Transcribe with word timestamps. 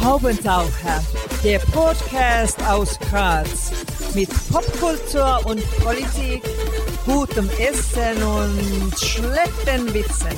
Haubentaucher, 0.00 1.02
der 1.42 1.58
Podcast 1.60 2.62
aus 2.64 2.98
Graz 2.98 3.72
mit 4.14 4.28
Popkultur 4.50 5.40
und 5.46 5.62
Politik, 5.78 6.42
gutem 7.06 7.48
Essen 7.58 8.22
und 8.22 8.98
schlechten 8.98 9.94
Witzen. 9.94 10.28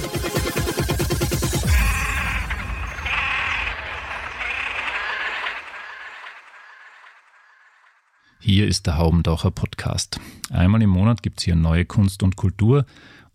Hier 8.38 8.68
ist 8.68 8.86
der 8.86 8.96
Haubentaucher 8.96 9.50
Podcast. 9.50 10.20
Einmal 10.50 10.80
im 10.82 10.90
Monat 10.90 11.22
gibt 11.22 11.40
es 11.40 11.45
hier 11.45 11.56
neue 11.56 11.84
Kunst 11.84 12.22
und 12.22 12.36
Kultur 12.36 12.86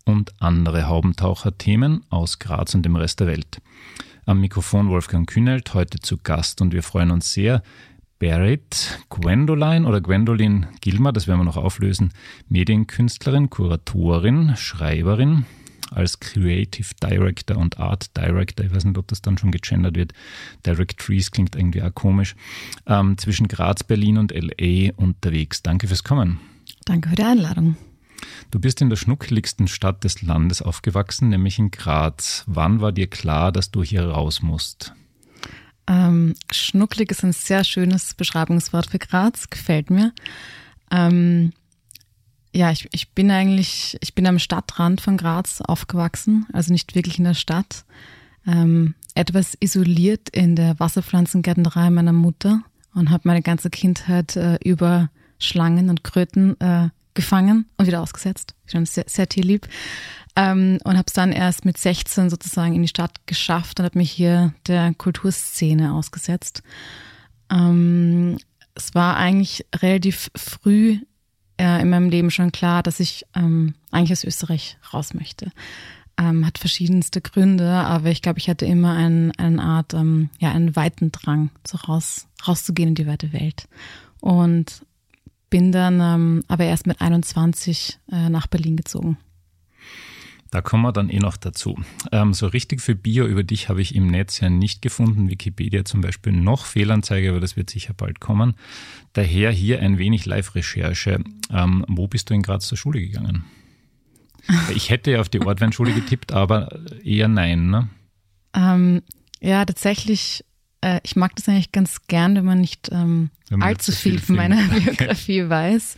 und 0.04 0.32
andere 0.40 0.86
Haubentaucher-Themen 0.86 2.04
aus 2.10 2.38
Graz 2.38 2.74
und 2.74 2.84
dem 2.84 2.96
Rest 2.96 3.20
der 3.20 3.26
Welt. 3.26 3.60
Am 4.24 4.40
Mikrofon 4.40 4.88
Wolfgang 4.88 5.28
Kühnelt, 5.28 5.74
heute 5.74 5.98
zu 5.98 6.16
Gast 6.16 6.60
und 6.60 6.72
wir 6.72 6.82
freuen 6.82 7.10
uns 7.10 7.32
sehr. 7.32 7.62
Berit 8.18 9.00
Gwendoline 9.10 9.86
oder 9.86 10.00
Gwendolyn 10.00 10.66
Gilmer, 10.80 11.12
das 11.12 11.26
werden 11.26 11.40
wir 11.40 11.44
noch 11.44 11.56
auflösen, 11.56 12.12
Medienkünstlerin, 12.48 13.50
Kuratorin, 13.50 14.54
Schreiberin, 14.56 15.44
als 15.90 16.20
Creative 16.20 16.88
Director 17.02 17.56
und 17.56 17.78
Art 17.78 18.16
Director, 18.16 18.64
ich 18.64 18.74
weiß 18.74 18.84
nicht, 18.84 18.98
ob 18.98 19.08
das 19.08 19.22
dann 19.22 19.38
schon 19.38 19.50
gegendert 19.50 19.96
wird, 19.96 20.12
Directories 20.64 21.30
klingt 21.30 21.56
irgendwie 21.56 21.82
auch 21.82 21.94
komisch, 21.94 22.34
ähm, 22.86 23.18
zwischen 23.18 23.48
Graz, 23.48 23.82
Berlin 23.82 24.18
und 24.18 24.32
LA 24.32 24.92
unterwegs. 24.96 25.62
Danke 25.62 25.88
fürs 25.88 26.04
Kommen. 26.04 26.40
Danke 26.84 27.08
für 27.10 27.16
die 27.16 27.24
Einladung. 27.24 27.76
Du 28.50 28.58
bist 28.58 28.80
in 28.80 28.90
der 28.90 28.96
schnuckeligsten 28.96 29.68
Stadt 29.68 30.04
des 30.04 30.22
Landes 30.22 30.62
aufgewachsen, 30.62 31.28
nämlich 31.28 31.58
in 31.58 31.70
Graz. 31.70 32.44
Wann 32.46 32.80
war 32.80 32.92
dir 32.92 33.08
klar, 33.08 33.52
dass 33.52 33.70
du 33.70 33.82
hier 33.82 34.04
raus 34.08 34.42
musst? 34.42 34.94
Ähm, 35.86 36.34
schnucklig 36.50 37.10
ist 37.10 37.24
ein 37.24 37.32
sehr 37.32 37.64
schönes 37.64 38.14
Beschreibungswort 38.14 38.86
für 38.86 38.98
Graz, 38.98 39.50
gefällt 39.50 39.90
mir. 39.90 40.12
Ähm, 40.90 41.52
ja, 42.54 42.70
ich, 42.70 42.88
ich 42.92 43.10
bin 43.12 43.30
eigentlich, 43.30 43.96
ich 44.00 44.14
bin 44.14 44.26
am 44.26 44.38
Stadtrand 44.38 45.00
von 45.00 45.16
Graz 45.16 45.60
aufgewachsen, 45.62 46.46
also 46.52 46.72
nicht 46.72 46.94
wirklich 46.94 47.18
in 47.18 47.24
der 47.24 47.34
Stadt. 47.34 47.84
Ähm, 48.46 48.94
etwas 49.14 49.56
isoliert 49.60 50.28
in 50.30 50.56
der 50.56 50.78
Wasserpflanzengärtnerei 50.78 51.90
meiner 51.90 52.12
Mutter 52.12 52.62
und 52.94 53.10
habe 53.10 53.22
meine 53.26 53.42
ganze 53.42 53.70
Kindheit 53.70 54.36
äh, 54.36 54.58
über 54.64 55.10
Schlangen 55.38 55.90
und 55.90 56.04
Kröten 56.04 56.60
äh, 56.60 56.90
gefangen 57.14 57.66
und 57.76 57.86
wieder 57.86 58.00
ausgesetzt. 58.00 58.54
Schon 58.66 58.86
sehr, 58.86 59.04
sehr 59.06 59.28
tierlieb. 59.28 59.68
Ähm, 60.34 60.78
und 60.84 60.96
habe 60.96 61.06
es 61.06 61.12
dann 61.12 61.32
erst 61.32 61.64
mit 61.64 61.76
16 61.76 62.30
sozusagen 62.30 62.74
in 62.74 62.82
die 62.82 62.88
Stadt 62.88 63.26
geschafft 63.26 63.78
und 63.78 63.84
habe 63.84 63.98
mich 63.98 64.10
hier 64.10 64.54
der 64.66 64.94
Kulturszene 64.94 65.92
ausgesetzt. 65.92 66.62
Ähm, 67.50 68.38
es 68.74 68.94
war 68.94 69.16
eigentlich 69.16 69.66
relativ 69.76 70.30
früh 70.34 70.98
äh, 71.58 71.82
in 71.82 71.90
meinem 71.90 72.08
Leben 72.08 72.30
schon 72.30 72.50
klar, 72.50 72.82
dass 72.82 73.00
ich 73.00 73.26
ähm, 73.34 73.74
eigentlich 73.90 74.12
aus 74.12 74.24
Österreich 74.24 74.78
raus 74.92 75.12
möchte. 75.12 75.50
Ähm, 76.18 76.46
hat 76.46 76.58
verschiedenste 76.58 77.20
Gründe, 77.20 77.70
aber 77.70 78.10
ich 78.10 78.22
glaube, 78.22 78.38
ich 78.38 78.48
hatte 78.48 78.66
immer 78.66 78.94
ein, 78.94 79.32
eine 79.36 79.62
Art, 79.62 79.92
ähm, 79.94 80.30
ja, 80.38 80.52
einen 80.52 80.76
weiten 80.76 81.12
Drang, 81.12 81.50
so 81.66 81.76
raus, 81.78 82.26
rauszugehen 82.46 82.90
in 82.90 82.94
die 82.94 83.06
weite 83.06 83.32
Welt. 83.32 83.68
Und 84.20 84.82
bin 85.52 85.70
dann 85.70 86.00
ähm, 86.00 86.42
aber 86.48 86.64
erst 86.64 86.86
mit 86.86 87.02
21 87.02 87.98
äh, 88.10 88.30
nach 88.30 88.46
Berlin 88.46 88.74
gezogen. 88.74 89.18
Da 90.50 90.62
kommen 90.62 90.82
wir 90.82 90.92
dann 90.92 91.10
eh 91.10 91.18
noch 91.18 91.36
dazu. 91.36 91.78
Ähm, 92.10 92.32
so 92.32 92.46
richtig 92.46 92.80
für 92.80 92.94
Bio 92.94 93.26
über 93.26 93.42
dich 93.42 93.68
habe 93.68 93.82
ich 93.82 93.94
im 93.94 94.06
Netz 94.06 94.40
ja 94.40 94.48
nicht 94.48 94.80
gefunden. 94.80 95.28
Wikipedia 95.28 95.84
zum 95.84 96.00
Beispiel 96.00 96.32
noch 96.32 96.64
Fehlanzeige, 96.64 97.28
aber 97.30 97.40
das 97.40 97.54
wird 97.54 97.68
sicher 97.68 97.92
bald 97.92 98.18
kommen. 98.18 98.54
Daher 99.12 99.50
hier 99.50 99.80
ein 99.80 99.98
wenig 99.98 100.24
Live-Recherche. 100.24 101.22
Ähm, 101.50 101.84
wo 101.86 102.08
bist 102.08 102.30
du 102.30 102.34
in 102.34 102.42
Graz 102.42 102.66
zur 102.66 102.78
Schule 102.78 103.00
gegangen? 103.00 103.44
Ich 104.74 104.90
hätte 104.90 105.12
ja 105.12 105.20
auf 105.20 105.28
die 105.28 105.40
Ortweinschule 105.40 105.92
getippt, 105.92 106.32
aber 106.32 106.80
eher 107.04 107.28
nein, 107.28 107.70
ne? 107.70 107.88
Ähm, 108.54 109.02
ja, 109.40 109.64
tatsächlich 109.64 110.44
äh, 110.82 111.00
ich 111.02 111.16
mag 111.16 111.34
das 111.36 111.48
eigentlich 111.48 111.72
ganz 111.72 112.06
gern, 112.08 112.36
wenn 112.36 112.44
man 112.44 112.60
nicht 112.60 112.90
ähm, 112.92 113.30
man 113.50 113.62
allzu 113.62 113.92
viel, 113.92 114.18
viel 114.18 114.20
von 114.20 114.36
meiner 114.36 114.62
Biografie 114.68 115.48
weiß. 115.48 115.96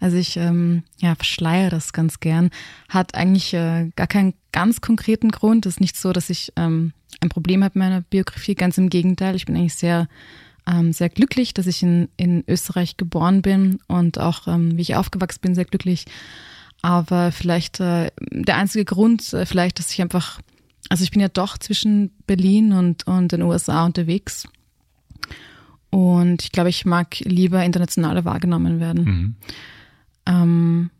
Also 0.00 0.16
ich 0.16 0.36
ähm, 0.36 0.82
ja, 0.98 1.14
verschleiere 1.14 1.70
das 1.70 1.92
ganz 1.92 2.18
gern. 2.18 2.50
Hat 2.88 3.14
eigentlich 3.14 3.54
äh, 3.54 3.90
gar 3.94 4.08
keinen 4.08 4.34
ganz 4.50 4.80
konkreten 4.80 5.30
Grund. 5.30 5.66
Es 5.66 5.74
ist 5.74 5.80
nicht 5.80 5.96
so, 5.96 6.12
dass 6.12 6.28
ich 6.28 6.52
ähm, 6.56 6.92
ein 7.20 7.28
Problem 7.28 7.62
habe 7.62 7.78
mit 7.78 7.84
meiner 7.84 8.00
Biografie. 8.00 8.54
Ganz 8.54 8.78
im 8.78 8.90
Gegenteil. 8.90 9.36
Ich 9.36 9.46
bin 9.46 9.56
eigentlich 9.56 9.76
sehr, 9.76 10.08
ähm, 10.66 10.92
sehr 10.92 11.08
glücklich, 11.08 11.54
dass 11.54 11.68
ich 11.68 11.82
in, 11.82 12.08
in 12.16 12.42
Österreich 12.48 12.96
geboren 12.96 13.42
bin 13.42 13.78
und 13.86 14.18
auch, 14.18 14.48
ähm, 14.48 14.76
wie 14.76 14.82
ich 14.82 14.96
aufgewachsen 14.96 15.40
bin, 15.40 15.54
sehr 15.54 15.66
glücklich. 15.66 16.06
Aber 16.82 17.30
vielleicht 17.30 17.78
äh, 17.78 18.10
der 18.18 18.56
einzige 18.56 18.84
Grund, 18.84 19.32
äh, 19.32 19.46
vielleicht, 19.46 19.78
dass 19.78 19.92
ich 19.92 20.02
einfach 20.02 20.40
also 20.88 21.04
ich 21.04 21.10
bin 21.10 21.20
ja 21.20 21.28
doch 21.28 21.58
zwischen 21.58 22.10
Berlin 22.26 22.72
und, 22.72 23.06
und 23.06 23.32
den 23.32 23.42
USA 23.42 23.84
unterwegs. 23.84 24.48
Und 25.90 26.42
ich 26.42 26.52
glaube, 26.52 26.70
ich 26.70 26.84
mag 26.84 27.18
lieber 27.20 27.62
internationaler 27.64 28.24
wahrgenommen 28.24 28.80
werden. 28.80 29.04
Mhm. 29.04 29.34
Ähm, 30.26 30.90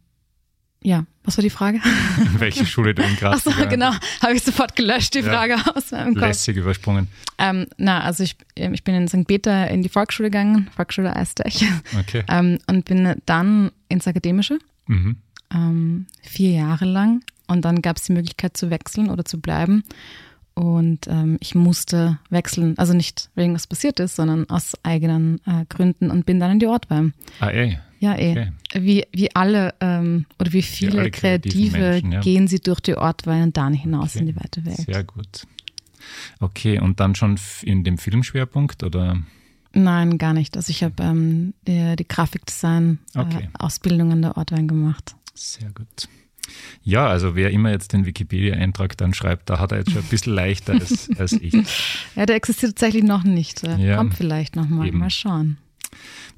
ja, 0.82 1.06
was 1.24 1.36
war 1.38 1.42
die 1.42 1.50
Frage? 1.50 1.80
Welche 2.38 2.66
Schule 2.66 2.94
du 2.94 3.02
in 3.02 3.16
Graz 3.16 3.46
Achso, 3.46 3.68
genau, 3.68 3.92
habe 4.20 4.34
ich 4.34 4.42
sofort 4.42 4.74
gelöscht, 4.74 5.14
die 5.14 5.20
ja. 5.20 5.24
Frage 5.24 5.56
aus 5.74 5.92
meinem 5.92 6.14
Kopf. 6.14 6.26
Lässig 6.26 6.56
übersprungen. 6.56 7.08
Ähm, 7.38 7.66
na, 7.76 8.00
also 8.00 8.22
ich, 8.24 8.36
ähm, 8.56 8.74
ich 8.74 8.82
bin 8.82 8.94
in 8.94 9.08
St. 9.08 9.26
Peter 9.26 9.68
in 9.68 9.82
die 9.82 9.88
Volksschule 9.88 10.30
gegangen, 10.30 10.68
Volksschule 10.74 11.14
Eistech. 11.14 11.64
Okay. 11.98 12.24
Ähm, 12.28 12.58
und 12.66 12.84
bin 12.84 13.14
dann 13.26 13.70
ins 13.88 14.06
Akademische, 14.06 14.58
mhm. 14.86 15.16
ähm, 15.54 16.06
vier 16.22 16.50
Jahre 16.50 16.84
lang. 16.84 17.22
Und 17.52 17.64
dann 17.64 17.82
gab 17.82 17.98
es 17.98 18.04
die 18.04 18.12
Möglichkeit 18.12 18.56
zu 18.56 18.70
wechseln 18.70 19.10
oder 19.10 19.24
zu 19.24 19.40
bleiben. 19.40 19.82
Und 20.54 21.08
ähm, 21.08 21.38
ich 21.40 21.54
musste 21.54 22.18
wechseln, 22.28 22.76
also 22.76 22.92
nicht 22.92 23.30
wegen 23.34 23.54
was 23.54 23.66
passiert 23.66 23.98
ist, 24.00 24.16
sondern 24.16 24.50
aus 24.50 24.74
eigenen 24.82 25.40
äh, 25.46 25.64
Gründen 25.68 26.10
und 26.10 26.26
bin 26.26 26.40
dann 26.40 26.50
in 26.50 26.58
die 26.58 26.66
Ortwein. 26.66 27.14
Ah, 27.40 27.48
eh. 27.50 27.78
Ja, 28.00 28.18
eh. 28.18 28.32
Okay. 28.32 28.52
Wie, 28.74 29.06
wie 29.12 29.34
alle 29.34 29.72
ähm, 29.80 30.26
oder 30.38 30.52
wie 30.52 30.60
viele 30.62 31.00
alle 31.00 31.10
Kreative 31.10 31.78
Menschen, 31.78 32.12
ja. 32.12 32.20
gehen 32.20 32.48
sie 32.48 32.58
durch 32.58 32.80
die 32.80 32.96
Ortwein 32.96 33.44
und 33.44 33.56
dann 33.56 33.72
hinaus 33.72 34.16
okay. 34.16 34.18
in 34.18 34.26
die 34.26 34.36
weite 34.36 34.66
Welt. 34.66 34.76
Sehr 34.76 35.04
gut. 35.04 35.46
Okay, 36.40 36.80
und 36.80 37.00
dann 37.00 37.14
schon 37.14 37.38
in 37.62 37.84
dem 37.84 37.96
Filmschwerpunkt 37.96 38.82
oder? 38.82 39.16
Nein, 39.72 40.18
gar 40.18 40.34
nicht. 40.34 40.56
Also 40.56 40.70
ich 40.70 40.82
habe 40.82 41.00
ähm, 41.02 41.54
die, 41.66 41.96
die 41.96 42.06
Grafikdesign-Ausbildung 42.06 44.10
äh, 44.10 44.12
an 44.12 44.22
der 44.22 44.36
Ortwein 44.36 44.68
gemacht. 44.68 45.16
Sehr 45.34 45.70
gut. 45.70 46.08
Ja, 46.82 47.06
also 47.06 47.34
wer 47.36 47.50
immer 47.50 47.70
jetzt 47.70 47.92
den 47.92 48.06
Wikipedia-Eintrag 48.06 48.96
dann 48.96 49.14
schreibt, 49.14 49.50
da 49.50 49.58
hat 49.58 49.72
er 49.72 49.78
jetzt 49.78 49.92
schon 49.92 50.02
ein 50.02 50.08
bisschen 50.08 50.34
leichter 50.34 50.74
als, 50.74 51.08
als 51.18 51.32
ich. 51.32 51.54
Ja, 52.16 52.26
der 52.26 52.36
existiert 52.36 52.72
tatsächlich 52.72 53.04
noch 53.04 53.24
nicht. 53.24 53.62
Ja, 53.62 53.96
Kommt 53.96 54.14
vielleicht 54.14 54.56
nochmal. 54.56 54.90
Mal 54.92 55.10
schauen 55.10 55.58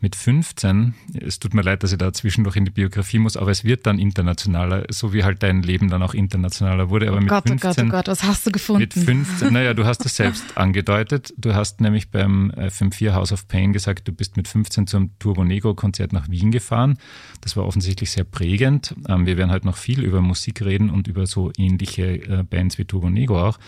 mit 0.00 0.16
15, 0.16 0.94
es 1.14 1.38
tut 1.38 1.54
mir 1.54 1.62
leid, 1.62 1.82
dass 1.82 1.92
ich 1.92 1.98
da 1.98 2.12
zwischendurch 2.12 2.56
in 2.56 2.66
die 2.66 2.70
Biografie 2.70 3.18
muss, 3.18 3.36
aber 3.36 3.50
es 3.50 3.64
wird 3.64 3.86
dann 3.86 3.98
internationaler, 3.98 4.84
so 4.90 5.12
wie 5.12 5.24
halt 5.24 5.42
dein 5.42 5.62
Leben 5.62 5.88
dann 5.88 6.02
auch 6.02 6.12
internationaler 6.12 6.90
wurde. 6.90 7.08
Aber 7.08 7.16
oh 7.16 7.20
mit 7.20 7.28
Gott, 7.28 7.48
15, 7.48 7.58
oh 7.58 7.72
Gott, 7.72 7.86
oh 7.88 7.90
Gott, 7.90 8.08
was 8.08 8.22
hast 8.24 8.46
du 8.46 8.50
gefunden? 8.50 8.82
Mit 8.82 8.92
15, 8.92 9.52
naja, 9.52 9.72
du 9.72 9.86
hast 9.86 10.04
es 10.04 10.16
selbst 10.16 10.44
angedeutet. 10.56 11.32
Du 11.38 11.54
hast 11.54 11.80
nämlich 11.80 12.10
beim 12.10 12.50
FM4 12.50 13.14
House 13.14 13.32
of 13.32 13.48
Pain 13.48 13.72
gesagt, 13.72 14.06
du 14.06 14.12
bist 14.12 14.36
mit 14.36 14.46
15 14.46 14.86
zum 14.86 15.18
Turbo 15.18 15.44
Negro 15.44 15.74
Konzert 15.74 16.12
nach 16.12 16.28
Wien 16.28 16.50
gefahren. 16.50 16.98
Das 17.40 17.56
war 17.56 17.64
offensichtlich 17.64 18.10
sehr 18.10 18.24
prägend. 18.24 18.94
Ähm, 19.08 19.26
wir 19.26 19.36
werden 19.36 19.50
halt 19.50 19.64
noch 19.64 19.76
viel 19.76 20.02
über 20.02 20.20
Musik 20.20 20.62
reden 20.62 20.90
und 20.90 21.08
über 21.08 21.26
so 21.26 21.50
ähnliche 21.56 22.16
äh, 22.16 22.42
Bands 22.42 22.78
wie 22.78 22.84
Turbo 22.84 23.08
Negro 23.08 23.42
auch. 23.42 23.58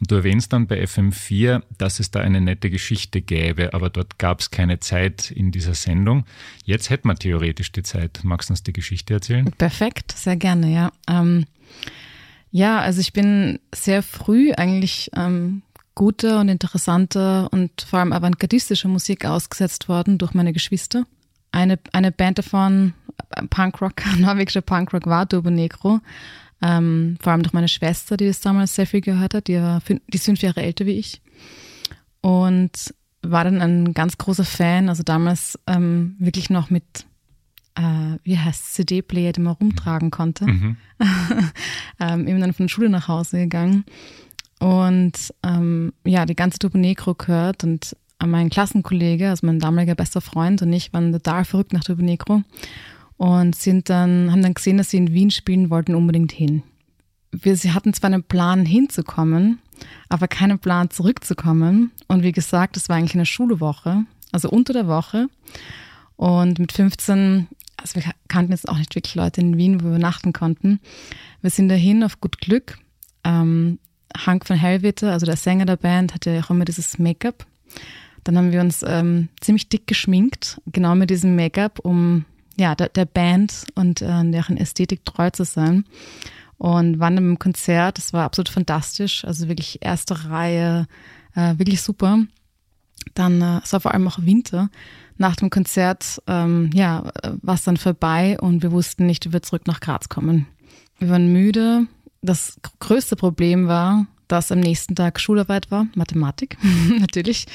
Und 0.00 0.10
du 0.10 0.16
erwähnst 0.16 0.52
dann 0.52 0.66
bei 0.66 0.82
FM4, 0.82 1.62
dass 1.78 2.00
es 2.00 2.10
da 2.10 2.20
eine 2.20 2.40
nette 2.40 2.70
Geschichte 2.70 3.20
gäbe, 3.20 3.72
aber 3.72 3.88
dort 3.88 4.18
gab 4.18 4.40
es 4.40 4.50
keine 4.50 4.80
Zeit 4.80 5.31
in 5.32 5.50
dieser 5.50 5.74
Sendung. 5.74 6.24
Jetzt 6.64 6.90
hätte 6.90 7.06
man 7.06 7.16
theoretisch 7.16 7.72
die 7.72 7.82
Zeit. 7.82 8.20
Magst 8.22 8.48
du 8.48 8.52
uns 8.52 8.62
die 8.62 8.72
Geschichte 8.72 9.14
erzählen? 9.14 9.50
Perfekt, 9.58 10.12
sehr 10.12 10.36
gerne, 10.36 10.72
ja. 10.72 10.92
Ähm, 11.08 11.46
ja, 12.50 12.80
also 12.80 13.00
ich 13.00 13.12
bin 13.12 13.58
sehr 13.74 14.02
früh 14.02 14.52
eigentlich 14.52 15.10
ähm, 15.16 15.62
gute 15.94 16.38
und 16.38 16.48
interessante 16.48 17.48
und 17.50 17.82
vor 17.82 17.98
allem 17.98 18.12
avantgardistische 18.12 18.88
Musik 18.88 19.24
ausgesetzt 19.24 19.88
worden 19.88 20.18
durch 20.18 20.34
meine 20.34 20.52
Geschwister. 20.52 21.04
Eine, 21.50 21.78
eine 21.92 22.12
Band 22.12 22.38
davon, 22.38 22.94
äh, 23.30 23.46
Punkrock, 23.46 24.02
norwegischer 24.18 24.60
Punkrock 24.60 25.06
war 25.06 25.28
Turbo 25.28 25.50
Negro. 25.50 26.00
Ähm, 26.62 27.16
vor 27.20 27.32
allem 27.32 27.42
durch 27.42 27.52
meine 27.52 27.68
Schwester, 27.68 28.16
die 28.16 28.28
das 28.28 28.40
damals 28.40 28.74
sehr 28.74 28.86
viel 28.86 29.00
gehört 29.00 29.34
hat. 29.34 29.48
Die, 29.48 29.56
war, 29.56 29.82
die 29.88 30.00
ist 30.12 30.24
fünf 30.24 30.42
Jahre 30.42 30.62
älter 30.62 30.86
wie 30.86 30.98
ich. 30.98 31.20
Und 32.20 32.94
war 33.22 33.44
dann 33.44 33.60
ein 33.60 33.94
ganz 33.94 34.18
großer 34.18 34.44
Fan, 34.44 34.88
also 34.88 35.02
damals 35.02 35.58
ähm, 35.66 36.16
wirklich 36.18 36.50
noch 36.50 36.70
mit, 36.70 37.06
äh, 37.76 38.18
wie 38.24 38.38
heißt 38.38 38.74
CD-Player, 38.74 39.32
den 39.32 39.44
man 39.44 39.54
rumtragen 39.54 40.10
konnte. 40.10 40.46
Mhm. 40.46 40.76
ähm, 42.00 42.26
eben 42.26 42.40
dann 42.40 42.52
von 42.52 42.66
der 42.66 42.70
Schule 42.70 42.90
nach 42.90 43.08
Hause 43.08 43.38
gegangen 43.38 43.84
und 44.62 45.34
ähm, 45.42 45.92
ja, 46.04 46.24
die 46.24 46.36
ganze 46.36 46.60
Turbo 46.60 46.78
Negro 46.78 47.14
gehört 47.14 47.64
und 47.64 47.96
mein 48.24 48.48
Klassenkollege, 48.48 49.30
also 49.30 49.44
mein 49.44 49.58
damaliger 49.58 49.96
bester 49.96 50.20
Freund 50.20 50.62
und 50.62 50.72
ich 50.72 50.92
waren 50.92 51.10
total 51.10 51.44
verrückt 51.44 51.72
nach 51.72 51.82
Turbo 51.82 52.02
Negro 52.02 52.42
und 53.16 53.56
sind 53.56 53.90
dann, 53.90 54.30
haben 54.30 54.42
dann 54.42 54.54
gesehen, 54.54 54.78
dass 54.78 54.90
sie 54.90 54.98
in 54.98 55.12
Wien 55.12 55.32
spielen 55.32 55.68
wollten, 55.68 55.96
unbedingt 55.96 56.30
hin. 56.30 56.62
Wir 57.32 57.56
sie 57.56 57.72
hatten 57.72 57.92
zwar 57.92 58.12
einen 58.12 58.22
Plan 58.22 58.64
hinzukommen, 58.64 59.58
aber 60.08 60.28
keinen 60.28 60.58
Plan 60.58 60.90
zurückzukommen. 60.90 61.90
Und 62.08 62.22
wie 62.22 62.32
gesagt, 62.32 62.76
es 62.76 62.88
war 62.88 62.96
eigentlich 62.96 63.14
eine 63.14 63.26
Schulwoche, 63.26 64.04
also 64.32 64.48
unter 64.48 64.72
der 64.72 64.86
Woche. 64.86 65.28
Und 66.16 66.58
mit 66.58 66.72
15, 66.72 67.48
also 67.76 67.94
wir 67.96 68.02
kannten 68.28 68.52
jetzt 68.52 68.68
auch 68.68 68.78
nicht 68.78 68.94
wirklich 68.94 69.14
Leute 69.14 69.40
in 69.40 69.56
Wien, 69.56 69.80
wo 69.80 69.84
wir 69.84 69.96
übernachten 69.96 70.32
konnten. 70.32 70.80
Wir 71.40 71.50
sind 71.50 71.68
dahin 71.68 72.04
auf 72.04 72.20
gut 72.20 72.38
Glück. 72.38 72.78
Ähm, 73.24 73.78
Hank 74.16 74.46
von 74.46 74.56
Hellwitter, 74.56 75.12
also 75.12 75.26
der 75.26 75.36
Sänger 75.36 75.64
der 75.64 75.76
Band, 75.76 76.14
hatte 76.14 76.42
auch 76.44 76.50
immer 76.50 76.64
dieses 76.64 76.98
Make-up. 76.98 77.46
Dann 78.24 78.36
haben 78.36 78.52
wir 78.52 78.60
uns 78.60 78.84
ähm, 78.86 79.28
ziemlich 79.40 79.68
dick 79.68 79.86
geschminkt, 79.86 80.60
genau 80.66 80.94
mit 80.94 81.10
diesem 81.10 81.34
Make-up, 81.34 81.80
um 81.80 82.24
ja, 82.56 82.74
der, 82.74 82.88
der 82.90 83.06
Band 83.06 83.66
und 83.74 84.02
äh, 84.02 84.30
deren 84.30 84.56
Ästhetik 84.56 85.04
treu 85.04 85.30
zu 85.30 85.44
sein. 85.44 85.84
Und 86.62 87.00
waren 87.00 87.16
im 87.16 87.40
Konzert, 87.40 87.98
das 87.98 88.12
war 88.12 88.22
absolut 88.22 88.48
fantastisch, 88.48 89.24
also 89.24 89.48
wirklich 89.48 89.78
erste 89.80 90.30
Reihe, 90.30 90.86
äh, 91.34 91.58
wirklich 91.58 91.82
super. 91.82 92.20
Dann, 93.14 93.42
äh, 93.42 93.60
es 93.64 93.72
war 93.72 93.80
vor 93.80 93.92
allem 93.92 94.06
auch 94.06 94.20
Winter. 94.20 94.70
Nach 95.18 95.34
dem 95.34 95.50
Konzert, 95.50 96.22
ähm, 96.28 96.70
ja, 96.72 97.10
war 97.42 97.56
es 97.56 97.64
dann 97.64 97.78
vorbei 97.78 98.38
und 98.38 98.62
wir 98.62 98.70
wussten 98.70 99.06
nicht, 99.06 99.26
wie 99.26 99.32
wir 99.32 99.42
zurück 99.42 99.66
nach 99.66 99.80
Graz 99.80 100.08
kommen. 100.08 100.46
Wir 101.00 101.08
waren 101.08 101.32
müde, 101.32 101.88
das 102.20 102.60
größte 102.78 103.16
Problem 103.16 103.66
war, 103.66 104.06
dass 104.28 104.52
am 104.52 104.60
nächsten 104.60 104.94
Tag 104.94 105.18
Schularbeit 105.18 105.68
war, 105.72 105.88
Mathematik 105.96 106.58
natürlich. 107.00 107.46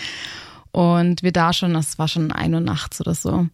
Und 0.74 1.24
wir 1.24 1.32
da 1.32 1.54
schon, 1.54 1.74
es 1.76 1.98
war 1.98 2.10
schon 2.10 2.34
ein 2.34 2.54
Uhr 2.54 2.60
nachts 2.60 3.00
oder 3.00 3.16
so. 3.16 3.48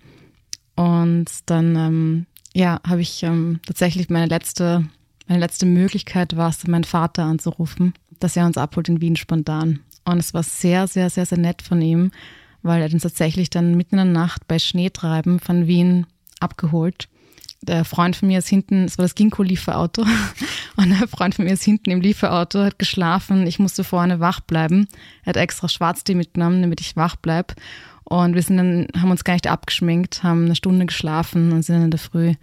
Und 0.76 1.28
dann, 1.46 1.76
ähm, 1.76 2.26
ja, 2.56 2.82
habe 2.88 3.02
ich 3.02 3.22
ähm, 3.22 3.60
tatsächlich 3.68 4.10
meine 4.10 4.26
letzte, 4.26 4.90
meine 5.34 5.46
letzte 5.46 5.66
Möglichkeit 5.66 6.38
war 6.38 6.50
es, 6.50 6.68
meinen 6.68 6.84
Vater 6.84 7.24
anzurufen, 7.24 7.94
dass 8.20 8.38
er 8.38 8.46
uns 8.46 8.56
abholt 8.56 8.88
in 8.88 9.02
Wien 9.02 9.16
spontan. 9.16 9.80
Und 10.06 10.20
es 10.20 10.36
war 10.36 10.44
sehr, 10.44 10.88
sehr, 10.88 11.10
sehr, 11.10 11.26
sehr 11.26 11.40
nett 11.40 11.64
von 11.64 11.82
ihm, 11.82 12.12
weil 12.62 12.84
er 12.84 12.94
uns 12.94 13.02
tatsächlich 13.02 13.50
dann 13.50 13.76
mitten 13.76 13.98
in 13.98 14.06
der 14.06 14.14
Nacht 14.14 14.48
bei 14.48 14.60
Schneetreiben 14.60 15.40
von 15.40 15.66
Wien 15.66 16.06
abgeholt 16.40 17.08
der 17.66 17.86
Freund 17.86 18.16
von 18.16 18.28
mir 18.28 18.40
ist 18.40 18.50
hinten, 18.50 18.84
es 18.84 18.98
war 18.98 19.04
das 19.04 19.16
Ginkgo-Lieferauto, 19.16 20.04
und 20.76 20.90
der 20.90 21.08
Freund 21.08 21.36
von 21.36 21.46
mir 21.46 21.54
ist 21.54 21.64
hinten 21.64 21.92
im 21.92 22.02
Lieferauto, 22.02 22.60
hat 22.60 22.78
geschlafen, 22.78 23.48
ich 23.48 23.60
musste 23.60 23.84
vorne 23.84 24.20
wach 24.20 24.42
bleiben. 24.42 24.88
Er 25.24 25.30
hat 25.30 25.38
extra 25.38 25.70
Schwarztee 25.70 26.16
mitgenommen, 26.16 26.62
damit 26.62 26.82
ich 26.82 26.96
wach 26.96 27.16
bleib. 27.16 27.56
Und 28.04 28.36
wir 28.36 28.42
sind 28.42 28.58
dann, 28.58 28.88
haben 29.00 29.12
uns 29.12 29.24
gar 29.24 29.34
nicht 29.34 29.48
abgeschminkt, 29.48 30.24
haben 30.24 30.46
eine 30.46 30.56
Stunde 30.56 30.86
geschlafen 30.86 31.54
und 31.54 31.64
sind 31.64 31.76
dann 31.76 31.86
in 31.86 31.92
der 31.92 32.00
Früh 32.00 32.34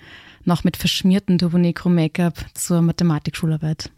noch 0.44 0.64
mit 0.64 0.76
verschmiertem 0.76 1.38
Turbonecro-Make-up 1.38 2.46
zur 2.54 2.82
Mathematikschularbeit. 2.82 3.90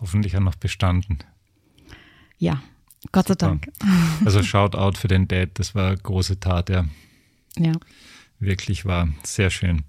Hoffentlich 0.00 0.36
auch 0.36 0.40
noch 0.40 0.56
bestanden. 0.56 1.18
Ja, 2.38 2.62
Gott 3.12 3.28
sei 3.28 3.34
Dank. 3.34 3.68
Also 4.24 4.42
Shoutout 4.42 4.98
für 4.98 5.08
den 5.08 5.28
Dad, 5.28 5.50
das 5.54 5.74
war 5.74 5.88
eine 5.88 5.98
große 5.98 6.40
Tat, 6.40 6.70
ja. 6.70 6.86
Ja 7.58 7.72
wirklich 8.38 8.84
war. 8.84 9.08
Sehr 9.22 9.50
schön. 9.50 9.82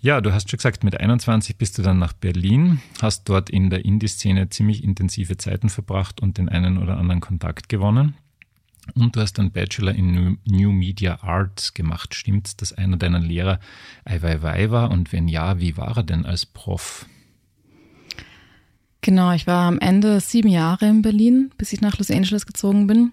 Ja, 0.00 0.20
du 0.20 0.32
hast 0.32 0.50
schon 0.50 0.58
gesagt, 0.58 0.84
mit 0.84 0.98
21 0.98 1.56
bist 1.56 1.78
du 1.78 1.82
dann 1.82 1.98
nach 1.98 2.12
Berlin, 2.12 2.80
hast 3.00 3.28
dort 3.28 3.50
in 3.50 3.70
der 3.70 3.84
Indie-Szene 3.84 4.48
ziemlich 4.48 4.82
intensive 4.84 5.36
Zeiten 5.36 5.68
verbracht 5.68 6.20
und 6.20 6.38
den 6.38 6.48
einen 6.48 6.78
oder 6.78 6.96
anderen 6.96 7.20
Kontakt 7.20 7.68
gewonnen. 7.68 8.16
Und 8.94 9.16
du 9.16 9.20
hast 9.20 9.38
einen 9.38 9.52
Bachelor 9.52 9.94
in 9.94 10.38
New 10.44 10.72
Media 10.72 11.22
Arts 11.22 11.74
gemacht. 11.74 12.14
Stimmt's, 12.14 12.56
dass 12.56 12.72
einer 12.72 12.96
deiner 12.96 13.20
Lehrer 13.20 13.60
Ai 14.04 14.22
Weiwei 14.22 14.70
war? 14.70 14.90
Und 14.90 15.12
wenn 15.12 15.28
ja, 15.28 15.58
wie 15.58 15.76
war 15.76 15.96
er 15.96 16.02
denn 16.02 16.26
als 16.26 16.46
Prof? 16.46 17.06
Genau, 19.02 19.32
ich 19.32 19.46
war 19.46 19.66
am 19.66 19.78
Ende 19.78 20.20
sieben 20.20 20.48
Jahre 20.48 20.86
in 20.86 21.02
Berlin, 21.02 21.50
bis 21.56 21.72
ich 21.72 21.80
nach 21.80 21.98
Los 21.98 22.10
Angeles 22.10 22.46
gezogen 22.46 22.86
bin. 22.86 23.12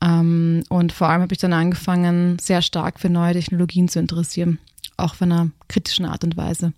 Ähm, 0.00 0.62
und 0.69 0.92
vor 0.92 1.08
allem 1.08 1.22
habe 1.22 1.34
ich 1.34 1.40
dann 1.40 1.52
angefangen, 1.52 2.38
sehr 2.38 2.62
stark 2.62 3.00
für 3.00 3.10
neue 3.10 3.34
Technologien 3.34 3.88
zu 3.88 3.98
interessieren, 3.98 4.58
auch 4.98 5.14
von 5.14 5.32
einer 5.32 5.50
kritischen 5.68 6.04
Art 6.04 6.24
und 6.24 6.36
Weise. 6.36 6.72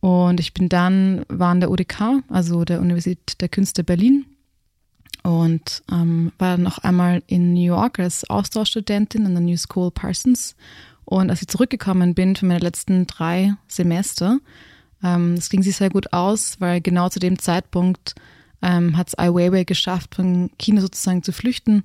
Und 0.00 0.38
ich 0.38 0.52
bin 0.52 0.68
dann, 0.68 1.24
war 1.28 1.50
an 1.50 1.60
der 1.60 1.70
UDK, 1.70 2.22
also 2.28 2.64
der 2.64 2.80
Universität 2.80 3.40
der 3.40 3.48
Künste 3.48 3.84
Berlin, 3.84 4.26
und 5.22 5.82
ähm, 5.90 6.32
war 6.38 6.52
dann 6.52 6.62
noch 6.62 6.78
einmal 6.78 7.22
in 7.26 7.54
New 7.54 7.64
York 7.64 7.98
als 7.98 8.28
Austauschstudentin 8.28 9.24
an 9.24 9.32
der 9.32 9.40
New 9.40 9.56
School 9.56 9.90
Parsons. 9.90 10.54
Und 11.06 11.30
als 11.30 11.40
ich 11.40 11.48
zurückgekommen 11.48 12.14
bin 12.14 12.36
für 12.36 12.44
meine 12.44 12.60
letzten 12.60 13.06
drei 13.06 13.54
Semester, 13.66 14.38
ähm, 15.02 15.36
das 15.36 15.48
ging 15.48 15.62
sich 15.62 15.76
sehr 15.76 15.88
gut 15.88 16.12
aus, 16.12 16.60
weil 16.60 16.82
genau 16.82 17.08
zu 17.08 17.20
dem 17.20 17.38
Zeitpunkt 17.38 18.14
ähm, 18.60 18.96
hat 18.98 19.08
es 19.08 19.18
Ai 19.18 19.30
Weiwei 19.32 19.64
geschafft, 19.64 20.14
von 20.14 20.50
China 20.58 20.82
sozusagen 20.82 21.22
zu 21.22 21.32
flüchten. 21.32 21.84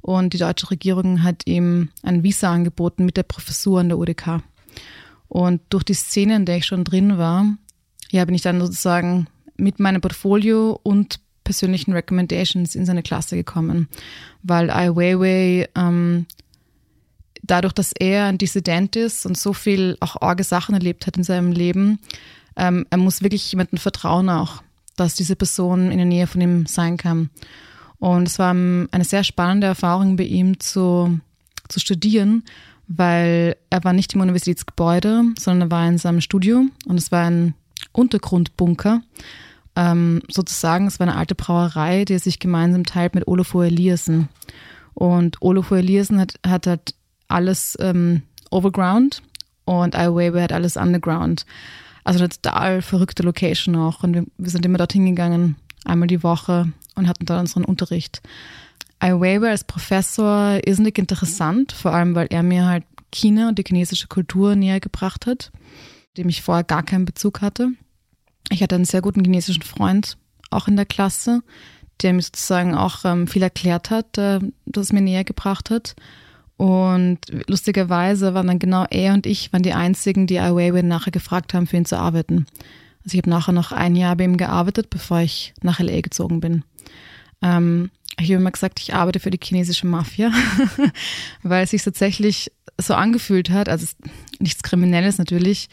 Und 0.00 0.32
die 0.32 0.38
deutsche 0.38 0.70
Regierung 0.70 1.22
hat 1.22 1.46
ihm 1.46 1.90
ein 2.02 2.22
Visa 2.22 2.50
angeboten 2.50 3.04
mit 3.04 3.18
der 3.18 3.22
Professur 3.24 3.80
an 3.80 3.88
der 3.88 3.98
UDK. 3.98 4.42
Und 5.28 5.60
durch 5.70 5.84
die 5.84 5.94
Szene, 5.94 6.36
in 6.36 6.44
der 6.44 6.56
ich 6.58 6.66
schon 6.66 6.84
drin 6.84 7.18
war, 7.18 7.46
ja, 8.10 8.24
bin 8.24 8.34
ich 8.34 8.42
dann 8.42 8.60
sozusagen 8.60 9.26
mit 9.56 9.80
meinem 9.80 10.00
Portfolio 10.00 10.78
und 10.82 11.20
persönlichen 11.44 11.92
Recommendations 11.92 12.74
in 12.74 12.86
seine 12.86 13.02
Klasse 13.02 13.36
gekommen, 13.36 13.88
weil 14.42 14.70
Ai 14.70 14.90
Weiwei 14.90 15.68
ähm, 15.74 16.26
dadurch, 17.42 17.72
dass 17.72 17.92
er 17.92 18.26
ein 18.26 18.38
Dissident 18.38 18.96
ist 18.96 19.26
und 19.26 19.36
so 19.36 19.52
viel 19.52 19.96
auch 20.00 20.20
arge 20.20 20.44
Sachen 20.44 20.74
erlebt 20.74 21.06
hat 21.06 21.16
in 21.16 21.24
seinem 21.24 21.52
Leben, 21.52 21.98
ähm, 22.56 22.86
er 22.90 22.98
muss 22.98 23.22
wirklich 23.22 23.50
jemandem 23.50 23.78
vertrauen 23.78 24.28
auch 24.28 24.62
dass 24.98 25.14
diese 25.14 25.36
Person 25.36 25.90
in 25.90 25.98
der 25.98 26.06
Nähe 26.06 26.26
von 26.26 26.40
ihm 26.40 26.66
sein 26.66 26.96
kann. 26.96 27.30
Und 27.98 28.28
es 28.28 28.38
war 28.38 28.50
eine 28.50 29.04
sehr 29.04 29.24
spannende 29.24 29.66
Erfahrung 29.66 30.16
bei 30.16 30.24
ihm 30.24 30.60
zu, 30.60 31.18
zu 31.68 31.80
studieren, 31.80 32.44
weil 32.88 33.56
er 33.70 33.84
war 33.84 33.92
nicht 33.92 34.14
im 34.14 34.22
Universitätsgebäude, 34.22 35.22
sondern 35.38 35.68
er 35.68 35.70
war 35.70 35.88
in 35.88 35.98
seinem 35.98 36.22
Studio 36.22 36.64
und 36.86 36.96
es 36.96 37.12
war 37.12 37.26
ein 37.26 37.54
Untergrundbunker. 37.92 39.02
Ähm, 39.76 40.22
sozusagen, 40.30 40.86
es 40.86 40.98
war 40.98 41.06
eine 41.06 41.16
alte 41.16 41.34
Brauerei, 41.34 42.04
die 42.04 42.14
er 42.14 42.18
sich 42.18 42.38
gemeinsam 42.38 42.84
teilt 42.84 43.14
mit 43.14 43.28
Olafur 43.28 43.66
Eliassen. 43.66 44.28
Und 44.94 45.40
Olafur 45.40 45.78
Eliassen 45.78 46.18
hat, 46.18 46.34
hat 46.44 46.66
halt 46.66 46.94
alles 47.28 47.76
ähm, 47.80 48.22
overground 48.50 49.22
und 49.66 49.94
Ai 49.94 50.08
Weiwei 50.08 50.42
hat 50.42 50.52
alles 50.52 50.76
underground. 50.76 51.44
Also 52.04 52.20
eine 52.20 52.30
total 52.30 52.80
verrückte 52.80 53.22
Location 53.22 53.76
auch. 53.76 54.02
Und 54.02 54.14
wir, 54.14 54.24
wir 54.38 54.50
sind 54.50 54.64
immer 54.64 54.78
dorthin 54.78 55.04
gegangen, 55.04 55.56
einmal 55.84 56.08
die 56.08 56.22
Woche 56.22 56.72
und 56.94 57.06
hatten 57.06 57.26
dort 57.26 57.40
unseren 57.40 57.64
Unterricht. 57.64 58.22
Ai 59.00 59.12
Weiwei 59.12 59.50
als 59.50 59.64
Professor 59.64 60.58
ist 60.64 60.80
nicht 60.80 60.98
interessant, 60.98 61.72
vor 61.72 61.92
allem 61.92 62.14
weil 62.14 62.26
er 62.30 62.42
mir 62.42 62.66
halt 62.66 62.84
China 63.12 63.48
und 63.48 63.58
die 63.58 63.64
chinesische 63.66 64.08
Kultur 64.08 64.56
näher 64.56 64.80
gebracht 64.80 65.26
hat, 65.26 65.52
dem 66.16 66.28
ich 66.28 66.42
vorher 66.42 66.64
gar 66.64 66.82
keinen 66.82 67.04
Bezug 67.04 67.40
hatte. 67.40 67.70
Ich 68.50 68.62
hatte 68.62 68.74
einen 68.74 68.84
sehr 68.84 69.02
guten 69.02 69.22
chinesischen 69.22 69.62
Freund, 69.62 70.16
auch 70.50 70.68
in 70.68 70.76
der 70.76 70.86
Klasse, 70.86 71.42
der 72.02 72.12
mir 72.12 72.22
sozusagen 72.22 72.74
auch 72.74 73.04
ähm, 73.04 73.26
viel 73.28 73.42
erklärt 73.42 73.90
hat, 73.90 74.18
äh, 74.18 74.40
das 74.66 74.92
mir 74.92 75.00
näher 75.00 75.24
gebracht 75.24 75.70
hat. 75.70 75.94
Und 76.56 77.20
lustigerweise 77.46 78.34
waren 78.34 78.48
dann 78.48 78.58
genau 78.58 78.84
er 78.90 79.14
und 79.14 79.26
ich 79.26 79.52
waren 79.52 79.62
die 79.62 79.74
einzigen, 79.74 80.26
die 80.26 80.40
Ai 80.40 80.54
Weiwei 80.54 80.82
nachher 80.82 81.12
gefragt 81.12 81.54
haben, 81.54 81.66
für 81.66 81.76
ihn 81.76 81.84
zu 81.84 81.96
arbeiten. 81.96 82.46
Also 83.04 83.16
ich 83.16 83.18
habe 83.18 83.30
nachher 83.30 83.52
noch 83.52 83.70
ein 83.70 83.94
Jahr 83.94 84.16
bei 84.16 84.24
ihm 84.24 84.36
gearbeitet, 84.36 84.90
bevor 84.90 85.20
ich 85.20 85.54
nach 85.62 85.78
LA 85.78 86.00
gezogen 86.00 86.40
bin. 86.40 86.64
Ähm, 87.42 87.90
ich 88.18 88.30
habe 88.30 88.40
immer 88.40 88.50
gesagt, 88.50 88.80
ich 88.80 88.94
arbeite 88.94 89.20
für 89.20 89.30
die 89.30 89.40
chinesische 89.42 89.86
Mafia, 89.86 90.32
weil 91.42 91.64
es 91.64 91.70
sich 91.70 91.82
tatsächlich 91.82 92.52
so 92.76 92.94
angefühlt 92.94 93.50
hat. 93.50 93.68
Also 93.68 93.86
nichts 94.38 94.62
Kriminelles 94.62 95.18
natürlich, 95.18 95.68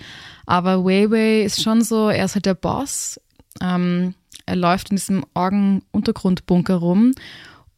aber 0.46 0.86
Weiwei 0.86 1.42
ist 1.42 1.62
schon 1.62 1.82
so, 1.84 2.10
er 2.10 2.26
ist 2.26 2.36
halt 2.36 2.46
der 2.46 2.56
Boss. 2.56 3.20
Ähm, 3.62 4.14
er 4.46 4.56
läuft 4.56 4.92
in 4.92 4.98
diesem 4.98 5.26
Orgen-Untergrundbunker 5.34 6.76
rum 6.76 7.14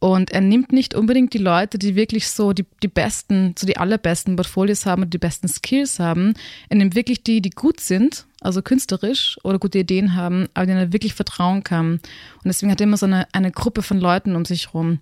und 0.00 0.30
er 0.30 0.40
nimmt 0.40 0.72
nicht 0.72 0.94
unbedingt 0.94 1.34
die 1.34 1.38
Leute, 1.38 1.76
die 1.78 1.96
wirklich 1.96 2.28
so 2.28 2.52
die, 2.52 2.64
die 2.82 2.88
besten, 2.88 3.54
so 3.58 3.66
die 3.66 3.78
allerbesten 3.78 4.36
Portfolios 4.36 4.86
haben 4.86 5.02
und 5.02 5.12
die 5.12 5.18
besten 5.18 5.48
Skills 5.48 5.98
haben. 5.98 6.34
Er 6.68 6.76
nimmt 6.76 6.94
wirklich 6.94 7.24
die, 7.24 7.40
die 7.40 7.50
gut 7.50 7.80
sind, 7.80 8.26
also 8.40 8.62
künstlerisch 8.62 9.38
oder 9.42 9.58
gute 9.58 9.80
Ideen 9.80 10.14
haben, 10.14 10.46
aber 10.54 10.66
denen 10.66 10.78
er 10.78 10.92
wirklich 10.92 11.14
vertrauen 11.14 11.64
kann. 11.64 11.94
Und 11.94 12.44
deswegen 12.44 12.70
hat 12.70 12.80
er 12.80 12.86
immer 12.86 12.96
so 12.96 13.06
eine, 13.06 13.26
eine 13.32 13.50
Gruppe 13.50 13.82
von 13.82 13.98
Leuten 13.98 14.36
um 14.36 14.44
sich 14.44 14.68
herum. 14.68 15.00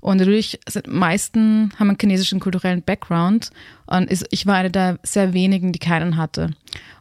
Und 0.00 0.18
natürlich, 0.18 0.60
sind 0.68 0.86
meisten 0.86 1.72
haben 1.78 1.88
einen 1.88 1.98
chinesischen 1.98 2.38
kulturellen 2.38 2.82
Background 2.82 3.50
und 3.86 4.12
ich 4.30 4.46
war 4.46 4.56
eine 4.56 4.70
der 4.70 4.98
sehr 5.02 5.32
wenigen, 5.32 5.72
die 5.72 5.78
keinen 5.78 6.18
hatte. 6.18 6.50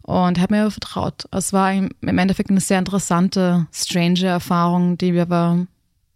Und 0.02 0.40
habe 0.40 0.56
mir 0.56 0.72
vertraut. 0.72 1.26
Es 1.32 1.52
war 1.52 1.74
im 1.74 1.92
Endeffekt 2.02 2.50
eine 2.50 2.62
sehr 2.62 2.80
interessante, 2.80 3.68
strange 3.74 4.26
Erfahrung, 4.26 4.98
die 4.98 5.14
wir 5.14 5.24
aber 5.24 5.68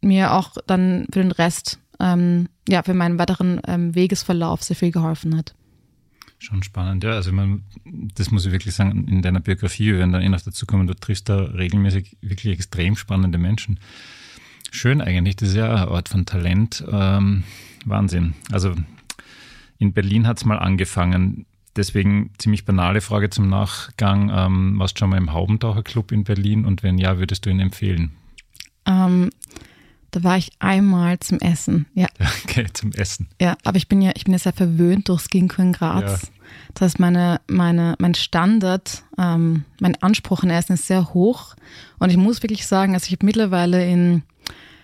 mir 0.01 0.33
auch 0.33 0.53
dann 0.67 1.05
für 1.11 1.21
den 1.21 1.31
Rest, 1.31 1.79
ähm, 1.99 2.47
ja, 2.67 2.83
für 2.83 2.93
meinen 2.93 3.19
weiteren 3.19 3.61
ähm, 3.67 3.95
Wegesverlauf 3.95 4.63
sehr 4.63 4.75
viel 4.75 4.91
geholfen 4.91 5.37
hat. 5.37 5.53
Schon 6.37 6.63
spannend, 6.63 7.03
ja. 7.03 7.11
Also 7.11 7.33
man, 7.33 7.63
das 7.85 8.31
muss 8.31 8.45
ich 8.45 8.53
wirklich 8.53 8.73
sagen, 8.73 9.07
in 9.09 9.21
deiner 9.21 9.41
Biografie, 9.41 9.87
wir 9.87 9.97
werden 9.99 10.13
dann 10.13 10.21
eh 10.21 10.29
noch 10.29 10.41
dazu 10.41 10.65
kommen, 10.65 10.87
du 10.87 10.93
triffst 10.93 11.27
da 11.27 11.37
regelmäßig 11.37 12.17
wirklich 12.21 12.53
extrem 12.53 12.95
spannende 12.95 13.37
Menschen. 13.37 13.79
Schön 14.71 15.01
eigentlich, 15.01 15.35
das 15.35 15.49
ist 15.49 15.55
ja 15.55 15.75
ein 15.75 15.87
Ort 15.89 16.09
von 16.09 16.25
Talent. 16.25 16.83
Ähm, 16.89 17.43
Wahnsinn. 17.85 18.35
Also 18.51 18.73
in 19.79 19.93
Berlin 19.93 20.27
hat 20.27 20.37
es 20.37 20.45
mal 20.45 20.59
angefangen. 20.59 21.45
Deswegen 21.75 22.31
ziemlich 22.37 22.65
banale 22.65 23.01
Frage 23.01 23.29
zum 23.29 23.49
Nachgang. 23.49 24.31
Ähm, 24.33 24.79
warst 24.79 24.95
du 24.95 24.99
schon 24.99 25.09
mal 25.09 25.17
im 25.17 25.33
Haubentaucherclub 25.33 26.11
in 26.11 26.23
Berlin 26.23 26.65
und 26.65 26.83
wenn 26.83 26.97
ja, 26.97 27.17
würdest 27.19 27.45
du 27.45 27.49
ihn 27.49 27.59
empfehlen? 27.59 28.11
Ähm, 28.85 29.29
da 30.11 30.23
war 30.23 30.37
ich 30.37 30.51
einmal 30.59 31.19
zum 31.19 31.39
Essen, 31.39 31.85
ja. 31.93 32.07
Okay, 32.43 32.67
zum 32.73 32.91
Essen. 32.93 33.27
Ja, 33.39 33.57
aber 33.63 33.77
ich 33.77 33.87
bin 33.87 34.01
ja, 34.01 34.11
ich 34.15 34.23
bin 34.23 34.33
ja 34.33 34.39
sehr 34.39 34.53
verwöhnt 34.53 35.09
durchs 35.09 35.29
Ginkgo 35.29 35.61
in 35.61 35.73
Graz. 35.73 36.21
Ja. 36.23 36.29
Das 36.73 36.81
heißt, 36.81 36.99
meine, 36.99 37.41
meine, 37.47 37.95
mein 37.99 38.15
Standard, 38.15 39.03
ähm, 39.17 39.65
mein 39.79 39.95
Anspruch 40.01 40.43
an 40.43 40.49
Essen 40.49 40.73
ist 40.73 40.87
sehr 40.87 41.13
hoch. 41.13 41.55
Und 41.99 42.09
ich 42.09 42.17
muss 42.17 42.41
wirklich 42.41 42.65
sagen, 42.65 42.93
also 42.93 43.05
ich 43.05 43.13
habe 43.13 43.25
mittlerweile 43.25 43.87
in, 43.87 44.23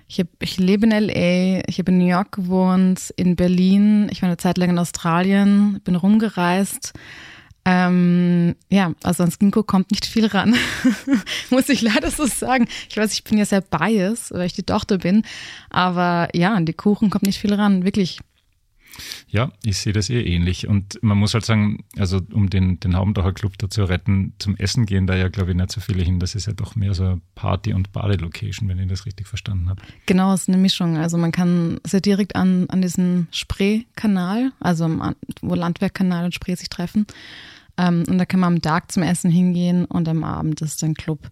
ich, 0.07 0.19
hab, 0.19 0.27
ich 0.39 0.57
lebe 0.57 0.85
in 0.85 0.91
LA, 0.91 1.67
ich 1.67 1.79
habe 1.79 1.91
in 1.91 1.97
New 1.97 2.07
York 2.07 2.33
gewohnt, 2.33 3.13
in 3.15 3.35
Berlin, 3.35 4.09
ich 4.11 4.21
war 4.21 4.29
eine 4.29 4.37
Zeit 4.37 4.57
lang 4.57 4.69
in 4.69 4.79
Australien, 4.79 5.81
bin 5.83 5.95
rumgereist. 5.95 6.93
Ähm, 7.67 8.55
ja, 8.69 8.93
also 9.01 9.23
ans 9.23 9.39
Ginkgo 9.39 9.63
kommt 9.63 9.89
nicht 9.89 10.05
viel 10.05 10.27
ran, 10.27 10.55
muss 11.49 11.67
ich 11.67 11.81
leider 11.81 12.11
so 12.11 12.27
sagen. 12.27 12.67
Ich 12.89 12.95
weiß, 12.95 13.11
ich 13.13 13.23
bin 13.23 13.39
ja 13.39 13.45
sehr 13.45 13.61
biased, 13.61 14.31
weil 14.31 14.45
ich 14.45 14.53
die 14.53 14.63
Tochter 14.63 14.99
bin, 14.99 15.23
aber 15.71 16.29
ja, 16.33 16.53
an 16.53 16.67
die 16.67 16.73
Kuchen 16.73 17.09
kommt 17.09 17.23
nicht 17.23 17.39
viel 17.39 17.53
ran, 17.53 17.83
wirklich. 17.83 18.19
Ja, 19.27 19.51
ich 19.63 19.77
sehe 19.77 19.93
das 19.93 20.09
eh 20.09 20.21
ähnlich. 20.21 20.67
Und 20.67 21.01
man 21.01 21.17
muss 21.17 21.33
halt 21.33 21.45
sagen, 21.45 21.83
also 21.97 22.21
um 22.31 22.49
den, 22.49 22.79
den 22.79 22.95
Haubendacher 22.95 23.33
Club 23.33 23.57
da 23.57 23.69
zu 23.69 23.83
retten, 23.83 24.33
zum 24.39 24.55
Essen 24.55 24.85
gehen 24.85 25.07
da 25.07 25.15
ja, 25.15 25.27
glaube 25.27 25.51
ich, 25.51 25.57
nicht 25.57 25.71
so 25.71 25.81
viele 25.81 26.03
hin. 26.03 26.19
Das 26.19 26.35
ist 26.35 26.47
ja 26.47 26.53
doch 26.53 26.75
mehr 26.75 26.93
so 26.93 27.03
eine 27.03 27.21
Party- 27.35 27.73
und 27.73 27.91
Badelocation, 27.91 28.69
wenn 28.69 28.79
ich 28.79 28.87
das 28.87 29.05
richtig 29.05 29.27
verstanden 29.27 29.69
habe. 29.69 29.81
Genau, 30.05 30.33
es 30.33 30.43
ist 30.43 30.49
eine 30.49 30.57
Mischung. 30.57 30.97
Also 30.97 31.17
man 31.17 31.31
kann 31.31 31.79
sehr 31.83 32.01
direkt 32.01 32.35
an, 32.35 32.69
an 32.69 32.81
diesen 32.81 33.27
Spree-Kanal, 33.31 34.51
also 34.59 34.87
wo 35.41 35.55
Landwehrkanal 35.55 36.25
und 36.25 36.33
Spree 36.33 36.55
sich 36.55 36.69
treffen. 36.69 37.05
Ähm, 37.77 38.03
und 38.07 38.17
da 38.17 38.25
kann 38.25 38.39
man 38.39 38.53
am 38.55 38.61
Tag 38.61 38.91
zum 38.91 39.03
Essen 39.03 39.31
hingehen 39.31 39.85
und 39.85 40.07
am 40.07 40.23
Abend 40.23 40.61
ist 40.61 40.83
ein 40.83 40.93
Club. 40.93 41.29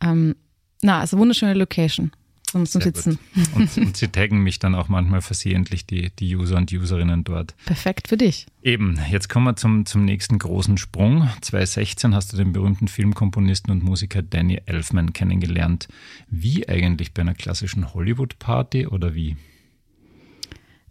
Ähm, 0.00 0.34
na, 0.82 1.00
also 1.00 1.18
wunderschöne 1.18 1.54
Location 1.54 2.12
zum, 2.46 2.66
zum 2.66 2.80
Sitzen. 2.80 3.18
Und, 3.54 3.76
und, 3.76 3.96
sie 3.96 4.08
taggen 4.08 4.40
mich 4.42 4.58
dann 4.58 4.74
auch 4.74 4.88
manchmal 4.88 5.20
versehentlich, 5.20 5.86
die, 5.86 6.10
die 6.10 6.36
User 6.36 6.56
und 6.56 6.72
Userinnen 6.72 7.24
dort. 7.24 7.54
Perfekt 7.66 8.08
für 8.08 8.16
dich. 8.16 8.46
Eben, 8.62 8.98
jetzt 9.10 9.28
kommen 9.28 9.46
wir 9.46 9.56
zum, 9.56 9.86
zum 9.86 10.04
nächsten 10.04 10.38
großen 10.38 10.78
Sprung. 10.78 11.28
2016 11.40 12.14
hast 12.14 12.32
du 12.32 12.36
den 12.36 12.52
berühmten 12.52 12.88
Filmkomponisten 12.88 13.70
und 13.72 13.82
Musiker 13.82 14.22
Danny 14.22 14.60
Elfman 14.66 15.12
kennengelernt. 15.12 15.88
Wie 16.28 16.68
eigentlich 16.68 17.12
bei 17.12 17.22
einer 17.22 17.34
klassischen 17.34 17.92
Hollywood-Party 17.94 18.86
oder 18.86 19.14
wie? 19.14 19.36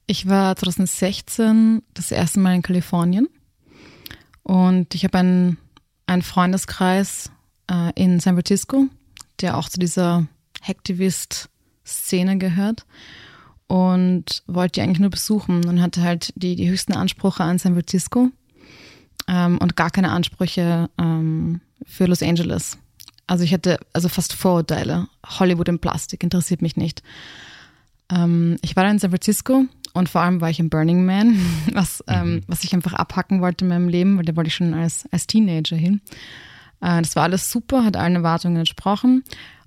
Ich 0.08 0.28
war 0.28 0.56
2016 0.56 1.82
das 1.94 2.12
erste 2.12 2.40
Mal 2.40 2.56
in 2.56 2.62
Kalifornien 2.62 3.28
und 4.46 4.94
ich 4.94 5.04
habe 5.04 5.18
einen, 5.18 5.58
einen 6.06 6.22
Freundeskreis 6.22 7.32
äh, 7.70 7.92
in 7.96 8.20
San 8.20 8.36
Francisco, 8.36 8.86
der 9.42 9.58
auch 9.58 9.70
zu 9.70 9.80
dieser 9.80 10.28
Hacktivist-Szene 10.62 12.38
gehört 12.38 12.86
und 13.66 14.44
wollte 14.46 14.74
die 14.74 14.82
eigentlich 14.82 15.00
nur 15.00 15.10
besuchen 15.10 15.66
und 15.66 15.82
hatte 15.82 16.04
halt 16.04 16.32
die, 16.36 16.56
die 16.56 16.70
höchsten 16.70 16.94
Ansprüche 16.94 17.44
an 17.44 17.58
San 17.58 17.74
Francisco 17.74 18.30
ähm, 19.28 19.58
und 19.58 19.76
gar 19.76 19.90
keine 19.90 20.12
Ansprüche 20.12 20.92
ähm, 21.00 21.62
für 21.84 22.06
Los 22.06 22.22
Angeles. 22.22 22.78
Also 23.26 23.44
ich 23.44 23.52
hatte 23.52 23.80
also 23.94 24.10
fast 24.10 24.34
Vorurteile. 24.34 25.08
Hollywood 25.26 25.70
in 25.70 25.80
Plastik 25.80 26.22
interessiert 26.22 26.62
mich 26.62 26.78
nicht. 26.78 27.02
Ähm, 28.12 28.58
ich 28.62 28.76
war 28.76 28.84
da 28.84 28.92
in 28.92 29.00
San 29.00 29.10
Francisco 29.10 29.66
und 29.96 30.10
vor 30.10 30.22
allem 30.22 30.42
war 30.42 30.50
ich 30.50 30.60
im 30.60 30.70
Burning 30.70 31.06
Man, 31.06 31.40
was, 31.74 32.04
ähm, 32.08 32.36
mhm. 32.36 32.42
was 32.48 32.66
ich 32.66 32.74
einfach 32.74 32.94
abhacken 32.94 33.42
wollte 33.42 33.64
in 33.64 33.70
meinem 33.70 33.88
Leben, 33.88 34.18
weil 34.18 34.26
da 34.26 34.36
wollte 34.36 34.50
ich 34.50 34.56
schon 34.56 34.74
als, 34.74 35.08
als 35.12 35.26
Teenager 35.26 35.78
hin. 35.78 36.02
Äh, 36.82 37.02
das 37.02 37.16
war 37.16 37.24
alles 37.24 37.50
super, 37.50 37.86
hat 37.86 37.96
allen 37.96 38.16
Erwartungen 38.16 38.58
entsprochen. 38.58 39.24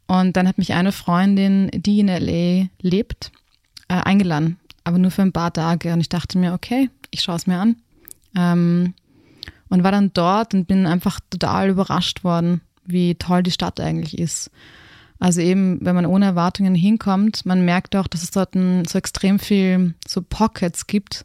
Und 0.07 0.37
dann 0.37 0.47
hat 0.47 0.59
mich 0.59 0.75
eine 0.75 0.93
Freundin, 0.93 1.71
die 1.73 2.01
in 2.01 2.09
LA 2.09 2.69
lebt, 2.83 3.33
äh, 3.89 3.95
eingeladen, 3.95 4.59
aber 4.85 4.99
nur 4.99 5.11
für 5.11 5.23
ein 5.23 5.33
paar 5.33 5.53
Tage. 5.53 5.95
Und 5.95 6.01
ich 6.01 6.11
dachte 6.11 6.37
mir, 6.37 6.53
okay, 6.53 6.91
ich 7.11 7.23
schaue 7.23 7.37
es 7.37 7.47
mir 7.47 7.59
an. 7.59 7.77
Ähm, 8.37 8.93
und 9.71 9.83
war 9.83 9.93
dann 9.93 10.13
dort 10.13 10.53
und 10.53 10.67
bin 10.67 10.87
einfach 10.87 11.21
total 11.31 11.71
überrascht 11.71 12.23
worden, 12.23 12.61
wie 12.85 13.15
toll 13.15 13.43
die 13.43 13.51
Stadt 13.51 13.81
eigentlich 13.81 14.19
ist. 14.19 14.51
Also 15.19 15.41
eben, 15.41 15.79
wenn 15.85 15.95
man 15.95 16.07
ohne 16.07 16.27
Erwartungen 16.27 16.75
hinkommt, 16.75 17.45
man 17.45 17.65
merkt 17.65 17.97
auch, 17.97 18.07
dass 18.07 18.23
es 18.23 18.31
dort 18.31 18.55
ein, 18.55 18.85
so 18.85 18.99
extrem 18.99 19.39
viel 19.39 19.95
so 20.07 20.23
Pockets 20.23 20.87
gibt, 20.87 21.25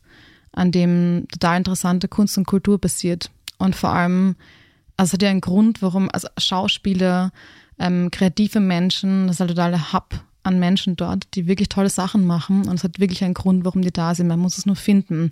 an 0.51 0.71
dem 0.71 1.27
total 1.31 1.57
interessante 1.57 2.07
Kunst 2.07 2.37
und 2.37 2.47
Kultur 2.47 2.79
passiert. 2.81 3.29
Und 3.59 3.75
vor 3.75 3.91
allem, 3.91 4.35
also 4.97 5.09
es 5.09 5.13
hat 5.13 5.21
ja 5.21 5.29
einen 5.29 5.41
Grund, 5.41 5.81
warum, 5.81 6.09
also 6.11 6.27
Schauspieler, 6.37 7.31
ähm, 7.79 8.09
kreative 8.11 8.59
Menschen, 8.59 9.27
das 9.27 9.35
ist 9.35 9.39
halt 9.41 9.51
total 9.51 9.93
Hub 9.93 10.21
an 10.43 10.59
Menschen 10.59 10.95
dort, 10.95 11.27
die 11.35 11.47
wirklich 11.47 11.69
tolle 11.69 11.89
Sachen 11.89 12.25
machen. 12.25 12.67
Und 12.67 12.75
es 12.75 12.83
hat 12.83 12.99
wirklich 12.99 13.23
einen 13.23 13.33
Grund, 13.33 13.63
warum 13.63 13.81
die 13.81 13.93
da 13.93 14.13
sind. 14.13 14.27
Man 14.27 14.39
muss 14.39 14.57
es 14.57 14.65
nur 14.65 14.75
finden. 14.75 15.29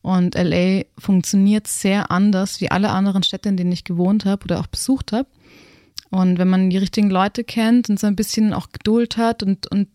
Und 0.00 0.34
LA 0.34 0.82
funktioniert 0.98 1.66
sehr 1.66 2.10
anders 2.10 2.60
wie 2.60 2.70
alle 2.70 2.90
anderen 2.90 3.22
Städte, 3.22 3.48
in 3.48 3.56
denen 3.56 3.72
ich 3.72 3.84
gewohnt 3.84 4.24
habe 4.26 4.44
oder 4.44 4.60
auch 4.60 4.66
besucht 4.66 5.12
habe. 5.12 5.26
Und 6.14 6.38
wenn 6.38 6.46
man 6.46 6.70
die 6.70 6.78
richtigen 6.78 7.10
Leute 7.10 7.42
kennt 7.42 7.90
und 7.90 7.98
so 7.98 8.06
ein 8.06 8.14
bisschen 8.14 8.52
auch 8.52 8.68
Geduld 8.70 9.16
hat 9.16 9.42
und, 9.42 9.68
und 9.72 9.88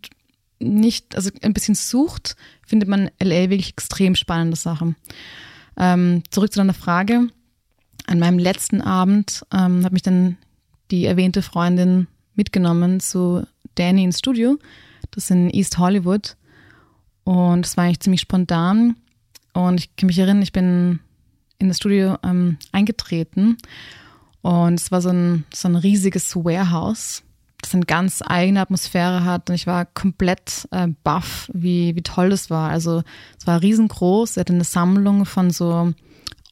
nicht, 0.60 1.16
also 1.16 1.30
ein 1.42 1.54
bisschen 1.54 1.76
sucht, 1.76 2.36
findet 2.68 2.90
man 2.90 3.10
LA 3.24 3.50
wirklich 3.50 3.70
extrem 3.70 4.16
spannende 4.16 4.58
Sachen. 4.58 4.98
Ähm, 5.78 6.24
zurück 6.30 6.52
zu 6.52 6.60
deiner 6.60 6.74
Frage. 6.74 7.30
An 8.06 8.20
meinem 8.20 8.38
letzten 8.38 8.82
Abend 8.82 9.46
ähm, 9.54 9.86
hat 9.86 9.94
mich 9.94 10.02
dann 10.02 10.36
die 10.92 11.06
erwähnte 11.06 11.42
Freundin 11.42 12.08
mitgenommen 12.36 13.00
zu 13.00 13.48
Danny 13.76 14.04
ins 14.04 14.20
Studio. 14.20 14.60
Das 15.12 15.24
ist 15.24 15.32
in 15.32 15.50
East 15.50 15.78
Hollywood. 15.78 16.36
Und 17.24 17.66
es 17.66 17.78
war 17.78 17.86
eigentlich 17.86 18.02
ziemlich 18.02 18.22
spontan. 18.22 18.98
Und 19.54 19.80
ich 19.80 19.96
kann 19.96 20.08
mich 20.08 20.20
erinnern, 20.20 20.42
ich 20.42 20.52
bin 20.52 21.00
in 21.60 21.70
das 21.70 21.78
Studio 21.78 22.18
ähm, 22.24 22.58
eingetreten 22.74 23.56
und 24.41 24.79
es 24.79 24.91
war 24.91 25.01
so 25.01 25.10
ein, 25.10 25.46
so 25.53 25.67
ein 25.67 25.75
riesiges 25.75 26.36
Warehouse, 26.36 27.24
das 27.62 27.74
eine 27.74 27.86
ganz 27.86 28.22
eigene 28.25 28.62
Atmosphäre 28.62 29.25
hat. 29.25 29.50
Und 29.50 29.55
ich 29.55 29.67
war 29.67 29.86
komplett 29.86 30.67
äh, 30.72 30.88
baff, 31.03 31.50
wie, 31.53 31.96
wie 31.96 32.01
toll 32.01 32.29
das 32.29 32.50
war. 32.50 32.69
Also 32.69 33.03
es 33.38 33.48
war 33.48 33.62
riesengroß. 33.62 34.38
Er 34.38 34.41
hatte 34.41 34.53
eine 34.53 34.63
Sammlung 34.63 35.25
von 35.25 35.51
so 35.51 35.93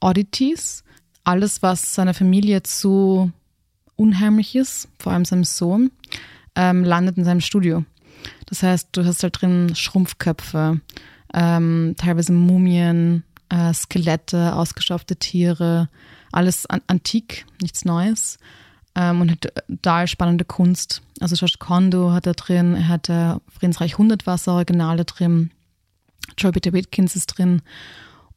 Oddities. 0.02 0.84
Alles, 1.24 1.62
was 1.62 1.96
seiner 1.96 2.14
Familie 2.14 2.64
zu 2.64 3.32
unheimlich 3.96 4.56
ist, 4.56 4.90
vor 5.00 5.14
allem 5.14 5.26
seinem 5.26 5.44
Sohn, 5.44 5.92
ähm, 6.56 6.84
landet 6.84 7.18
in 7.18 7.24
seinem 7.24 7.42
Studio. 7.42 7.84
Das 8.46 8.64
heißt, 8.64 8.90
du 8.92 9.06
hast 9.06 9.24
halt 9.24 9.42
drin 9.42 9.76
Schrumpfköpfe, 9.76 10.80
ähm, 11.34 11.96
teilweise 11.98 12.32
Mumien, 12.32 13.24
äh, 13.50 13.74
Skelette, 13.74 14.56
ausgestopfte 14.56 15.18
Tiere, 15.18 15.90
alles 16.32 16.66
an 16.66 16.82
antik, 16.88 17.46
nichts 17.62 17.86
Neues. 17.86 18.38
Ähm, 18.96 19.22
und 19.22 19.32
hat 19.32 19.54
da 19.68 20.08
spannende 20.08 20.46
Kunst. 20.46 21.02
Also 21.20 21.36
Josh 21.36 21.60
Kondo 21.60 22.12
hat 22.12 22.26
da 22.26 22.34
drin, 22.34 22.76
er 22.76 22.88
hat 22.88 23.10
äh, 23.10 23.36
Friedensreich 23.50 23.98
Hundertwasser 23.98 24.54
Originale 24.54 25.06
drin, 25.06 25.52
Joy 26.38 26.52
Peter 26.52 26.74
Witkins 26.74 27.16
ist 27.16 27.28
drin. 27.28 27.62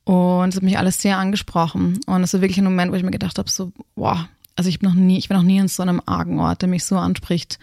Und 0.05 0.49
es 0.49 0.57
hat 0.57 0.63
mich 0.63 0.79
alles 0.79 1.01
sehr 1.01 1.19
angesprochen. 1.19 2.01
Und 2.07 2.23
es 2.23 2.33
war 2.35 2.41
wirklich 2.41 2.59
ein 2.59 2.65
Moment, 2.65 2.93
wo 2.93 2.97
ich 2.97 3.03
mir 3.03 3.11
gedacht 3.11 3.39
habe, 3.39 3.51
so, 3.51 3.73
wow, 3.97 4.19
also 4.57 4.69
ich 4.69 4.79
bin 4.79 4.89
noch 4.89 4.97
nie, 4.97 5.19
ich 5.19 5.31
war 5.31 5.37
noch 5.37 5.45
nie 5.45 5.61
an 5.61 5.69
so 5.69 5.83
einem 5.83 6.03
argen 6.05 6.41
Ort, 6.41 6.63
der 6.63 6.69
mich 6.69 6.85
so 6.85 6.97
anspricht. 6.99 7.59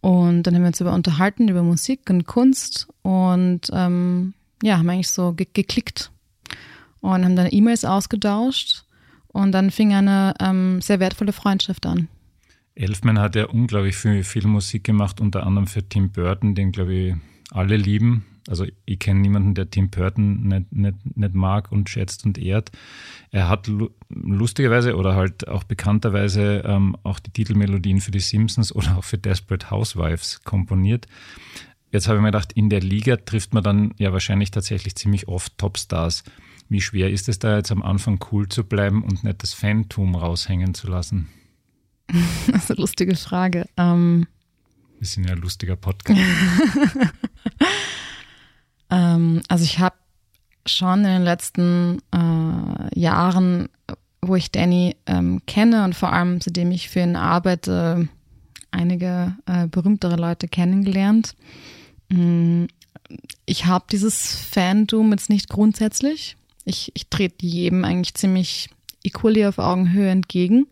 Und 0.00 0.42
dann 0.42 0.54
haben 0.54 0.62
wir 0.62 0.68
uns 0.68 0.80
über 0.80 0.92
unterhalten, 0.92 1.48
über 1.48 1.62
Musik 1.62 2.08
und 2.10 2.26
Kunst 2.26 2.88
und 3.02 3.62
ähm, 3.72 4.34
ja, 4.62 4.78
haben 4.78 4.90
eigentlich 4.90 5.10
so 5.10 5.32
ge 5.32 5.46
geklickt 5.50 6.10
und 7.00 7.24
haben 7.24 7.36
dann 7.36 7.48
E-Mails 7.50 7.84
ausgetauscht 7.84 8.83
und 9.34 9.52
dann 9.52 9.70
fing 9.70 9.92
eine 9.92 10.34
ähm, 10.40 10.80
sehr 10.80 11.00
wertvolle 11.00 11.32
Freundschaft 11.32 11.84
an. 11.86 12.08
Elfman 12.76 13.18
hat 13.18 13.36
ja 13.36 13.46
unglaublich 13.46 13.96
viel, 13.96 14.24
viel 14.24 14.46
Musik 14.46 14.84
gemacht, 14.84 15.20
unter 15.20 15.44
anderem 15.44 15.66
für 15.66 15.86
Tim 15.88 16.10
Burton, 16.10 16.54
den 16.54 16.72
glaube 16.72 16.94
ich 16.94 17.14
alle 17.50 17.76
lieben. 17.76 18.24
Also 18.48 18.66
ich 18.84 18.98
kenne 18.98 19.20
niemanden, 19.20 19.54
der 19.54 19.70
Tim 19.70 19.90
Burton 19.90 20.48
nicht, 20.48 20.72
nicht, 20.72 21.16
nicht 21.16 21.34
mag 21.34 21.72
und 21.72 21.88
schätzt 21.88 22.24
und 22.26 22.36
ehrt. 22.36 22.70
Er 23.30 23.48
hat 23.48 23.70
lustigerweise 24.10 24.96
oder 24.96 25.14
halt 25.14 25.48
auch 25.48 25.64
bekannterweise 25.64 26.62
ähm, 26.66 26.96
auch 27.04 27.18
die 27.20 27.30
Titelmelodien 27.30 28.00
für 28.00 28.10
die 28.10 28.20
Simpsons 28.20 28.74
oder 28.74 28.98
auch 28.98 29.04
für 29.04 29.18
Desperate 29.18 29.70
Housewives 29.70 30.44
komponiert. 30.44 31.06
Jetzt 31.90 32.06
habe 32.06 32.18
ich 32.18 32.22
mir 32.22 32.28
gedacht, 32.28 32.52
in 32.52 32.70
der 32.70 32.80
Liga 32.80 33.16
trifft 33.16 33.54
man 33.54 33.62
dann 33.62 33.94
ja 33.98 34.12
wahrscheinlich 34.12 34.50
tatsächlich 34.50 34.94
ziemlich 34.96 35.26
oft 35.28 35.56
Topstars. 35.56 36.24
Wie 36.68 36.80
schwer 36.80 37.10
ist 37.10 37.28
es 37.28 37.38
da 37.38 37.56
jetzt 37.56 37.70
am 37.70 37.82
Anfang 37.82 38.24
cool 38.32 38.48
zu 38.48 38.64
bleiben 38.64 39.02
und 39.02 39.24
nicht 39.24 39.42
das 39.42 39.52
Phantom 39.52 40.14
raushängen 40.14 40.74
zu 40.74 40.88
lassen? 40.88 41.28
Das 42.46 42.64
ist 42.64 42.70
eine 42.70 42.80
lustige 42.80 43.16
Frage. 43.16 43.66
Ähm 43.76 44.26
Wir 44.98 45.06
sind 45.06 45.24
ja 45.24 45.32
ein 45.32 45.40
lustiger 45.40 45.76
Podcast. 45.76 46.20
ähm, 48.90 49.42
also 49.48 49.64
ich 49.64 49.78
habe 49.78 49.96
schon 50.66 51.00
in 51.00 51.04
den 51.04 51.22
letzten 51.22 52.00
äh, 52.12 52.98
Jahren, 52.98 53.68
wo 54.22 54.36
ich 54.36 54.50
Danny 54.50 54.96
ähm, 55.06 55.42
kenne 55.46 55.84
und 55.84 55.94
vor 55.94 56.12
allem 56.12 56.40
seitdem 56.40 56.70
ich 56.70 56.88
für 56.88 57.00
ihn 57.00 57.16
arbeite, 57.16 58.08
einige 58.70 59.36
äh, 59.46 59.66
berühmtere 59.66 60.16
Leute 60.16 60.48
kennengelernt. 60.48 61.34
Mm, 62.10 62.64
ich 63.46 63.66
habe 63.66 63.84
dieses 63.90 64.36
Fandom 64.36 65.12
jetzt 65.12 65.30
nicht 65.30 65.48
grundsätzlich. 65.48 66.36
Ich, 66.64 66.90
ich 66.94 67.08
trete 67.08 67.44
jedem 67.46 67.84
eigentlich 67.84 68.14
ziemlich 68.14 68.70
equally 69.02 69.46
auf 69.46 69.58
Augenhöhe 69.58 70.10
entgegen. 70.10 70.66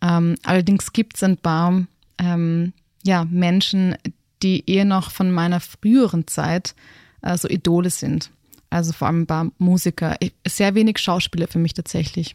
Ähm, 0.00 0.36
allerdings 0.42 0.92
gibt 0.92 1.16
es 1.16 1.22
ein 1.22 1.36
paar 1.36 1.84
ähm, 2.18 2.72
ja, 3.04 3.24
Menschen, 3.24 3.96
die 4.42 4.68
eher 4.70 4.84
noch 4.84 5.10
von 5.10 5.30
meiner 5.30 5.60
früheren 5.60 6.26
Zeit 6.26 6.74
äh, 7.22 7.36
so 7.36 7.48
Idole 7.48 7.90
sind. 7.90 8.30
Also 8.70 8.92
vor 8.92 9.08
allem 9.08 9.22
ein 9.22 9.26
paar 9.26 9.50
Musiker. 9.58 10.16
Ich, 10.20 10.34
sehr 10.46 10.74
wenig 10.74 10.98
Schauspieler 10.98 11.48
für 11.48 11.58
mich 11.58 11.74
tatsächlich. 11.74 12.34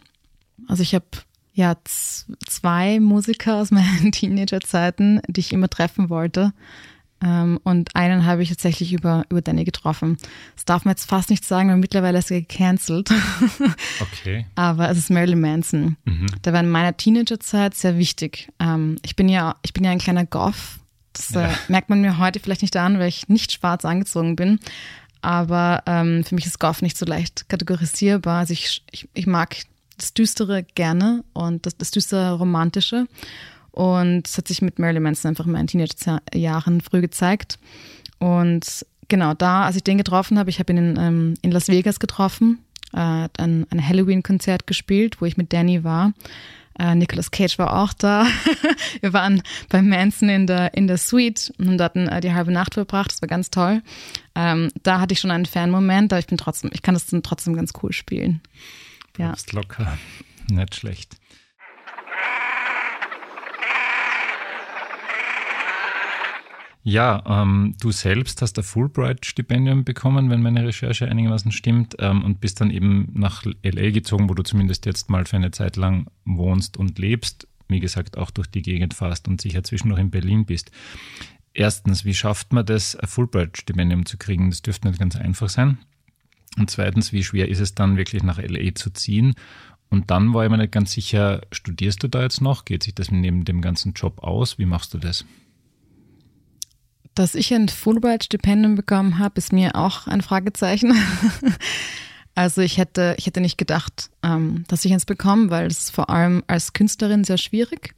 Also 0.68 0.84
ich 0.84 0.96
habe 0.96 1.06
ja 1.54 1.76
zwei 2.48 3.00
Musiker 3.00 3.58
aus 3.58 3.72
meinen 3.72 4.12
Teenagerzeiten, 4.12 5.22
die 5.28 5.42
ich 5.42 5.54
immer 5.54 5.70
treffen 5.70 6.10
wollte. 6.10 6.54
Ähm, 7.24 7.60
und 7.64 7.96
einen 7.96 8.26
habe 8.26 8.44
ich 8.44 8.50
tatsächlich 8.50 8.92
über, 8.92 9.24
über 9.30 9.42
Danny 9.42 9.64
getroffen. 9.64 10.18
Das 10.56 10.66
darf 10.66 10.84
man 10.84 10.92
jetzt 10.92 11.10
fast 11.10 11.30
nicht 11.30 11.46
sagen, 11.46 11.70
weil 11.70 11.78
mittlerweile 11.78 12.20
ist 12.20 12.32
er 12.32 12.42
gecancelt. 12.42 13.10
Okay. 14.00 14.46
Aber 14.56 14.90
es 14.90 14.98
ist 14.98 15.10
Marilyn 15.10 15.40
Manson. 15.40 15.98
Mhm. 16.06 16.28
Der 16.44 16.54
war 16.54 16.60
in 16.60 16.70
meiner 16.70 16.96
Teenagerzeit 16.96 17.74
sehr 17.76 17.98
wichtig. 17.98 18.50
Ähm, 18.60 18.98
ich 19.04 19.16
bin 19.16 19.30
ja, 19.30 19.56
ich 19.62 19.74
bin 19.74 19.84
ja 19.84 19.92
ein 19.92 20.00
kleiner 20.00 20.26
Goth. 20.26 20.80
Das 21.14 21.36
äh, 21.36 21.42
ja. 21.42 21.54
merkt 21.68 21.90
man 21.90 22.02
mir 22.02 22.18
heute 22.18 22.40
vielleicht 22.40 22.62
nicht 22.62 22.76
an, 22.76 23.00
weil 23.00 23.08
ich 23.08 23.30
nicht 23.30 23.52
schwarz 23.52 23.86
angezogen 23.86 24.36
bin. 24.36 24.60
Aber 25.22 25.84
ähm, 25.86 26.24
für 26.24 26.36
mich 26.36 26.46
ist 26.46 26.60
Goth 26.60 26.82
nicht 26.82 26.98
so 26.98 27.06
leicht 27.06 27.48
kategorisierbar. 27.50 28.40
Also 28.40 28.54
ich, 28.54 28.84
ich, 28.92 29.08
ich 29.14 29.28
mag 29.28 29.56
das 29.98 30.14
Düstere 30.14 30.64
gerne 30.64 31.24
und 31.34 31.66
das, 31.66 31.78
das 31.78 31.92
düstere 31.92 32.34
Romantische. 32.34 33.08
Und 33.74 34.28
es 34.28 34.38
hat 34.38 34.48
sich 34.48 34.62
mit 34.62 34.78
Marilyn 34.78 35.04
Manson 35.04 35.30
einfach 35.30 35.48
in 35.48 35.52
meinen 35.52 35.68
Teenagerjahren 35.68 36.80
früh 36.82 37.02
gezeigt. 37.02 37.58
Und 38.20 38.86
genau 39.08 39.34
da, 39.34 39.66
als 39.66 39.76
ich 39.76 39.84
den 39.84 39.98
getroffen 39.98 40.38
habe, 40.38 40.52
ich 40.52 40.60
habe 40.60 40.72
ihn 40.74 40.78
in, 40.78 40.98
ähm, 41.00 41.34
in 41.42 41.52
Las 41.52 41.68
Vegas 41.68 42.00
getroffen, 42.00 42.60
äh, 42.94 42.98
hat 42.98 43.40
ein, 43.40 43.66
ein 43.72 43.86
Halloween-Konzert 43.86 44.68
gespielt, 44.68 45.20
wo 45.20 45.26
ich 45.26 45.38
mit 45.38 45.54
Danny 45.54 45.84
war. 45.84 46.14
Äh, 46.78 46.94
Nicolas 46.96 47.32
Cage 47.32 47.58
war 47.58 47.82
auch 47.82 47.94
da. 47.94 48.28
Wir 49.02 49.12
waren 49.12 49.42
bei 49.70 49.82
Manson 49.82 50.30
in 50.30 50.46
der, 50.48 50.76
in 50.76 50.86
der 50.86 50.98
Suite 50.98 51.52
und 51.58 51.82
hatten 51.82 52.08
äh, 52.08 52.22
die 52.22 52.34
halbe 52.34 52.52
Nacht 52.52 52.76
verbracht. 52.76 53.12
Das 53.12 53.22
war 53.22 53.28
ganz 53.28 53.50
toll. 53.50 53.82
Ähm, 54.36 54.70
da 54.84 55.00
hatte 55.00 55.14
ich 55.14 55.20
schon 55.20 55.32
einen 55.32 55.46
Fan-Moment, 55.46 56.14
aber 56.14 56.20
ich 56.20 56.28
bin 56.28 56.38
trotzdem, 56.38 56.70
ich 56.74 56.84
kann 56.84 56.94
das 56.94 57.08
dann 57.08 57.24
trotzdem 57.24 57.56
ganz 57.56 57.74
cool 57.82 57.92
spielen. 57.92 58.42
Ja. 59.18 59.34
locker. 59.52 59.98
Nicht 60.50 60.76
schlecht. 60.76 61.16
Ja, 66.86 67.24
ähm, 67.26 67.76
du 67.80 67.92
selbst 67.92 68.42
hast 68.42 68.58
ein 68.58 68.64
Fulbright-Stipendium 68.64 69.86
bekommen, 69.86 70.30
wenn 70.30 70.42
meine 70.42 70.66
Recherche 70.68 71.08
einigermaßen 71.08 71.54
stimmt, 71.54 71.96
ähm, 72.00 72.24
und 72.24 72.42
bist 72.42 72.60
dann 72.60 72.72
eben 72.72 73.10
nach 73.14 73.46
LA 73.64 73.92
gezogen, 73.92 74.30
wo 74.30 74.34
du 74.34 74.44
zumindest 74.44 74.86
jetzt 74.86 75.10
mal 75.10 75.26
für 75.26 75.38
eine 75.38 75.52
Zeit 75.52 75.78
lang 75.78 76.08
wohnst 76.26 76.76
und 76.76 77.00
lebst. 77.00 77.48
Wie 77.70 77.80
gesagt, 77.80 78.18
auch 78.18 78.32
durch 78.32 78.48
die 78.48 78.62
Gegend 78.62 78.94
fährst 78.94 79.30
und 79.30 79.40
sicher 79.40 79.64
zwischendurch 79.64 80.02
in 80.02 80.12
Berlin 80.12 80.46
bist. 80.46 80.72
Erstens, 81.54 82.04
wie 82.04 82.14
schafft 82.14 82.52
man 82.52 82.66
das, 82.66 82.98
ein 82.98 83.08
Fulbright-Stipendium 83.08 84.06
zu 84.06 84.18
kriegen? 84.18 84.50
Das 84.50 84.62
dürfte 84.62 84.90
nicht 84.90 85.00
ganz 85.00 85.16
einfach 85.16 85.48
sein. 85.48 85.78
Und 86.58 86.70
zweitens, 86.70 87.14
wie 87.14 87.24
schwer 87.24 87.48
ist 87.48 87.62
es 87.62 87.76
dann 87.76 87.96
wirklich 87.96 88.24
nach 88.24 88.40
LA 88.40 88.76
zu 88.76 88.90
ziehen? 88.90 89.36
Und 89.90 90.12
dann 90.12 90.34
war 90.34 90.44
ich 90.44 90.52
mir 90.52 90.58
nicht 90.58 90.74
ganz 90.74 90.92
sicher, 90.92 91.42
studierst 91.54 92.04
du 92.04 92.10
da 92.10 92.24
jetzt 92.24 92.42
noch? 92.42 92.66
Geht 92.66 92.84
sich 92.84 92.94
das 92.94 93.10
neben 93.10 93.46
dem 93.46 93.62
ganzen 93.62 93.94
Job 93.94 94.22
aus? 94.22 94.58
Wie 94.58 94.66
machst 94.66 94.94
du 94.94 94.98
das? 94.98 95.24
Dass 97.16 97.36
ich 97.36 97.54
ein 97.54 97.70
Fulbright-Stipendium 97.70 98.76
bekommen 98.76 99.20
habe, 99.20 99.38
ist 99.38 99.54
mir 99.54 99.76
auch 99.76 100.08
ein 100.08 100.22
Fragezeichen. 100.22 100.94
also 102.36 102.62
ich 102.62 102.78
hätte, 102.78 103.16
ich 103.18 103.28
hätte 103.28 103.42
nicht 103.42 103.58
gedacht, 103.58 104.10
ähm, 104.24 104.64
dass 104.68 104.84
ich 104.86 104.94
eins 104.94 105.06
bekomme, 105.06 105.50
weil 105.50 105.68
es 105.68 105.90
vor 105.90 106.10
allem 106.10 106.44
als 106.48 106.74
Künstlerin 106.74 107.24
sehr 107.24 107.38
schwierig. 107.38 107.94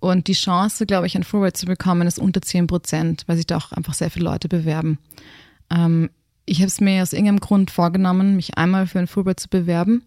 Und 0.00 0.28
die 0.28 0.32
Chance, 0.32 0.86
glaube 0.86 1.06
ich, 1.06 1.16
ein 1.16 1.24
Fulbright 1.24 1.56
zu 1.56 1.66
bekommen, 1.66 2.06
ist 2.06 2.18
unter 2.18 2.40
10 2.40 2.66
Prozent, 2.66 3.24
weil 3.26 3.36
sich 3.36 3.46
da 3.46 3.56
auch 3.56 3.72
einfach 3.72 3.94
sehr 3.94 4.10
viele 4.10 4.26
Leute 4.26 4.48
bewerben. 4.48 4.98
Ähm, 5.70 6.10
ich 6.46 6.58
habe 6.58 6.68
es 6.68 6.80
mir 6.80 7.02
aus 7.02 7.12
irgendeinem 7.12 7.40
Grund 7.40 7.70
vorgenommen, 7.70 8.36
mich 8.36 8.56
einmal 8.56 8.86
für 8.86 8.98
ein 8.98 9.06
Fulbright 9.06 9.40
zu 9.40 9.48
bewerben 9.48 10.02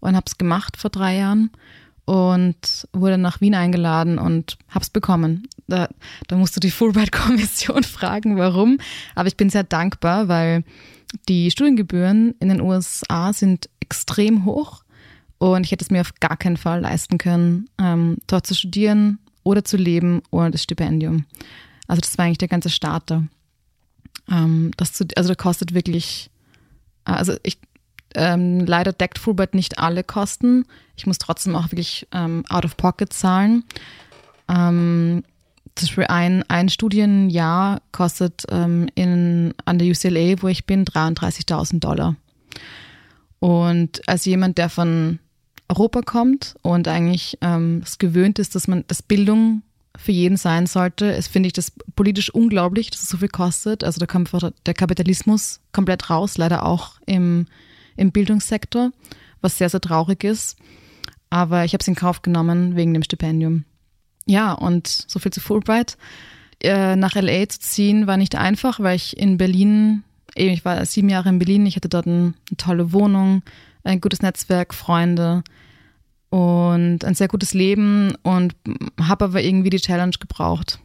und 0.00 0.14
habe 0.14 0.26
es 0.26 0.38
gemacht 0.38 0.76
vor 0.76 0.90
drei 0.90 1.16
Jahren 1.16 1.50
und 2.06 2.88
wurde 2.92 3.18
nach 3.18 3.40
Wien 3.40 3.54
eingeladen 3.54 4.18
und 4.18 4.56
hab's 4.70 4.90
bekommen. 4.90 5.48
Da, 5.66 5.88
da 6.28 6.36
musst 6.36 6.56
du 6.56 6.60
die 6.60 6.70
Fulbright-Kommission 6.70 7.82
fragen, 7.82 8.38
warum. 8.38 8.78
Aber 9.14 9.28
ich 9.28 9.36
bin 9.36 9.50
sehr 9.50 9.64
dankbar, 9.64 10.28
weil 10.28 10.64
die 11.28 11.50
Studiengebühren 11.50 12.34
in 12.38 12.48
den 12.48 12.60
USA 12.60 13.32
sind 13.32 13.68
extrem 13.80 14.44
hoch 14.44 14.84
und 15.38 15.64
ich 15.64 15.72
hätte 15.72 15.84
es 15.84 15.90
mir 15.90 16.00
auf 16.00 16.14
gar 16.20 16.36
keinen 16.36 16.56
Fall 16.56 16.80
leisten 16.80 17.18
können, 17.18 17.68
ähm, 17.78 18.18
dort 18.28 18.46
zu 18.46 18.54
studieren 18.54 19.18
oder 19.42 19.64
zu 19.64 19.76
leben 19.76 20.22
ohne 20.30 20.52
das 20.52 20.62
Stipendium. 20.62 21.24
Also 21.88 22.00
das 22.00 22.16
war 22.18 22.24
eigentlich 22.24 22.38
der 22.38 22.48
ganze 22.48 22.70
Starter. 22.70 23.24
Ähm, 24.30 24.70
das 24.76 24.92
zu, 24.92 25.04
also 25.16 25.28
das 25.28 25.38
kostet 25.38 25.74
wirklich, 25.74 26.30
also 27.04 27.34
ich, 27.42 27.58
ähm, 28.16 28.60
leider 28.66 28.92
deckt 28.92 29.18
Fulbright 29.18 29.54
nicht 29.54 29.78
alle 29.78 30.02
Kosten. 30.02 30.64
Ich 30.96 31.06
muss 31.06 31.18
trotzdem 31.18 31.54
auch 31.54 31.70
wirklich 31.70 32.06
ähm, 32.12 32.44
out 32.48 32.64
of 32.64 32.76
pocket 32.76 33.12
zahlen. 33.12 33.64
Ähm, 34.48 35.22
zum 35.74 35.86
Beispiel 35.86 36.06
ein, 36.06 36.42
ein 36.48 36.68
Studienjahr 36.68 37.82
kostet 37.92 38.44
ähm, 38.50 38.88
in, 38.94 39.54
an 39.66 39.78
der 39.78 39.88
UCLA, 39.88 40.42
wo 40.42 40.48
ich 40.48 40.64
bin, 40.64 40.84
33.000 40.84 41.80
Dollar. 41.80 42.16
Und 43.38 44.08
als 44.08 44.24
jemand, 44.24 44.56
der 44.56 44.70
von 44.70 45.18
Europa 45.68 46.00
kommt 46.00 46.54
und 46.62 46.88
eigentlich 46.88 47.38
ähm, 47.42 47.82
es 47.84 47.98
gewöhnt 47.98 48.38
ist, 48.38 48.54
dass 48.54 48.68
man, 48.68 48.84
dass 48.88 49.02
Bildung 49.02 49.62
für 49.96 50.12
jeden 50.12 50.36
sein 50.36 50.66
sollte, 50.66 51.06
ist, 51.06 51.28
finde 51.28 51.48
ich 51.48 51.52
das 51.52 51.72
politisch 51.94 52.30
unglaublich, 52.30 52.90
dass 52.90 53.02
es 53.02 53.08
so 53.08 53.18
viel 53.18 53.28
kostet. 53.28 53.84
Also 53.84 53.98
da 53.98 54.06
kommt 54.06 54.30
der 54.66 54.74
Kapitalismus 54.74 55.60
komplett 55.72 56.08
raus, 56.08 56.38
leider 56.38 56.64
auch 56.64 56.94
im 57.06 57.46
im 57.96 58.12
Bildungssektor, 58.12 58.90
was 59.40 59.58
sehr, 59.58 59.68
sehr 59.68 59.80
traurig 59.80 60.24
ist. 60.24 60.56
Aber 61.30 61.64
ich 61.64 61.72
habe 61.72 61.82
es 61.82 61.88
in 61.88 61.94
Kauf 61.94 62.22
genommen 62.22 62.76
wegen 62.76 62.94
dem 62.94 63.02
Stipendium. 63.02 63.64
Ja, 64.26 64.52
und 64.52 64.86
so 64.86 65.18
viel 65.18 65.32
zu 65.32 65.40
Fulbright. 65.40 65.96
äh, 66.62 66.96
nach 66.96 67.14
LA 67.14 67.48
zu 67.48 67.60
ziehen 67.60 68.06
war 68.06 68.16
nicht 68.16 68.34
einfach, 68.34 68.80
weil 68.80 68.96
ich 68.96 69.16
in 69.16 69.36
Berlin, 69.36 70.04
eben 70.34 70.52
ich 70.52 70.64
war 70.64 70.84
sieben 70.86 71.08
Jahre 71.08 71.28
in 71.28 71.38
Berlin, 71.38 71.66
ich 71.66 71.76
hatte 71.76 71.88
dort 71.88 72.06
ein, 72.06 72.34
eine 72.48 72.56
tolle 72.56 72.92
Wohnung, 72.92 73.42
ein 73.84 74.00
gutes 74.00 74.22
Netzwerk, 74.22 74.74
Freunde 74.74 75.44
und 76.30 77.04
ein 77.04 77.14
sehr 77.14 77.28
gutes 77.28 77.54
Leben 77.54 78.14
und 78.22 78.54
habe 79.00 79.26
aber 79.26 79.42
irgendwie 79.42 79.70
die 79.70 79.80
Challenge 79.80 80.16
gebraucht 80.18 80.80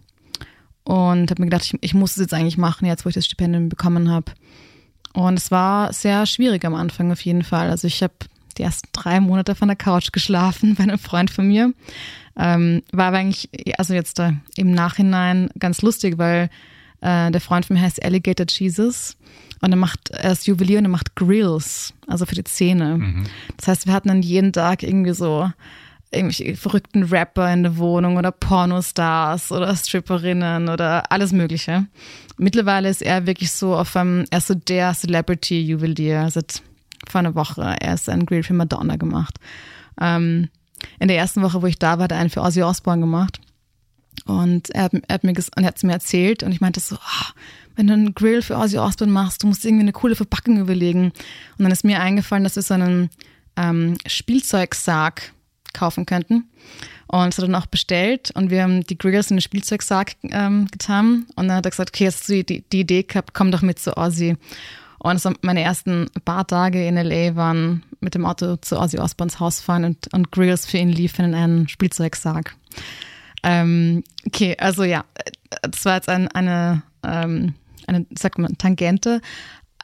und 0.83 1.31
habe 1.31 1.41
mir 1.41 1.49
gedacht, 1.49 1.65
ich, 1.65 1.77
ich 1.81 1.93
muss 1.93 2.11
es 2.11 2.17
jetzt 2.17 2.33
eigentlich 2.33 2.57
machen, 2.57 2.85
jetzt 2.85 3.05
wo 3.05 3.09
ich 3.09 3.15
das 3.15 3.25
Stipendium 3.25 3.69
bekommen 3.69 4.09
habe. 4.09 4.31
Und 5.13 5.37
es 5.37 5.51
war 5.51 5.93
sehr 5.93 6.25
schwierig 6.25 6.63
am 6.65 6.75
Anfang 6.75 7.11
auf 7.11 7.21
jeden 7.21 7.43
Fall. 7.43 7.69
Also 7.69 7.87
ich 7.87 8.01
habe 8.01 8.13
die 8.57 8.63
ersten 8.63 8.89
drei 8.93 9.19
Monate 9.19 9.55
von 9.55 9.67
der 9.67 9.77
Couch 9.77 10.11
geschlafen 10.11 10.75
bei 10.77 10.83
einem 10.83 10.99
Freund 10.99 11.31
von 11.31 11.47
mir. 11.47 11.73
Ähm, 12.37 12.81
war 12.91 13.07
aber 13.07 13.17
eigentlich, 13.17 13.49
also 13.77 13.93
jetzt 13.93 14.19
äh, 14.19 14.31
im 14.55 14.71
Nachhinein 14.71 15.49
ganz 15.59 15.81
lustig, 15.81 16.17
weil 16.17 16.49
äh, 17.01 17.29
der 17.31 17.41
Freund 17.41 17.65
von 17.65 17.75
mir 17.75 17.81
heißt 17.81 18.03
Alligator 18.03 18.45
Jesus 18.49 19.17
und 19.59 19.71
er 19.71 19.77
macht, 19.77 20.11
er 20.11 20.31
ist 20.31 20.47
Juwelier 20.47 20.79
und 20.79 20.85
er 20.85 20.89
macht 20.89 21.15
Grills, 21.15 21.93
also 22.07 22.25
für 22.25 22.35
die 22.35 22.43
Zähne. 22.43 22.97
Mhm. 22.97 23.23
Das 23.57 23.67
heißt, 23.67 23.85
wir 23.85 23.93
hatten 23.93 24.07
dann 24.07 24.21
jeden 24.21 24.53
Tag 24.53 24.83
irgendwie 24.83 25.13
so 25.13 25.51
irgendwelche 26.11 26.55
verrückten 26.55 27.03
Rapper 27.03 27.51
in 27.51 27.63
der 27.63 27.77
Wohnung 27.77 28.17
oder 28.17 28.31
Pornostars 28.31 29.51
oder 29.51 29.75
Stripperinnen 29.75 30.69
oder 30.69 31.11
alles 31.11 31.31
Mögliche. 31.31 31.87
Mittlerweile 32.37 32.89
ist 32.89 33.01
er 33.01 33.25
wirklich 33.25 33.51
so 33.51 33.75
auf 33.75 33.95
einem, 33.95 34.25
er 34.29 34.39
ist 34.39 34.47
so 34.47 34.55
der 34.55 34.93
Celebrity-Juwelier 34.93 36.29
seit 36.29 36.61
vor 37.09 37.19
einer 37.19 37.35
Woche. 37.35 37.75
Er 37.79 37.93
ist 37.93 38.09
ein 38.09 38.25
Grill 38.25 38.43
für 38.43 38.53
Madonna 38.53 38.97
gemacht. 38.97 39.39
Ähm, 39.99 40.49
in 40.99 41.07
der 41.07 41.17
ersten 41.17 41.41
Woche, 41.41 41.61
wo 41.61 41.67
ich 41.67 41.79
da 41.79 41.97
war, 41.97 42.05
hat 42.05 42.11
er 42.11 42.19
einen 42.19 42.29
für 42.29 42.41
Ozzy 42.41 42.61
Osbourne 42.61 43.01
gemacht. 43.01 43.39
Und 44.25 44.69
er 44.71 44.83
hat, 44.83 44.93
er 44.93 45.13
hat 45.13 45.23
mir 45.23 45.31
und 45.31 45.63
er 45.63 45.65
hat 45.65 45.77
es 45.77 45.83
mir 45.83 45.93
erzählt 45.93 46.43
und 46.43 46.51
ich 46.51 46.61
meinte 46.61 46.79
so, 46.79 46.95
oh, 46.95 47.31
wenn 47.75 47.87
du 47.87 47.93
einen 47.93 48.13
Grill 48.13 48.41
für 48.41 48.57
Ozzy 48.57 48.77
Osbourne 48.77 49.13
machst, 49.13 49.43
du 49.43 49.47
musst 49.47 49.63
irgendwie 49.63 49.83
eine 49.83 49.93
coole 49.93 50.15
Verpackung 50.15 50.57
überlegen. 50.57 51.05
Und 51.57 51.63
dann 51.63 51.71
ist 51.71 51.85
mir 51.85 52.01
eingefallen, 52.01 52.43
dass 52.43 52.55
wir 52.55 52.63
so 52.63 52.73
einen 52.73 53.09
ähm, 53.55 53.97
Spielzeugsarg 54.05 55.33
kaufen 55.73 56.05
könnten. 56.05 56.49
Und 57.07 57.27
das 57.27 57.37
hat 57.37 57.45
dann 57.45 57.55
auch 57.55 57.65
bestellt 57.65 58.31
und 58.31 58.49
wir 58.49 58.63
haben 58.63 58.85
die 58.85 58.97
Grills 58.97 59.29
in 59.31 59.37
den 59.37 59.41
Spielzeugsarg 59.41 60.15
ähm, 60.23 60.67
getan. 60.71 61.25
Und 61.35 61.49
dann 61.49 61.57
hat 61.57 61.65
er 61.65 61.71
gesagt, 61.71 61.89
okay, 61.89 62.07
hast 62.07 62.27
du 62.29 62.43
die, 62.43 62.63
die 62.71 62.79
Idee 62.79 63.03
gehabt, 63.03 63.33
komm 63.33 63.51
doch 63.51 63.61
mit 63.61 63.79
zu 63.79 63.97
Ozzy. 63.97 64.37
Und 64.99 65.19
so 65.19 65.33
meine 65.41 65.61
ersten 65.61 66.09
paar 66.25 66.47
Tage 66.47 66.87
in 66.87 66.95
LA 66.95 67.35
waren 67.35 67.83
mit 67.99 68.15
dem 68.15 68.25
Auto 68.25 68.55
zu 68.57 68.79
Ozzy 68.79 68.99
Osbournes 68.99 69.39
Haus 69.39 69.59
fahren 69.59 69.83
und, 69.83 70.13
und 70.13 70.31
Grills 70.31 70.65
für 70.65 70.77
ihn 70.77 70.89
liefern 70.89 71.25
in 71.25 71.35
einen 71.35 71.67
Spielzeugsarg. 71.67 72.55
Ähm, 73.43 74.03
okay, 74.25 74.55
also 74.59 74.83
ja, 74.83 75.03
das 75.61 75.83
war 75.85 75.95
jetzt 75.95 76.07
ein, 76.07 76.27
eine, 76.29 76.83
ähm, 77.03 77.55
eine, 77.87 78.05
sag 78.17 78.37
mal, 78.37 78.53
Tangente. 78.57 79.21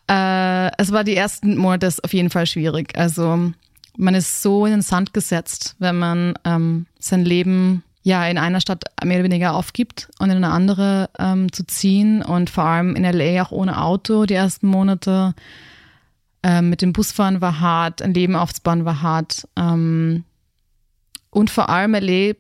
Äh, 0.10 0.72
es 0.78 0.92
war 0.92 1.04
die 1.04 1.16
ersten 1.16 1.58
Monate 1.58 1.92
auf 2.04 2.14
jeden 2.14 2.30
Fall 2.30 2.46
schwierig. 2.46 2.98
Also 2.98 3.52
man 3.98 4.16
ist 4.16 4.42
so 4.42 4.66
in 4.66 4.72
den 4.72 4.82
Sand 4.82 5.14
gesetzt, 5.14 5.76
wenn 5.80 5.98
man 5.98 6.34
ähm, 6.46 6.86
sein 7.00 7.26
Leben 7.26 7.84
ja 8.04 8.26
in 8.28 8.38
einer 8.38 8.62
Stadt 8.62 8.86
mehr 9.04 9.18
oder 9.18 9.26
weniger 9.26 9.54
aufgibt 9.54 10.10
und 10.20 10.30
in 10.30 10.38
eine 10.38 10.50
andere 10.50 11.10
ähm, 11.20 11.52
zu 11.52 11.66
ziehen 11.68 12.24
und 12.24 12.50
vor 12.50 12.64
allem 12.64 12.96
in 12.96 13.04
LA 13.04 13.42
auch 13.44 13.52
ohne 13.52 13.82
Auto 13.82 14.26
die 14.26 14.36
ersten 14.36 14.68
Monate. 14.68 15.36
Ähm, 16.44 16.70
mit 16.70 16.82
dem 16.82 16.94
Busfahren 16.94 17.42
war 17.42 17.60
hart, 17.60 18.02
ein 18.02 18.14
Leben 18.14 18.36
aufzubauen 18.36 18.86
war 18.86 19.02
hart. 19.02 19.48
Ähm, 19.58 20.24
und 21.32 21.50
vor 21.50 21.70
allem 21.70 21.94
LA, 21.94 22.34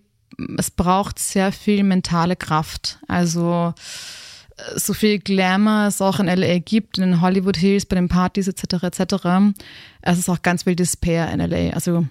es 0.58 0.72
braucht 0.72 1.20
sehr 1.20 1.52
viel 1.52 1.84
mentale 1.84 2.36
Kraft. 2.36 3.00
Also 3.08 3.74
so 4.76 4.93
viel 4.93 5.20
Glamour 5.20 5.88
es 5.88 6.02
auch 6.02 6.20
in 6.20 6.28
LA 6.28 6.60
gibt, 6.60 6.98
in 6.98 7.04
den 7.04 7.22
Hollywood 7.22 7.58
Hills, 7.58 7.86
bei 7.86 7.96
den 7.96 8.10
Partys 8.10 8.48
etc. 8.48 8.84
etc. 8.84 9.56
Es 10.02 10.17
ist 10.17 10.30
auch 10.30 10.41
ganz 10.41 10.63
viel 10.63 10.76
Despair 10.76 11.32
in 11.32 11.39
LA. 11.39 11.74
Also 11.74 12.08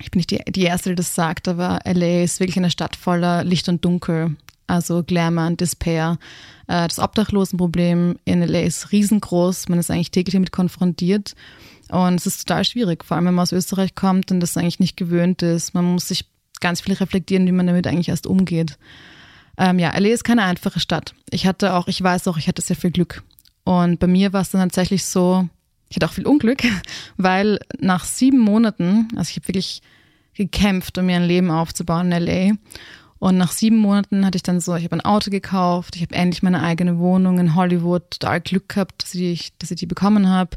ich 0.00 0.10
bin 0.10 0.18
nicht 0.18 0.30
die, 0.30 0.40
die 0.50 0.62
Erste, 0.62 0.90
die 0.90 0.94
das 0.96 1.14
sagt, 1.14 1.48
aber 1.48 1.80
LA 1.84 2.22
ist 2.22 2.40
wirklich 2.40 2.56
eine 2.56 2.70
Stadt 2.70 2.96
voller 2.96 3.44
Licht 3.44 3.68
und 3.68 3.84
Dunkel. 3.84 4.36
Also 4.66 5.02
Glamour 5.02 5.46
und 5.48 5.60
Despair. 5.60 6.18
Äh, 6.66 6.88
das 6.88 6.98
Obdachlosenproblem 6.98 8.16
in 8.24 8.42
LA 8.42 8.60
ist 8.60 8.92
riesengroß. 8.92 9.68
Man 9.68 9.78
ist 9.78 9.90
eigentlich 9.90 10.10
täglich 10.10 10.34
damit 10.34 10.52
konfrontiert. 10.52 11.34
Und 11.88 12.14
es 12.14 12.26
ist 12.26 12.46
total 12.46 12.64
schwierig, 12.64 13.04
vor 13.04 13.16
allem 13.16 13.26
wenn 13.26 13.34
man 13.34 13.42
aus 13.42 13.52
Österreich 13.52 13.94
kommt 13.94 14.30
und 14.30 14.40
das 14.40 14.56
eigentlich 14.56 14.80
nicht 14.80 14.96
gewöhnt 14.96 15.42
ist. 15.42 15.74
Man 15.74 15.84
muss 15.84 16.08
sich 16.08 16.24
ganz 16.60 16.80
viel 16.80 16.94
reflektieren, 16.94 17.46
wie 17.46 17.52
man 17.52 17.66
damit 17.66 17.86
eigentlich 17.86 18.08
erst 18.08 18.26
umgeht. 18.26 18.78
Ähm, 19.58 19.78
ja, 19.78 19.96
LA 19.96 20.08
ist 20.08 20.24
keine 20.24 20.44
einfache 20.44 20.80
Stadt. 20.80 21.14
Ich 21.30 21.46
hatte 21.46 21.74
auch, 21.74 21.88
ich 21.88 22.02
weiß 22.02 22.28
auch, 22.28 22.38
ich 22.38 22.48
hatte 22.48 22.62
sehr 22.62 22.76
viel 22.76 22.90
Glück. 22.90 23.22
Und 23.64 24.00
bei 24.00 24.06
mir 24.06 24.32
war 24.32 24.42
es 24.42 24.50
dann 24.50 24.60
tatsächlich 24.60 25.04
so, 25.04 25.48
ich 25.88 25.96
hatte 25.96 26.06
auch 26.06 26.12
viel 26.14 26.26
Unglück, 26.26 26.62
weil 27.16 27.60
nach 27.78 28.04
sieben 28.04 28.38
Monaten, 28.38 29.08
also 29.16 29.30
ich 29.30 29.36
habe 29.36 29.48
wirklich 29.48 29.82
gekämpft, 30.34 30.96
um 30.98 31.06
mir 31.06 31.16
ein 31.16 31.24
Leben 31.24 31.50
aufzubauen 31.50 32.10
in 32.10 32.22
LA. 32.22 32.52
Und 33.18 33.36
nach 33.36 33.52
sieben 33.52 33.76
Monaten 33.76 34.26
hatte 34.26 34.36
ich 34.36 34.42
dann 34.42 34.60
so, 34.60 34.74
ich 34.74 34.82
habe 34.82 34.96
ein 34.96 35.04
Auto 35.04 35.30
gekauft, 35.30 35.94
ich 35.94 36.02
habe 36.02 36.14
endlich 36.14 36.42
meine 36.42 36.60
eigene 36.60 36.98
Wohnung 36.98 37.38
in 37.38 37.54
Hollywood, 37.54 38.10
total 38.10 38.40
Glück 38.40 38.70
gehabt, 38.70 39.04
dass 39.04 39.14
ich, 39.14 39.56
dass 39.58 39.70
ich 39.70 39.76
die 39.76 39.86
bekommen 39.86 40.28
habe. 40.28 40.56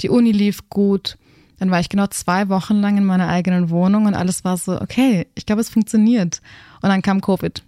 Die 0.00 0.10
Uni 0.10 0.30
lief 0.30 0.68
gut. 0.68 1.18
Dann 1.58 1.72
war 1.72 1.80
ich 1.80 1.88
genau 1.88 2.06
zwei 2.08 2.48
Wochen 2.48 2.74
lang 2.74 2.98
in 2.98 3.04
meiner 3.04 3.28
eigenen 3.28 3.70
Wohnung 3.70 4.06
und 4.06 4.14
alles 4.14 4.44
war 4.44 4.56
so, 4.56 4.80
okay, 4.80 5.26
ich 5.34 5.46
glaube, 5.46 5.60
es 5.60 5.70
funktioniert. 5.70 6.40
Und 6.82 6.90
dann 6.90 7.02
kam 7.02 7.20
Covid. 7.20 7.64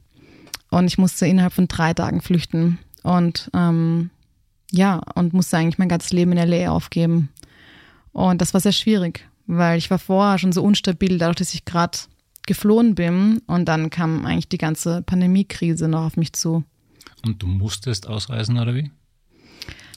Und 0.76 0.88
ich 0.88 0.98
musste 0.98 1.26
innerhalb 1.26 1.54
von 1.54 1.68
drei 1.68 1.94
Tagen 1.94 2.20
flüchten. 2.20 2.78
Und 3.02 3.50
ähm, 3.54 4.10
ja, 4.70 5.00
und 5.14 5.32
musste 5.32 5.56
eigentlich 5.56 5.78
mein 5.78 5.88
ganzes 5.88 6.12
Leben 6.12 6.32
in 6.32 6.50
LA 6.50 6.70
aufgeben. 6.70 7.30
Und 8.12 8.42
das 8.42 8.52
war 8.52 8.60
sehr 8.60 8.72
schwierig, 8.72 9.26
weil 9.46 9.78
ich 9.78 9.90
war 9.90 9.98
vorher 9.98 10.38
schon 10.38 10.52
so 10.52 10.62
unstabil, 10.62 11.16
dadurch, 11.16 11.36
dass 11.36 11.54
ich 11.54 11.64
gerade 11.64 11.96
geflohen 12.46 12.94
bin. 12.94 13.38
Und 13.46 13.64
dann 13.64 13.88
kam 13.88 14.26
eigentlich 14.26 14.50
die 14.50 14.58
ganze 14.58 15.00
Pandemiekrise 15.00 15.88
noch 15.88 16.04
auf 16.04 16.18
mich 16.18 16.34
zu. 16.34 16.62
Und 17.24 17.42
du 17.42 17.46
musstest 17.46 18.06
ausreisen, 18.06 18.58
oder 18.58 18.74
wie? 18.74 18.90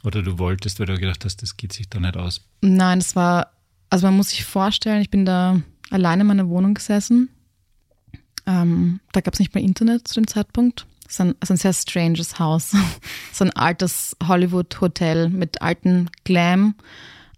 Oder 0.05 0.21
du 0.21 0.39
wolltest, 0.39 0.79
weil 0.79 0.85
du 0.85 0.97
gedacht 0.97 1.25
hast, 1.25 1.41
das 1.41 1.57
geht 1.57 1.73
sich 1.73 1.89
da 1.89 1.99
nicht 1.99 2.15
aus? 2.15 2.47
Nein, 2.61 2.99
es 2.99 3.17
war, 3.17 3.51
also 3.89 4.07
man 4.07 4.15
muss 4.15 4.29
sich 4.29 4.45
vorstellen, 4.45 5.01
ich 5.01 5.09
bin 5.09 5.25
da 5.25 5.59
alleine 5.89 6.21
in 6.21 6.27
meiner 6.27 6.47
Wohnung 6.47 6.73
gesessen. 6.73 7.27
Ähm, 8.49 8.99
da 9.11 9.21
gab 9.21 9.35
es 9.35 9.39
nicht 9.39 9.53
mehr 9.53 9.63
Internet 9.63 10.07
zu 10.07 10.15
dem 10.15 10.27
Zeitpunkt. 10.27 10.87
Es 11.05 11.13
ist 11.13 11.21
ein, 11.21 11.35
ist 11.39 11.51
ein 11.51 11.57
sehr 11.57 11.73
stranges 11.73 12.39
Haus. 12.39 12.71
so 13.31 13.45
ein 13.45 13.55
altes 13.55 14.17
Hollywood-Hotel 14.27 15.29
mit 15.29 15.61
alten 15.61 16.09
Glam, 16.23 16.73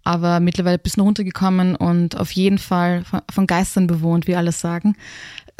aber 0.04 0.40
mittlerweile 0.40 0.78
ein 0.78 0.82
bisschen 0.82 1.02
runtergekommen 1.02 1.76
und 1.76 2.16
auf 2.16 2.32
jeden 2.32 2.56
Fall 2.56 3.04
von, 3.04 3.20
von 3.30 3.46
Geistern 3.46 3.86
bewohnt, 3.86 4.26
wie 4.26 4.36
alle 4.36 4.52
sagen. 4.52 4.96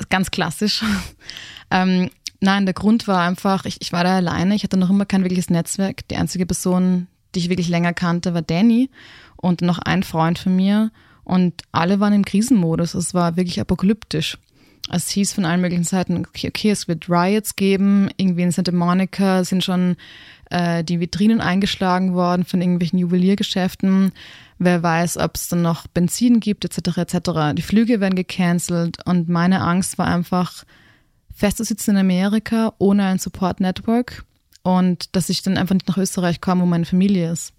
Ganz 0.08 0.30
klassisch. 0.30 0.82
ähm, 1.70 2.08
nein, 2.40 2.64
der 2.64 2.74
Grund 2.74 3.06
war 3.06 3.20
einfach, 3.20 3.66
ich, 3.66 3.76
ich 3.80 3.92
war 3.92 4.04
da 4.04 4.16
alleine, 4.16 4.54
ich 4.54 4.64
hatte 4.64 4.78
noch 4.78 4.90
immer 4.90 5.04
kein 5.04 5.22
wirkliches 5.22 5.50
Netzwerk. 5.50 6.08
Die 6.08 6.16
einzige 6.16 6.46
Person, 6.46 7.08
die 7.34 7.40
ich 7.40 7.50
wirklich 7.50 7.68
länger 7.68 7.92
kannte, 7.92 8.32
war 8.32 8.42
Danny 8.42 8.88
und 9.36 9.60
noch 9.60 9.78
ein 9.80 10.02
Freund 10.02 10.38
von 10.38 10.56
mir. 10.56 10.90
Und 11.24 11.62
alle 11.72 12.00
waren 12.00 12.14
im 12.14 12.24
Krisenmodus. 12.24 12.94
Es 12.94 13.12
war 13.12 13.36
wirklich 13.36 13.60
apokalyptisch 13.60 14.38
es 14.90 15.08
hieß 15.10 15.32
von 15.32 15.44
allen 15.44 15.60
möglichen 15.60 15.84
Seiten, 15.84 16.16
okay, 16.16 16.48
okay, 16.48 16.70
es 16.70 16.88
wird 16.88 17.08
Riots 17.08 17.56
geben. 17.56 18.10
Irgendwie 18.16 18.42
in 18.42 18.50
Santa 18.50 18.72
Monica 18.72 19.44
sind 19.44 19.62
schon 19.62 19.96
äh, 20.50 20.82
die 20.82 21.00
Vitrinen 21.00 21.40
eingeschlagen 21.40 22.14
worden 22.14 22.44
von 22.44 22.60
irgendwelchen 22.60 22.98
Juweliergeschäften. 22.98 24.12
Wer 24.58 24.82
weiß, 24.82 25.18
ob 25.18 25.36
es 25.36 25.48
dann 25.48 25.62
noch 25.62 25.86
Benzin 25.86 26.40
gibt, 26.40 26.64
etc. 26.64 26.98
etc. 26.98 27.30
Die 27.54 27.62
Flüge 27.62 28.00
werden 28.00 28.16
gecancelt 28.16 28.98
und 29.06 29.28
meine 29.28 29.60
Angst 29.60 29.98
war 29.98 30.06
einfach, 30.06 30.64
festzusitzen 31.34 31.94
in 31.94 32.00
Amerika 32.00 32.74
ohne 32.78 33.04
ein 33.06 33.18
Support 33.18 33.60
Network 33.60 34.24
und 34.62 35.16
dass 35.16 35.28
ich 35.28 35.42
dann 35.42 35.56
einfach 35.56 35.74
nicht 35.74 35.88
nach 35.88 35.98
Österreich 35.98 36.40
komme, 36.40 36.62
wo 36.62 36.66
meine 36.66 36.84
Familie 36.84 37.32
ist. 37.32 37.52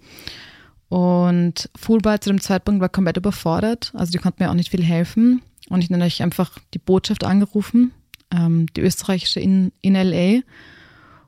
Und 0.90 1.70
Fulbright 1.76 2.24
zu 2.24 2.30
dem 2.30 2.40
Zeitpunkt 2.40 2.80
war 2.80 2.90
komplett 2.90 3.18
überfordert, 3.18 3.92
also 3.96 4.12
die 4.12 4.20
konnten 4.20 4.44
mir 4.44 4.52
auch 4.52 4.56
nicht 4.56 4.70
viel 4.70 4.84
helfen. 4.84 5.42
Und 5.74 5.84
ich 5.84 5.90
nenne 5.90 6.06
euch 6.06 6.22
einfach 6.22 6.52
die 6.76 6.80
Botschaft 6.80 7.24
angerufen, 7.24 7.94
ähm, 8.30 8.68
die 8.76 8.82
österreichische 8.82 9.40
in, 9.40 9.72
in 9.82 9.96
LA. 9.96 10.42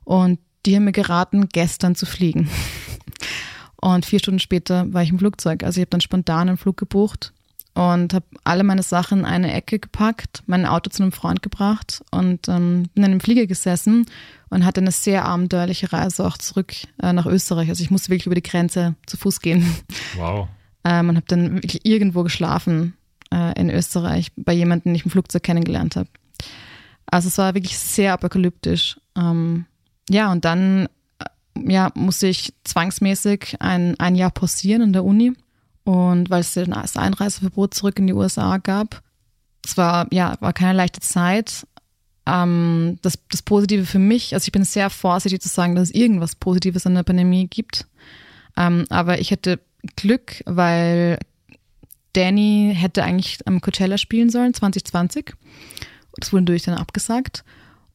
Und 0.03 0.38
die 0.67 0.75
haben 0.75 0.84
mir 0.84 0.91
geraten, 0.91 1.49
gestern 1.51 1.95
zu 1.95 2.05
fliegen. 2.05 2.47
Und 3.81 4.05
vier 4.05 4.19
Stunden 4.19 4.39
später 4.39 4.93
war 4.93 5.01
ich 5.01 5.10
im 5.10 5.17
Flugzeug. 5.17 5.63
Also 5.63 5.79
ich 5.79 5.81
habe 5.81 5.89
dann 5.89 6.01
spontan 6.01 6.47
einen 6.47 6.58
Flug 6.58 6.77
gebucht 6.77 7.34
und 7.73 8.13
habe 8.13 8.25
alle 8.43 8.63
meine 8.63 8.84
Sachen 8.84 9.19
in 9.19 9.25
eine 9.25 9.53
Ecke 9.53 9.79
gepackt, 9.79 10.43
mein 10.45 10.65
Auto 10.65 10.89
zu 10.89 11.03
einem 11.03 11.12
Freund 11.12 11.41
gebracht 11.41 12.03
und 12.10 12.47
ähm, 12.47 12.84
bin 12.93 13.03
in 13.03 13.12
einem 13.12 13.19
Flieger 13.19 13.47
gesessen 13.47 14.05
und 14.49 14.63
hatte 14.63 14.79
eine 14.79 14.91
sehr 14.91 15.25
abenteuerliche 15.25 15.91
Reise 15.91 16.25
auch 16.25 16.38
zurück 16.38 16.73
äh, 17.01 17.13
nach 17.13 17.25
Österreich. 17.25 17.69
Also 17.69 17.84
ich 17.84 17.91
musste 17.91 18.10
wirklich 18.10 18.27
über 18.27 18.36
die 18.36 18.43
Grenze 18.43 18.95
zu 19.08 19.17
Fuß 19.17 19.41
gehen. 19.41 19.75
Wow. 20.15 20.47
ähm, 20.84 21.10
und 21.10 21.15
habe 21.17 21.27
dann 21.27 21.55
wirklich 21.55 21.86
irgendwo 21.86 22.23
geschlafen 22.23 22.93
äh, 23.31 23.59
in 23.59 23.69
Österreich 23.69 24.31
bei 24.35 24.53
jemandem, 24.53 24.91
den 24.91 24.95
ich 24.95 25.05
im 25.05 25.11
Flugzeug 25.11 25.43
kennengelernt 25.43 25.95
habe. 25.95 26.09
Also 27.05 27.27
es 27.27 27.38
war 27.38 27.53
wirklich 27.53 27.77
sehr 27.77 28.13
apokalyptisch. 28.13 28.99
Ähm, 29.17 29.65
ja, 30.09 30.31
und 30.31 30.45
dann 30.45 30.88
äh, 31.19 31.71
ja, 31.71 31.91
musste 31.95 32.27
ich 32.27 32.53
zwangsmäßig 32.63 33.57
ein, 33.59 33.99
ein 33.99 34.15
Jahr 34.15 34.31
pausieren 34.31 34.81
in 34.81 34.93
der 34.93 35.05
Uni. 35.05 35.33
Und 35.83 36.31
weil 36.31 36.41
es 36.41 36.53
das 36.55 36.97
Einreiseverbot 36.97 37.75
zurück 37.75 37.99
in 37.99 38.07
die 38.07 38.13
USA 38.13 38.57
gab. 38.57 39.03
Es 39.63 39.77
war, 39.77 40.07
ja, 40.11 40.35
war 40.39 40.51
keine 40.51 40.73
leichte 40.77 40.99
Zeit. 40.99 41.67
Ähm, 42.25 42.97
das, 43.03 43.19
das 43.29 43.43
Positive 43.43 43.85
für 43.85 43.99
mich, 43.99 44.33
also 44.33 44.45
ich 44.45 44.51
bin 44.51 44.63
sehr 44.63 44.89
vorsichtig 44.89 45.41
zu 45.41 45.49
sagen, 45.49 45.75
dass 45.75 45.89
es 45.89 45.95
irgendwas 45.95 46.35
Positives 46.35 46.88
an 46.88 46.95
der 46.95 47.03
Pandemie 47.03 47.47
gibt. 47.47 47.85
Ähm, 48.57 48.85
aber 48.89 49.19
ich 49.19 49.31
hatte 49.31 49.59
Glück, 49.95 50.41
weil 50.47 51.19
Danny 52.15 52.73
hätte 52.75 53.04
eigentlich 53.04 53.39
am 53.45 53.62
Coachella 53.62 53.97
spielen 53.97 54.30
sollen, 54.30 54.54
2020. 54.54 55.34
Das 56.17 56.32
wurde 56.32 56.43
natürlich 56.43 56.63
dann 56.63 56.78
abgesagt. 56.78 57.43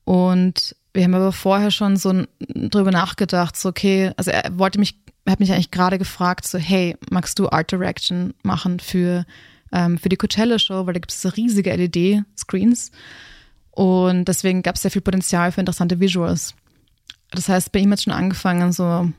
Und 0.04 0.76
wir 0.92 1.04
haben 1.04 1.14
aber 1.14 1.32
vorher 1.32 1.70
schon 1.70 1.96
so 1.96 2.24
drüber 2.54 2.90
nachgedacht, 2.90 3.56
so 3.56 3.68
okay, 3.68 4.12
also 4.16 4.30
er 4.30 4.58
wollte 4.58 4.78
mich, 4.78 4.98
er 5.24 5.32
hat 5.32 5.40
mich 5.40 5.52
eigentlich 5.52 5.70
gerade 5.70 5.98
gefragt, 5.98 6.46
so 6.46 6.58
hey, 6.58 6.96
magst 7.10 7.38
du 7.38 7.48
Art 7.48 7.70
Direction 7.70 8.34
machen 8.42 8.80
für, 8.80 9.24
ähm, 9.72 9.98
für 9.98 10.08
die 10.08 10.16
Coachella-Show, 10.16 10.86
weil 10.86 10.94
da 10.94 11.00
gibt 11.00 11.12
es 11.12 11.22
so 11.22 11.28
riesige 11.28 11.74
LED-Screens. 11.74 12.90
Und 13.70 14.26
deswegen 14.26 14.62
gab 14.62 14.74
es 14.74 14.82
sehr 14.82 14.90
viel 14.90 15.02
Potenzial 15.02 15.52
für 15.52 15.60
interessante 15.60 16.00
Visuals. 16.00 16.54
Das 17.30 17.48
heißt, 17.48 17.70
bei 17.72 17.78
ihm 17.78 17.92
hat 17.92 18.02
schon 18.02 18.12
angefangen, 18.12 18.72
so 18.72 19.10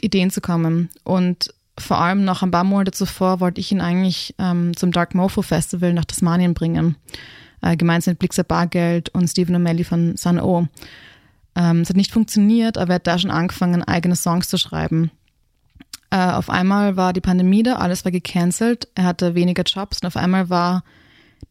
Ideen 0.00 0.30
zu 0.30 0.40
kommen. 0.40 0.90
Und 1.02 1.54
vor 1.78 2.00
allem 2.00 2.24
noch 2.24 2.42
ein 2.42 2.50
paar 2.50 2.64
Monate 2.64 2.92
zuvor 2.92 3.40
wollte 3.40 3.60
ich 3.60 3.72
ihn 3.72 3.80
eigentlich 3.80 4.34
ähm, 4.38 4.76
zum 4.76 4.92
Dark 4.92 5.14
Mofo 5.14 5.42
Festival 5.42 5.92
nach 5.92 6.04
Tasmanien 6.04 6.54
bringen. 6.54 6.96
Äh, 7.62 7.76
gemeinsam 7.76 8.12
mit 8.12 8.18
Blixer 8.20 8.44
Bargeld 8.44 9.08
und 9.10 9.28
Stephen 9.28 9.56
O'Malley 9.56 9.84
von 9.84 10.16
Sun 10.16 10.38
O. 10.38 10.68
Ähm, 11.56 11.80
es 11.80 11.88
hat 11.88 11.96
nicht 11.96 12.12
funktioniert, 12.12 12.78
aber 12.78 12.92
er 12.92 12.96
hat 12.96 13.06
da 13.06 13.18
schon 13.18 13.30
angefangen, 13.30 13.82
eigene 13.82 14.16
Songs 14.16 14.48
zu 14.48 14.58
schreiben. 14.58 15.10
Äh, 16.10 16.30
auf 16.30 16.50
einmal 16.50 16.96
war 16.96 17.12
die 17.12 17.20
Pandemie 17.20 17.62
da, 17.62 17.76
alles 17.76 18.04
war 18.04 18.12
gecancelt, 18.12 18.88
er 18.94 19.04
hatte 19.04 19.34
weniger 19.34 19.62
Jobs 19.64 20.00
und 20.00 20.06
auf 20.06 20.16
einmal 20.16 20.50
war 20.50 20.84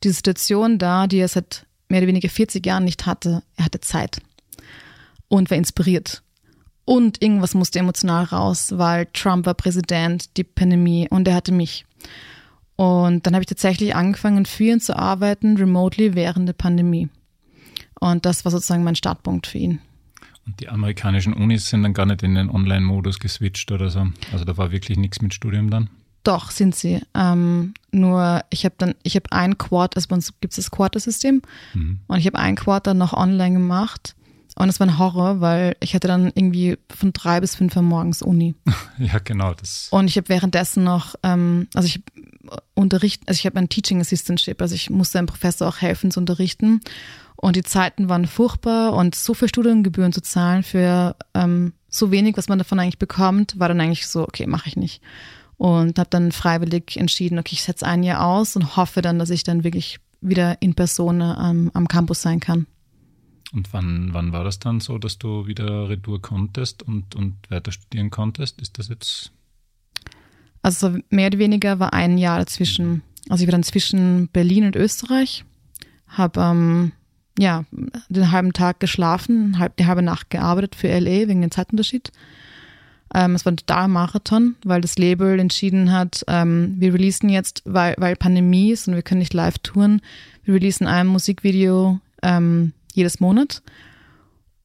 die 0.04 0.12
Situation 0.12 0.78
da, 0.78 1.08
die 1.08 1.18
er 1.18 1.28
seit 1.28 1.66
mehr 1.90 2.00
oder 2.00 2.08
weniger 2.08 2.30
40 2.30 2.66
Jahren 2.66 2.84
nicht 2.84 3.06
hatte. 3.06 3.44
Er 3.56 3.66
hatte 3.66 3.82
Zeit 3.82 4.22
und 5.28 5.50
war 5.50 5.58
inspiriert. 5.58 6.24
Und 6.86 7.22
irgendwas 7.22 7.54
musste 7.54 7.80
emotional 7.80 8.26
raus, 8.26 8.74
weil 8.78 9.08
Trump 9.14 9.46
war 9.46 9.54
Präsident, 9.54 10.36
die 10.38 10.44
Pandemie 10.44 11.08
und 11.10 11.28
er 11.28 11.36
hatte 11.36 11.54
mich. 11.54 11.86
Und 12.76 13.26
dann 13.26 13.34
habe 13.34 13.44
ich 13.44 13.48
tatsächlich 13.48 13.96
angefangen, 13.96 14.46
für 14.46 14.66
ihn 14.66 14.80
zu 14.80 14.98
arbeiten, 14.98 15.56
remotely 15.58 16.16
während 16.16 16.48
der 16.48 16.54
Pandemie. 16.54 17.08
Und 18.00 18.26
das 18.26 18.44
war 18.44 18.52
sozusagen 18.52 18.84
mein 18.84 18.96
Startpunkt 18.96 19.48
für 19.48 19.60
ihn. 19.60 19.80
Und 20.46 20.60
die 20.60 20.68
amerikanischen 20.68 21.34
Unis 21.34 21.70
sind 21.70 21.84
dann 21.84 21.94
gar 21.94 22.06
nicht 22.06 22.22
in 22.22 22.36
den 22.36 22.50
Online-Modus 22.50 23.20
geswitcht 23.20 23.72
oder 23.72 23.90
so. 23.90 24.08
Also 24.34 24.44
da 24.44 24.58
war 24.58 24.72
wirklich 24.72 24.98
nichts 24.98 25.22
mit 25.22 25.34
Studium 25.34 25.70
dann? 25.70 25.90
Doch, 26.24 26.52
sind 26.52 26.76
sie. 26.76 27.02
Ähm, 27.14 27.74
nur 27.92 28.42
ich 28.50 28.66
habe 28.66 28.76
dann, 28.78 28.96
ich 29.04 29.16
habe 29.16 29.32
ein 29.32 29.58
Quarter, 29.58 29.98
also 29.98 30.08
bei 30.10 30.16
uns 30.16 30.34
gibt 30.42 30.54
es 30.54 30.58
das 30.58 30.72
Quarter-System 30.72 31.42
mhm. 31.74 32.00
und 32.08 32.18
ich 32.18 32.26
habe 32.26 32.40
ein 32.40 32.56
Quarter 32.56 32.94
noch 32.94 33.14
online 33.14 33.54
gemacht 33.54 34.16
und 34.56 34.70
es 34.70 34.80
war 34.80 34.88
ein 34.88 35.00
Horror, 35.00 35.42
weil 35.42 35.76
ich 35.80 35.96
hatte 35.96 36.08
dann 36.08 36.32
irgendwie 36.36 36.78
von 36.96 37.12
drei 37.12 37.40
bis 37.40 37.56
fünf 37.56 37.76
Uhr 37.76 37.82
morgens 37.82 38.22
Uni. 38.22 38.56
ja, 38.98 39.20
genau. 39.24 39.54
Das. 39.54 39.88
Und 39.92 40.08
ich 40.08 40.18
habe 40.18 40.30
währenddessen 40.30 40.84
noch, 40.84 41.16
ähm, 41.24 41.68
also 41.74 41.88
ich 41.88 42.02
unterrichten, 42.76 43.26
also 43.28 43.40
ich 43.40 43.46
habe 43.46 43.58
ein 43.58 43.70
Teaching 43.70 44.02
Assistantship, 44.02 44.62
also 44.62 44.76
ich 44.76 44.90
musste 44.90 45.18
einem 45.18 45.28
Professor 45.28 45.68
auch 45.68 45.82
helfen 45.82 46.12
zu 46.12 46.20
unterrichten. 46.20 46.82
Und 47.36 47.56
die 47.56 47.64
Zeiten 47.64 48.08
waren 48.10 48.26
furchtbar 48.26 48.94
und 48.94 49.16
so 49.16 49.34
viel 49.34 49.50
Studiengebühren 49.50 50.14
zu 50.14 50.22
zahlen 50.22 50.64
für 50.64 51.16
ähm, 51.34 51.74
so 51.90 52.10
wenig, 52.12 52.38
was 52.38 52.48
man 52.48 52.58
davon 52.58 52.80
eigentlich 52.80 53.00
bekommt, 53.00 53.60
war 53.60 53.68
dann 53.68 53.82
eigentlich 53.82 54.08
so, 54.08 54.24
okay, 54.24 54.48
mache 54.48 54.70
ich 54.70 54.78
nicht. 54.78 55.02
Und 55.58 56.00
habe 56.00 56.10
dann 56.10 56.32
freiwillig 56.32 56.98
entschieden, 56.98 57.40
okay, 57.40 57.54
ich 57.54 57.64
setze 57.64 57.86
ein 57.86 58.04
Jahr 58.04 58.26
aus 58.26 58.56
und 58.56 58.78
hoffe 58.78 59.02
dann, 59.02 59.20
dass 59.20 59.30
ich 59.30 59.44
dann 59.44 59.64
wirklich 59.64 60.00
wieder 60.22 60.62
in 60.62 60.74
Person 60.74 61.22
ähm, 61.22 61.70
am 61.74 61.88
Campus 61.88 62.22
sein 62.22 62.40
kann. 62.40 62.66
Und 63.54 63.72
wann, 63.72 64.10
wann 64.14 64.32
war 64.32 64.44
das 64.44 64.60
dann 64.60 64.80
so, 64.80 64.98
dass 64.98 65.20
du 65.20 65.46
wieder 65.46 65.88
Retour 65.88 66.22
konntest 66.22 66.82
und, 66.84 67.16
und 67.16 67.36
weiter 67.50 67.72
studieren 67.72 68.10
konntest? 68.10 68.60
Ist 68.60 68.80
das 68.80 68.90
jetzt? 68.90 69.32
Also 70.64 70.98
mehr 71.10 71.28
oder 71.28 71.40
weniger 71.40 71.80
war 71.80 71.94
ein 71.94 72.18
Jahr 72.18 72.40
dazwischen. 72.40 73.04
Also 73.30 73.44
ich 73.44 73.48
war 73.48 73.52
dann 73.52 73.64
zwischen 73.64 74.28
Berlin 74.30 74.66
und 74.66 74.76
Österreich, 74.76 75.46
habe 76.08 76.42
ähm, 76.42 76.92
ja 77.38 77.66
den 78.10 78.32
halben 78.32 78.54
Tag 78.54 78.80
geschlafen, 78.80 79.60
halb, 79.60 79.78
die 79.78 79.86
halbe 79.86 80.02
Nacht 80.02 80.30
gearbeitet 80.30 80.76
für 80.76 80.88
LA 80.88 81.28
wegen 81.28 81.42
dem 81.42 81.52
Zeitunterschied. 81.52 82.12
Ähm, 83.14 83.36
es 83.36 83.46
war 83.46 83.52
ein 83.52 83.58
totaler 83.58 83.88
Marathon, 83.88 84.56
weil 84.64 84.82
das 84.82 84.98
Label 84.98 85.40
entschieden 85.40 85.92
hat, 85.92 86.24
ähm, 86.28 86.76
wir 86.80 86.94
releasen 86.94 87.30
jetzt, 87.30 87.62
weil, 87.66 87.94
weil 88.00 88.16
Pandemie 88.16 88.72
ist 88.72 88.88
und 88.88 88.96
wir 88.96 89.04
können 89.04 89.20
nicht 89.20 89.36
live 89.36 89.60
touren, 89.60 90.02
wir 90.44 90.56
releasen 90.56 90.88
ein 90.88 91.06
Musikvideo 91.06 92.00
ähm, 92.24 92.74
jedes 92.94 93.20
Monat. 93.20 93.62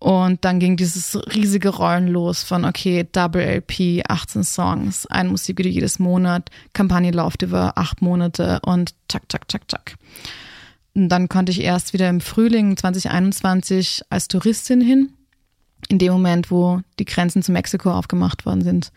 Und 0.01 0.45
dann 0.45 0.61
ging 0.61 0.77
dieses 0.77 1.17
riesige 1.35 1.71
Rollen 1.71 2.07
los 2.07 2.45
von, 2.45 2.65
okay, 2.65 3.07
Double 3.11 3.43
LP, 3.43 4.05
18 4.09 4.45
Songs, 4.45 5.07
ein 5.07 5.29
Musikvideo 5.29 5.73
jedes 5.73 5.99
Monat, 5.99 6.51
Kampagne 6.73 7.11
läuft 7.11 7.43
über 7.43 7.77
acht 7.77 8.01
Monate 8.01 8.61
und 8.63 8.95
tschak, 9.09 9.29
tschak, 9.29 9.49
tschak, 9.49 9.67
tschak. 9.67 9.97
Und 10.95 11.09
dann 11.09 11.29
konnte 11.29 11.51
ich 11.51 11.63
erst 11.63 11.93
wieder 11.93 12.09
im 12.09 12.21
Frühling 12.21 12.77
2021 12.77 14.03
als 14.09 14.29
Touristin 14.29 14.81
hin, 14.81 15.13
in 15.89 15.99
dem 15.99 16.13
Moment, 16.13 16.51
wo 16.51 16.81
die 17.01 17.05
Grenzen 17.05 17.43
zu 17.43 17.51
Mexiko 17.51 17.91
aufgemacht 17.91 18.47
worden 18.47 18.63
sind. 18.63 18.93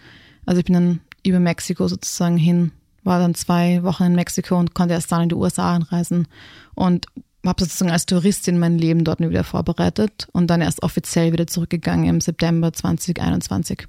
Also 0.46 0.60
ich 0.60 0.66
bin 0.66 0.74
dann 0.74 1.00
über 1.26 1.40
Mexiko 1.40 1.88
sozusagen 1.88 2.38
hin, 2.38 2.72
war 3.04 3.20
dann 3.20 3.34
zwei 3.34 3.82
Wochen 3.82 4.04
in 4.04 4.16
Mexiko 4.16 4.58
und 4.58 4.76
konnte 4.76 4.94
erst 4.94 5.12
dann 5.12 5.24
in 5.24 5.30
die 5.30 5.36
USA 5.36 5.74
anreisen. 5.74 6.28
Und 6.76 7.08
habe 7.50 7.64
sozusagen 7.64 7.92
als 7.92 8.06
Touristin 8.06 8.60
mein 8.60 8.78
Leben 8.78 9.04
dort 9.04 9.20
wieder 9.20 9.44
vorbereitet 9.44 10.28
und 10.32 10.48
dann 10.48 10.62
erst 10.62 10.84
offiziell 10.84 11.34
wieder 11.34 11.48
zurückgegangen 11.48 12.08
im 12.08 12.22
September 12.22 12.72
2021. 12.72 13.88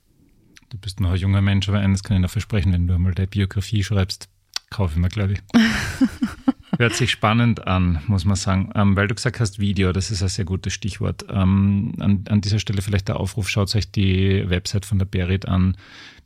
Du 0.71 0.79
bist 0.79 1.01
noch 1.01 1.11
ein 1.11 1.17
junger 1.17 1.43
Mensch, 1.43 1.69
aber 1.69 1.81
eines 1.81 2.03
kann 2.03 2.17
ich 2.17 2.23
noch 2.23 2.31
versprechen, 2.31 2.73
wenn 2.73 2.87
du 2.87 2.95
einmal 2.95 3.13
deine 3.13 3.27
Biografie 3.27 3.85
schreibst, 3.85 4.31
kaufe 4.71 4.95
ich 4.95 5.01
mir, 5.01 5.09
glaube 5.09 5.35
ich. 5.35 5.41
Hört 6.79 6.95
sich 6.95 7.11
spannend 7.11 7.67
an, 7.67 8.01
muss 8.07 8.25
man 8.25 8.37
sagen. 8.37 8.71
Ähm, 8.75 8.97
weil 8.97 9.07
du 9.07 9.15
gesagt 9.15 9.39
hast, 9.39 9.59
Video, 9.59 9.93
das 9.93 10.11
ist 10.11 10.23
ein 10.23 10.31
sehr 10.31 10.47
gutes 10.47 10.73
Stichwort. 10.73 11.27
Ähm, 11.29 11.93
an, 11.99 12.25
an, 12.31 12.41
dieser 12.41 12.59
Stelle 12.59 12.81
vielleicht 12.81 13.09
der 13.09 13.21
Aufruf, 13.21 13.51
schaut 13.51 13.75
euch 13.77 13.93
die 13.93 14.49
Website 14.49 14.87
von 14.87 14.99
der 14.99 15.05
Berit 15.05 15.47
an, 15.47 15.77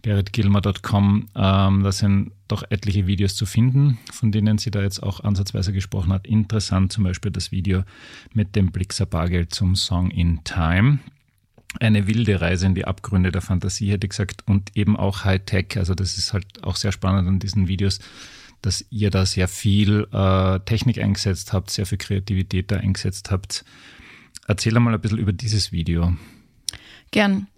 beritgilmer.com. 0.06 1.28
Ähm, 1.34 1.82
da 1.82 1.90
sind 1.90 2.30
doch 2.46 2.62
etliche 2.70 3.08
Videos 3.08 3.34
zu 3.34 3.44
finden, 3.44 3.98
von 4.12 4.30
denen 4.30 4.56
sie 4.56 4.70
da 4.70 4.80
jetzt 4.80 5.02
auch 5.02 5.18
ansatzweise 5.18 5.72
gesprochen 5.72 6.12
hat. 6.12 6.28
Interessant 6.28 6.92
zum 6.92 7.02
Beispiel 7.02 7.32
das 7.32 7.50
Video 7.50 7.82
mit 8.32 8.54
dem 8.54 8.70
Blixer 8.70 9.04
Bargeld 9.04 9.52
zum 9.52 9.74
Song 9.74 10.12
In 10.12 10.44
Time. 10.44 11.00
Eine 11.80 12.06
wilde 12.06 12.40
Reise 12.40 12.66
in 12.66 12.76
die 12.76 12.84
Abgründe 12.84 13.32
der 13.32 13.42
Fantasie, 13.42 13.90
hätte 13.90 14.06
ich 14.06 14.10
gesagt, 14.10 14.44
und 14.46 14.76
eben 14.76 14.96
auch 14.96 15.24
Hightech. 15.24 15.76
Also 15.76 15.96
das 15.96 16.16
ist 16.16 16.32
halt 16.32 16.62
auch 16.62 16.76
sehr 16.76 16.92
spannend 16.92 17.26
an 17.26 17.40
diesen 17.40 17.66
Videos, 17.66 17.98
dass 18.62 18.84
ihr 18.90 19.10
da 19.10 19.26
sehr 19.26 19.48
viel 19.48 20.06
äh, 20.12 20.60
Technik 20.60 20.98
eingesetzt 20.98 21.52
habt, 21.52 21.70
sehr 21.70 21.84
viel 21.84 21.98
Kreativität 21.98 22.70
da 22.70 22.76
eingesetzt 22.76 23.32
habt. 23.32 23.64
Erzähl 24.46 24.78
mal 24.78 24.94
ein 24.94 25.00
bisschen 25.00 25.18
über 25.18 25.32
dieses 25.32 25.72
Video. 25.72 26.16
Gern. 27.10 27.48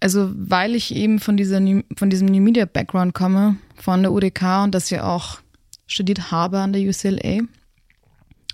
Also 0.00 0.30
weil 0.34 0.74
ich 0.74 0.94
eben 0.94 1.18
von, 1.18 1.36
dieser, 1.36 1.60
von 1.96 2.10
diesem 2.10 2.28
New 2.28 2.42
Media 2.42 2.66
Background 2.66 3.14
komme, 3.14 3.56
von 3.76 4.02
der 4.02 4.12
UDK 4.12 4.64
und 4.64 4.74
das 4.74 4.90
ja 4.90 5.04
auch 5.04 5.38
studiert 5.86 6.30
habe 6.30 6.58
an 6.58 6.72
der 6.72 6.82
UCLA, 6.82 7.42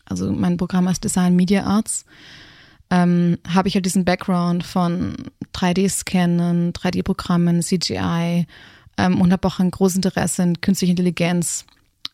also 0.04 0.30
mein 0.32 0.56
Programm 0.56 0.88
heißt 0.88 1.02
Design 1.02 1.36
Media 1.36 1.64
Arts, 1.64 2.04
ähm, 2.90 3.38
habe 3.48 3.68
ich 3.68 3.74
halt 3.74 3.86
diesen 3.86 4.04
Background 4.04 4.64
von 4.64 5.14
3D-Scannen, 5.54 6.72
3D-Programmen, 6.72 7.62
CGI 7.62 8.46
ähm, 8.98 9.20
und 9.20 9.32
habe 9.32 9.46
auch 9.46 9.60
ein 9.60 9.70
großes 9.70 9.96
Interesse 9.96 10.42
in 10.42 10.60
künstlicher 10.60 10.90
Intelligenz. 10.90 11.64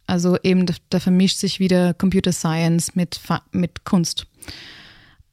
Also 0.06 0.36
eben, 0.42 0.66
da, 0.66 0.74
da 0.90 1.00
vermischt 1.00 1.38
sich 1.38 1.58
wieder 1.58 1.94
Computer 1.94 2.32
Science 2.32 2.94
mit, 2.94 3.20
mit 3.52 3.84
Kunst. 3.84 4.26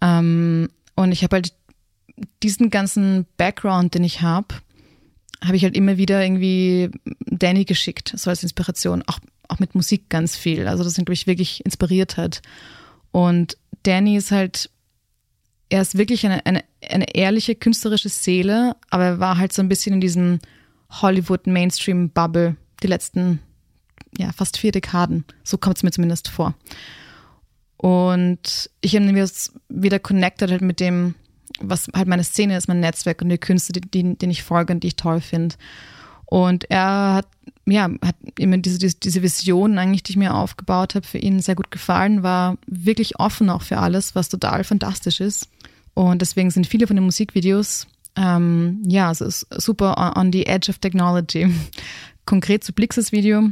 Ähm, 0.01 0.69
und 0.95 1.12
ich 1.12 1.23
habe 1.23 1.36
halt 1.36 1.53
diesen 2.41 2.69
ganzen 2.69 3.26
Background, 3.38 3.95
den 3.95 4.04
ich 4.04 4.21
habe, 4.21 4.56
habe 5.43 5.56
ich 5.56 5.63
halt 5.63 5.76
immer 5.76 5.97
wieder 5.97 6.23
irgendwie 6.23 6.89
Danny 7.26 7.65
geschickt, 7.65 8.13
so 8.15 8.30
als 8.30 8.43
Inspiration, 8.43 9.04
auch, 9.08 9.19
auch 9.47 9.60
mit 9.60 9.76
Musik 9.76 10.10
ganz 10.10 10.38
viel. 10.38 10.67
Also 10.67 10.84
das 10.84 10.97
mich 10.97 11.28
wirklich 11.28 11.65
inspiriert 11.65 12.17
hat. 12.17 12.41
Und 13.12 13.58
Danny 13.84 14.15
ist 14.15 14.32
halt, 14.32 14.69
er 15.69 15.82
ist 15.82 15.97
wirklich 15.97 16.26
eine, 16.26 16.45
eine, 16.45 16.63
eine 16.89 17.15
ehrliche 17.15 17.56
künstlerische 17.56 18.10
Seele, 18.10 18.76
aber 18.89 19.04
er 19.04 19.19
war 19.19 19.38
halt 19.38 19.54
so 19.54 19.62
ein 19.62 19.69
bisschen 19.69 19.93
in 19.93 20.02
diesem 20.02 20.39
Hollywood-Mainstream-Bubble 21.02 22.56
die 22.82 22.88
letzten, 22.88 23.39
ja, 24.17 24.32
fast 24.32 24.58
vier 24.58 24.71
Dekaden. 24.71 25.26
So 25.43 25.58
kommt 25.58 25.78
es 25.78 25.84
mir 25.84 25.91
zumindest 25.91 26.30
vor. 26.30 26.54
Und 27.78 28.69
ich 28.82 28.95
habe 28.95 29.06
mir 29.06 29.28
wieder 29.67 29.99
connected 29.99 30.52
halt 30.52 30.62
mit 30.62 30.80
dem, 30.80 31.15
was 31.60 31.88
halt 31.96 32.08
meine 32.08 32.24
Szene 32.24 32.58
ist, 32.58 32.68
mein 32.68 32.80
Netzwerk 32.80 33.22
und 33.22 33.30
die 33.30 33.38
Künste, 33.38 33.74
die, 33.74 33.82
die, 33.82 34.16
denen 34.18 34.32
ich 34.32 34.44
folge 34.44 34.74
und 34.74 34.84
die 34.84 34.88
ich 34.88 34.96
toll 34.96 35.22
finde. 35.22 35.56
Und 36.26 36.70
er 36.70 37.13
hat, 37.13 37.28
ja, 37.66 37.89
hat 38.04 38.16
immer 38.39 38.58
diese, 38.58 38.80
diese, 38.80 38.96
diese 38.96 39.22
Vision 39.22 39.78
eigentlich, 39.78 40.04
die 40.04 40.13
ich 40.13 40.18
mir 40.18 40.34
aufgebaut 40.34 40.96
habe, 40.96 41.06
für 41.06 41.20
ihn 41.20 41.39
sehr 41.42 41.56
gut 41.56 41.70
gefallen, 41.70 42.24
war 42.24 42.58
wirklich 42.66 43.20
offen 43.20 43.50
auch 43.50 43.62
für 43.62 43.78
alles, 43.78 44.16
was 44.16 44.30
total 44.30 44.63
fantastisch 44.63 45.20
ist. 45.22 45.50
Und 45.94 46.22
deswegen 46.22 46.50
sind 46.50 46.66
viele 46.66 46.88
von 46.88 46.96
den 46.96 47.06
Musikvideos, 47.06 47.88
ähm, 48.16 48.84
ja, 48.86 49.12
es 49.12 49.22
ist 49.22 49.48
super 49.62 50.16
on 50.18 50.32
the 50.32 50.46
edge 50.46 50.70
of 50.70 50.80
technology. 50.80 51.54
Konkret 52.26 52.63
zu 52.63 52.74
Blixes 52.74 53.12
Video. 53.12 53.50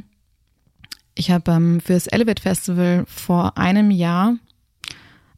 Ich 1.16 1.32
habe 1.32 1.52
ähm, 1.52 1.82
für 1.82 1.94
das 1.94 2.08
Elevate 2.08 2.42
Festival 2.42 3.06
vor 3.08 3.58
einem 3.58 3.92
Jahr 3.92 4.36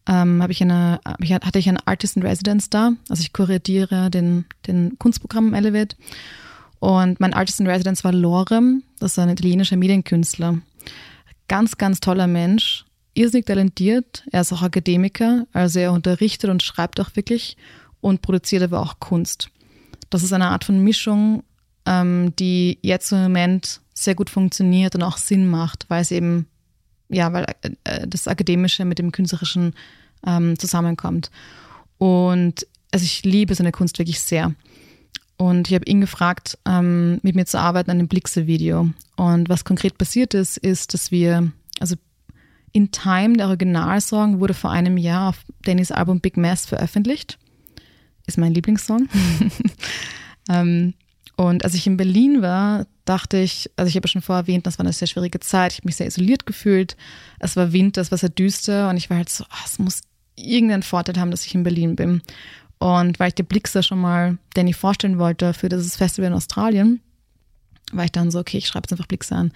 ähm, 0.08 0.42
habe 0.42 0.52
ich 0.52 0.62
eine, 0.62 1.00
hatte 1.04 1.60
ich 1.60 1.70
eine 1.70 1.86
Artist 1.88 2.18
in 2.18 2.24
Residence 2.24 2.70
da. 2.70 2.94
Also 3.10 3.22
ich 3.22 3.34
kuratiere 3.34 4.10
den, 4.10 4.46
den 4.68 4.98
Kunstprogramm 5.00 5.54
Elevate. 5.54 5.96
Und 6.80 7.20
mein 7.20 7.34
Artist 7.34 7.60
in 7.60 7.68
Residence 7.68 8.04
war 8.04 8.12
Lorem, 8.12 8.84
das 9.00 9.14
ist 9.14 9.20
ein 9.20 9.30
italienischer 9.30 9.78
Medienkünstler. 9.78 10.60
Ganz, 11.48 11.78
ganz 11.78 12.02
toller 12.02 12.28
Mensch, 12.28 12.86
irrsinnig 13.14 13.46
talentiert. 13.46 14.26
Er 14.32 14.42
ist 14.42 14.52
auch 14.52 14.62
Akademiker, 14.62 15.46
also 15.54 15.80
er 15.80 15.94
unterrichtet 15.94 16.50
und 16.50 16.62
schreibt 16.62 17.00
auch 17.00 17.16
wirklich 17.16 17.56
und 18.02 18.22
produziert 18.22 18.64
aber 18.64 18.82
auch 18.82 19.00
Kunst. 19.00 19.50
Das 20.10 20.24
ist 20.24 20.34
eine 20.34 20.50
Art 20.50 20.66
von 20.66 20.84
Mischung, 20.84 21.44
ähm, 21.86 22.34
die 22.38 22.80
jetzt 22.82 23.12
im 23.14 23.24
Moment 23.24 23.80
sehr 23.94 24.16
gut 24.16 24.30
funktioniert 24.30 24.96
und 24.96 25.04
auch 25.04 25.18
Sinn 25.18 25.50
macht, 25.50 25.86
weil 25.90 26.02
es 26.02 26.12
eben 26.12 26.48
ja, 27.10 27.34
weil 27.34 27.46
äh, 27.84 28.08
das 28.08 28.28
Akademische 28.28 28.86
mit 28.86 29.00
dem 29.00 29.12
Künstlerischen 29.12 29.74
ähm, 30.26 30.58
zusammenkommt. 30.58 31.32
Und 31.98 32.68
also 32.92 33.06
ich 33.06 33.24
liebe 33.24 33.56
seine 33.56 33.72
Kunst 33.72 34.00
wirklich 34.00 34.20
sehr. 34.20 34.54
Und 35.38 35.68
ich 35.68 35.74
habe 35.74 35.86
ihn 35.86 36.02
gefragt, 36.02 36.58
ähm, 36.66 37.20
mit 37.24 37.36
mir 37.36 37.46
zu 37.46 37.60
arbeiten 37.60 37.92
an 37.92 37.98
dem 37.98 38.08
Blixe-Video. 38.08 38.90
Und 39.16 39.50
was 39.50 39.66
konkret 39.66 39.98
passiert 39.98 40.34
ist, 40.34 40.58
ist, 40.58 40.94
dass 40.94 41.12
wir, 41.12 41.52
also 41.80 41.96
In 42.72 42.92
Time, 42.92 43.38
der 43.38 43.48
Originalsong, 43.48 44.40
wurde 44.40 44.54
vor 44.54 44.72
einem 44.72 44.98
Jahr 44.98 45.30
auf 45.30 45.44
Dannys 45.64 45.92
Album 45.92 46.22
Big 46.22 46.38
Mess 46.38 46.66
veröffentlicht. 46.66 47.40
Ist 48.26 48.38
mein 48.38 48.54
Lieblingssong. 48.54 49.10
ähm, 50.50 50.94
und 51.36 51.66
als 51.66 51.74
ich 51.74 51.88
in 51.88 51.98
Berlin 51.98 52.42
war, 52.42 52.86
dachte 53.06 53.38
ich, 53.38 53.70
also 53.76 53.90
ich 53.90 53.96
habe 53.96 54.08
schon 54.08 54.22
vorher 54.22 54.44
erwähnt, 54.44 54.66
das 54.66 54.80
war 54.80 54.86
eine 54.86 54.94
sehr 54.94 55.08
schwierige 55.08 55.40
Zeit. 55.40 55.74
Ich 55.74 55.80
habe 55.80 55.88
mich 55.88 55.98
sehr 55.98 56.08
isoliert 56.08 56.46
gefühlt. 56.46 56.96
Es 57.40 57.56
war 57.56 57.74
Winter, 57.74 58.02
es 58.02 58.12
war 58.12 58.18
sehr 58.18 58.30
düster 58.30 58.90
und 58.90 58.98
ich 58.98 59.10
war 59.10 59.18
halt 59.18 59.30
so, 59.30 59.44
oh, 59.44 59.64
es 59.66 59.80
muss 59.80 60.02
irgendeinen 60.36 60.84
Vorteil 60.84 61.20
haben, 61.20 61.32
dass 61.32 61.46
ich 61.46 61.56
in 61.56 61.64
Berlin 61.64 61.96
bin. 61.96 62.22
Und 62.80 63.20
weil 63.20 63.30
ich 63.30 63.36
der 63.36 63.44
Blixer 63.44 63.84
schon 63.84 64.00
mal 64.00 64.38
Danny 64.56 64.74
vorstellen 64.74 65.20
wollte 65.20 65.54
für 65.54 65.70
dieses 65.70 65.96
Festival 65.96 66.30
in 66.30 66.36
Australien, 66.36 67.02
war 67.92 68.06
ich 68.06 68.12
dann 68.12 68.32
so, 68.32 68.40
okay, 68.40 68.58
ich 68.58 68.68
schreibe 68.68 68.86
jetzt 68.86 68.94
einfach 68.94 69.08
Blixer 69.08 69.38
an. 69.38 69.52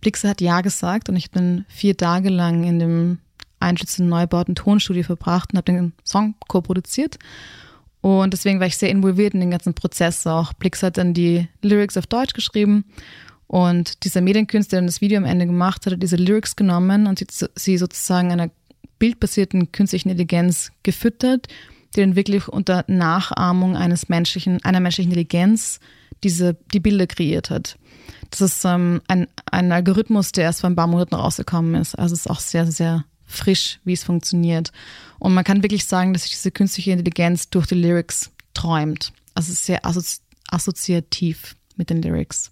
Blixer 0.00 0.30
hat 0.30 0.40
Ja 0.40 0.60
gesagt 0.60 1.08
und 1.08 1.16
ich 1.16 1.30
bin 1.30 1.64
vier 1.68 1.96
Tage 1.96 2.30
lang 2.30 2.64
in 2.64 2.78
dem 2.78 3.18
einschätzenden 3.58 4.08
neubauten 4.08 4.54
Tonstudio 4.54 5.02
verbracht 5.02 5.52
und 5.52 5.58
habe 5.58 5.72
den 5.72 5.92
Song 6.04 6.34
co-produziert. 6.48 7.18
Und 8.00 8.32
deswegen 8.32 8.60
war 8.60 8.66
ich 8.66 8.76
sehr 8.76 8.90
involviert 8.90 9.34
in 9.34 9.40
den 9.40 9.50
ganzen 9.50 9.74
Prozess 9.74 10.26
auch. 10.26 10.52
Blix 10.54 10.82
hat 10.82 10.96
dann 10.96 11.12
die 11.12 11.48
Lyrics 11.62 11.96
auf 11.96 12.06
Deutsch 12.06 12.32
geschrieben 12.32 12.84
und 13.50 14.04
dieser 14.04 14.20
Medienkünstler, 14.20 14.78
der 14.78 14.86
das 14.86 15.00
Video 15.00 15.18
am 15.18 15.24
Ende 15.24 15.44
gemacht 15.44 15.84
hat, 15.84 15.94
hat 15.94 16.02
diese 16.02 16.14
Lyrics 16.14 16.54
genommen 16.54 17.08
und 17.08 17.24
sie 17.56 17.78
sozusagen 17.78 18.30
einer 18.30 18.48
bildbasierten 19.00 19.72
künstlichen 19.72 20.08
Intelligenz 20.08 20.70
gefüttert, 20.84 21.48
die 21.96 22.00
dann 22.00 22.14
wirklich 22.14 22.46
unter 22.46 22.84
Nachahmung 22.86 23.76
eines 23.76 24.08
menschlichen, 24.08 24.62
einer 24.62 24.78
menschlichen 24.78 25.10
Intelligenz 25.10 25.80
diese, 26.22 26.56
die 26.72 26.78
Bilder 26.78 27.08
kreiert 27.08 27.50
hat. 27.50 27.76
Das 28.30 28.40
ist 28.40 28.64
ähm, 28.64 29.00
ein, 29.08 29.26
ein 29.50 29.72
Algorithmus, 29.72 30.30
der 30.30 30.44
erst 30.44 30.60
vor 30.60 30.70
ein 30.70 30.76
paar 30.76 30.86
Monaten 30.86 31.16
rausgekommen 31.16 31.74
ist. 31.74 31.98
Also 31.98 32.14
es 32.14 32.20
ist 32.20 32.30
auch 32.30 32.38
sehr, 32.38 32.70
sehr 32.70 33.04
frisch, 33.30 33.80
wie 33.84 33.92
es 33.92 34.04
funktioniert. 34.04 34.72
Und 35.18 35.34
man 35.34 35.44
kann 35.44 35.62
wirklich 35.62 35.84
sagen, 35.84 36.12
dass 36.12 36.22
sich 36.22 36.32
diese 36.32 36.50
künstliche 36.50 36.92
Intelligenz 36.92 37.50
durch 37.50 37.66
die 37.66 37.74
Lyrics 37.74 38.30
träumt. 38.54 39.12
Also 39.34 39.52
es 39.52 39.60
ist 39.60 39.66
sehr 39.66 39.86
assozi 39.86 40.20
assoziativ 40.52 41.54
mit 41.76 41.90
den 41.90 42.02
Lyrics. 42.02 42.50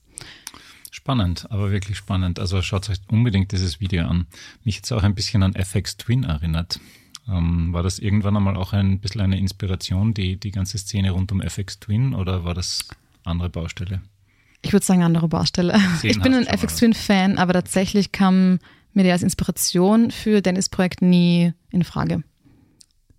Spannend, 0.92 1.50
aber 1.50 1.72
wirklich 1.72 1.96
spannend. 1.96 2.38
Also 2.38 2.62
schaut 2.62 2.88
euch 2.88 2.98
unbedingt 3.08 3.50
dieses 3.50 3.80
Video 3.80 4.06
an. 4.06 4.26
Mich 4.62 4.76
jetzt 4.76 4.92
auch 4.92 5.02
ein 5.02 5.16
bisschen 5.16 5.42
an 5.42 5.56
FX 5.56 5.96
Twin 5.96 6.22
erinnert. 6.22 6.78
Ähm, 7.28 7.72
war 7.72 7.82
das 7.82 7.98
irgendwann 7.98 8.36
einmal 8.36 8.56
auch 8.56 8.72
ein 8.72 9.00
bisschen 9.00 9.20
eine 9.20 9.38
Inspiration, 9.38 10.14
die, 10.14 10.36
die 10.36 10.50
ganze 10.50 10.78
Szene 10.78 11.10
rund 11.10 11.32
um 11.32 11.42
FX 11.42 11.80
Twin 11.80 12.14
oder 12.14 12.44
war 12.44 12.54
das 12.54 12.88
andere 13.24 13.50
Baustelle? 13.50 14.00
Ich 14.62 14.72
würde 14.72 14.84
sagen, 14.84 15.02
andere 15.02 15.28
Baustelle. 15.28 15.78
ich 16.02 16.20
bin 16.20 16.34
ein 16.34 16.46
FX 16.46 16.76
Twin 16.76 16.94
Fan, 16.94 17.38
aber 17.38 17.52
tatsächlich 17.52 18.12
kam 18.12 18.58
mir 18.92 19.04
der 19.04 19.12
als 19.12 19.22
Inspiration 19.22 20.10
für 20.10 20.40
Dennis 20.40 20.68
Projekt 20.68 21.02
nie 21.02 21.52
in 21.70 21.84
Frage. 21.84 22.22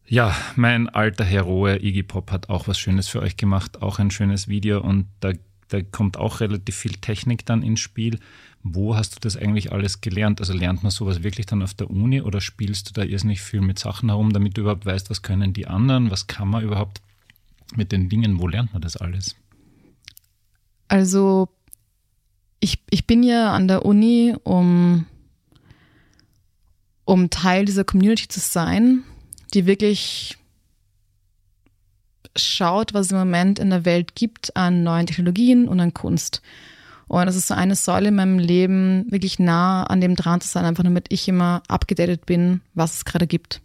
Ja, 0.07 0.35
mein 0.55 0.89
alter 0.89 1.23
Heroe 1.23 1.77
Iggy 1.77 2.01
Pop 2.01 2.31
hat 2.31 2.49
auch 2.49 2.67
was 2.67 2.79
Schönes 2.79 3.07
für 3.07 3.21
euch 3.21 3.37
gemacht, 3.37 3.81
auch 3.83 3.99
ein 3.99 4.09
schönes 4.09 4.47
Video 4.47 4.81
und 4.81 5.05
da, 5.19 5.33
da 5.67 5.83
kommt 5.83 6.17
auch 6.17 6.39
relativ 6.39 6.75
viel 6.75 6.93
Technik 6.93 7.45
dann 7.45 7.61
ins 7.61 7.79
Spiel. 7.79 8.19
Wo 8.63 8.95
hast 8.95 9.15
du 9.15 9.19
das 9.21 9.37
eigentlich 9.37 9.71
alles 9.71 10.01
gelernt? 10.01 10.41
Also 10.41 10.53
lernt 10.53 10.81
man 10.81 10.91
sowas 10.91 11.21
wirklich 11.21 11.45
dann 11.45 11.61
auf 11.61 11.75
der 11.75 11.89
Uni 11.91 12.21
oder 12.21 12.41
spielst 12.41 12.89
du 12.89 12.93
da 12.93 13.03
irrsinnig 13.03 13.41
viel 13.41 13.61
mit 13.61 13.77
Sachen 13.77 14.09
herum, 14.09 14.33
damit 14.33 14.57
du 14.57 14.61
überhaupt 14.61 14.85
weißt, 14.85 15.11
was 15.11 15.21
können 15.21 15.53
die 15.53 15.67
anderen, 15.67 16.09
was 16.09 16.27
kann 16.27 16.49
man 16.49 16.63
überhaupt 16.63 17.01
mit 17.75 17.91
den 17.91 18.09
Dingen, 18.09 18.39
wo 18.41 18.47
lernt 18.47 18.73
man 18.73 18.81
das 18.81 18.97
alles? 18.97 19.35
Also 20.87 21.49
ich, 22.59 22.83
ich 22.89 23.05
bin 23.05 23.23
ja 23.23 23.53
an 23.53 23.67
der 23.67 23.85
Uni, 23.85 24.35
um, 24.43 25.05
um 27.09 27.29
Teil 27.29 27.65
dieser 27.65 27.83
Community 27.83 28.27
zu 28.27 28.39
sein 28.39 29.03
die 29.53 29.65
wirklich 29.65 30.37
schaut, 32.35 32.93
was 32.93 33.07
es 33.07 33.11
im 33.11 33.17
Moment 33.17 33.59
in 33.59 33.69
der 33.69 33.85
Welt 33.85 34.15
gibt 34.15 34.55
an 34.55 34.83
neuen 34.83 35.07
Technologien 35.07 35.67
und 35.67 35.79
an 35.79 35.93
Kunst. 35.93 36.41
Und 37.07 37.25
das 37.25 37.35
ist 37.35 37.47
so 37.47 37.55
eine 37.55 37.75
Säule 37.75 38.09
in 38.09 38.15
meinem 38.15 38.37
Leben, 38.37 39.11
wirklich 39.11 39.39
nah 39.39 39.83
an 39.85 39.99
dem 39.99 40.15
dran 40.15 40.41
zu 40.41 40.47
sein, 40.47 40.65
einfach 40.65 40.83
damit 40.83 41.07
ich 41.09 41.27
immer 41.27 41.63
abgedatet 41.67 42.27
bin, 42.27 42.61
was 42.75 42.97
es 42.97 43.05
gerade 43.05 43.25
gibt. 43.25 43.61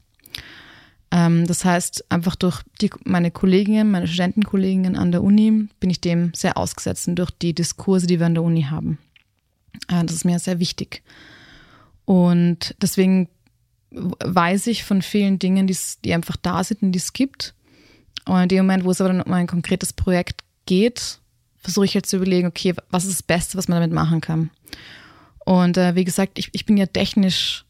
Ähm, 1.11 1.47
das 1.47 1.67
heißt, 1.67 2.11
einfach 2.11 2.37
durch 2.37 2.63
die, 2.81 2.91
meine 3.05 3.31
Kolleginnen, 3.31 3.91
meine 3.91 4.07
Studentenkolleginnen 4.07 4.97
an 4.97 5.13
der 5.13 5.23
Uni 5.23 5.69
bin 5.79 5.91
ich 5.91 6.01
dem 6.01 6.33
sehr 6.33 6.57
ausgesetzt 6.57 7.07
und 7.07 7.17
durch 7.17 7.31
die 7.31 7.55
Diskurse, 7.55 8.07
die 8.07 8.19
wir 8.19 8.27
an 8.27 8.35
der 8.35 8.43
Uni 8.43 8.63
haben. 8.63 8.99
Äh, 9.89 10.05
das 10.05 10.17
ist 10.17 10.25
mir 10.25 10.39
sehr 10.39 10.59
wichtig. 10.59 11.03
Und 12.07 12.75
deswegen 12.81 13.29
weiß 13.95 14.67
ich 14.67 14.85
von 14.85 15.03
vielen 15.03 15.39
Dingen, 15.39 15.67
die 15.67 16.15
einfach 16.15 16.37
da 16.37 16.63
sind 16.65 16.83
und 16.83 16.93
die 16.93 16.99
es 16.99 17.13
gibt. 17.13 17.55
Und 18.27 18.41
in 18.43 18.49
dem 18.49 18.67
Moment, 18.67 18.85
wo 18.85 18.91
es 18.91 19.01
aber 19.01 19.13
dann 19.13 19.23
um 19.23 19.33
ein 19.33 19.47
konkretes 19.47 19.93
Projekt 19.93 20.43
geht, 20.67 21.19
versuche 21.59 21.85
ich 21.85 21.95
halt 21.95 22.07
zu 22.07 22.17
überlegen, 22.17 22.49
okay, 22.49 22.75
was 22.91 23.05
ist 23.05 23.15
das 23.15 23.23
Beste, 23.23 23.57
was 23.57 23.69
man 23.69 23.81
damit 23.81 23.95
machen 23.95 24.21
kann. 24.21 24.51
Und 25.45 25.77
äh, 25.77 25.95
wie 25.95 26.05
gesagt, 26.05 26.39
ich, 26.39 26.51
ich 26.53 26.67
bin 26.67 26.77
ja 26.77 26.87
technisch 26.87 27.65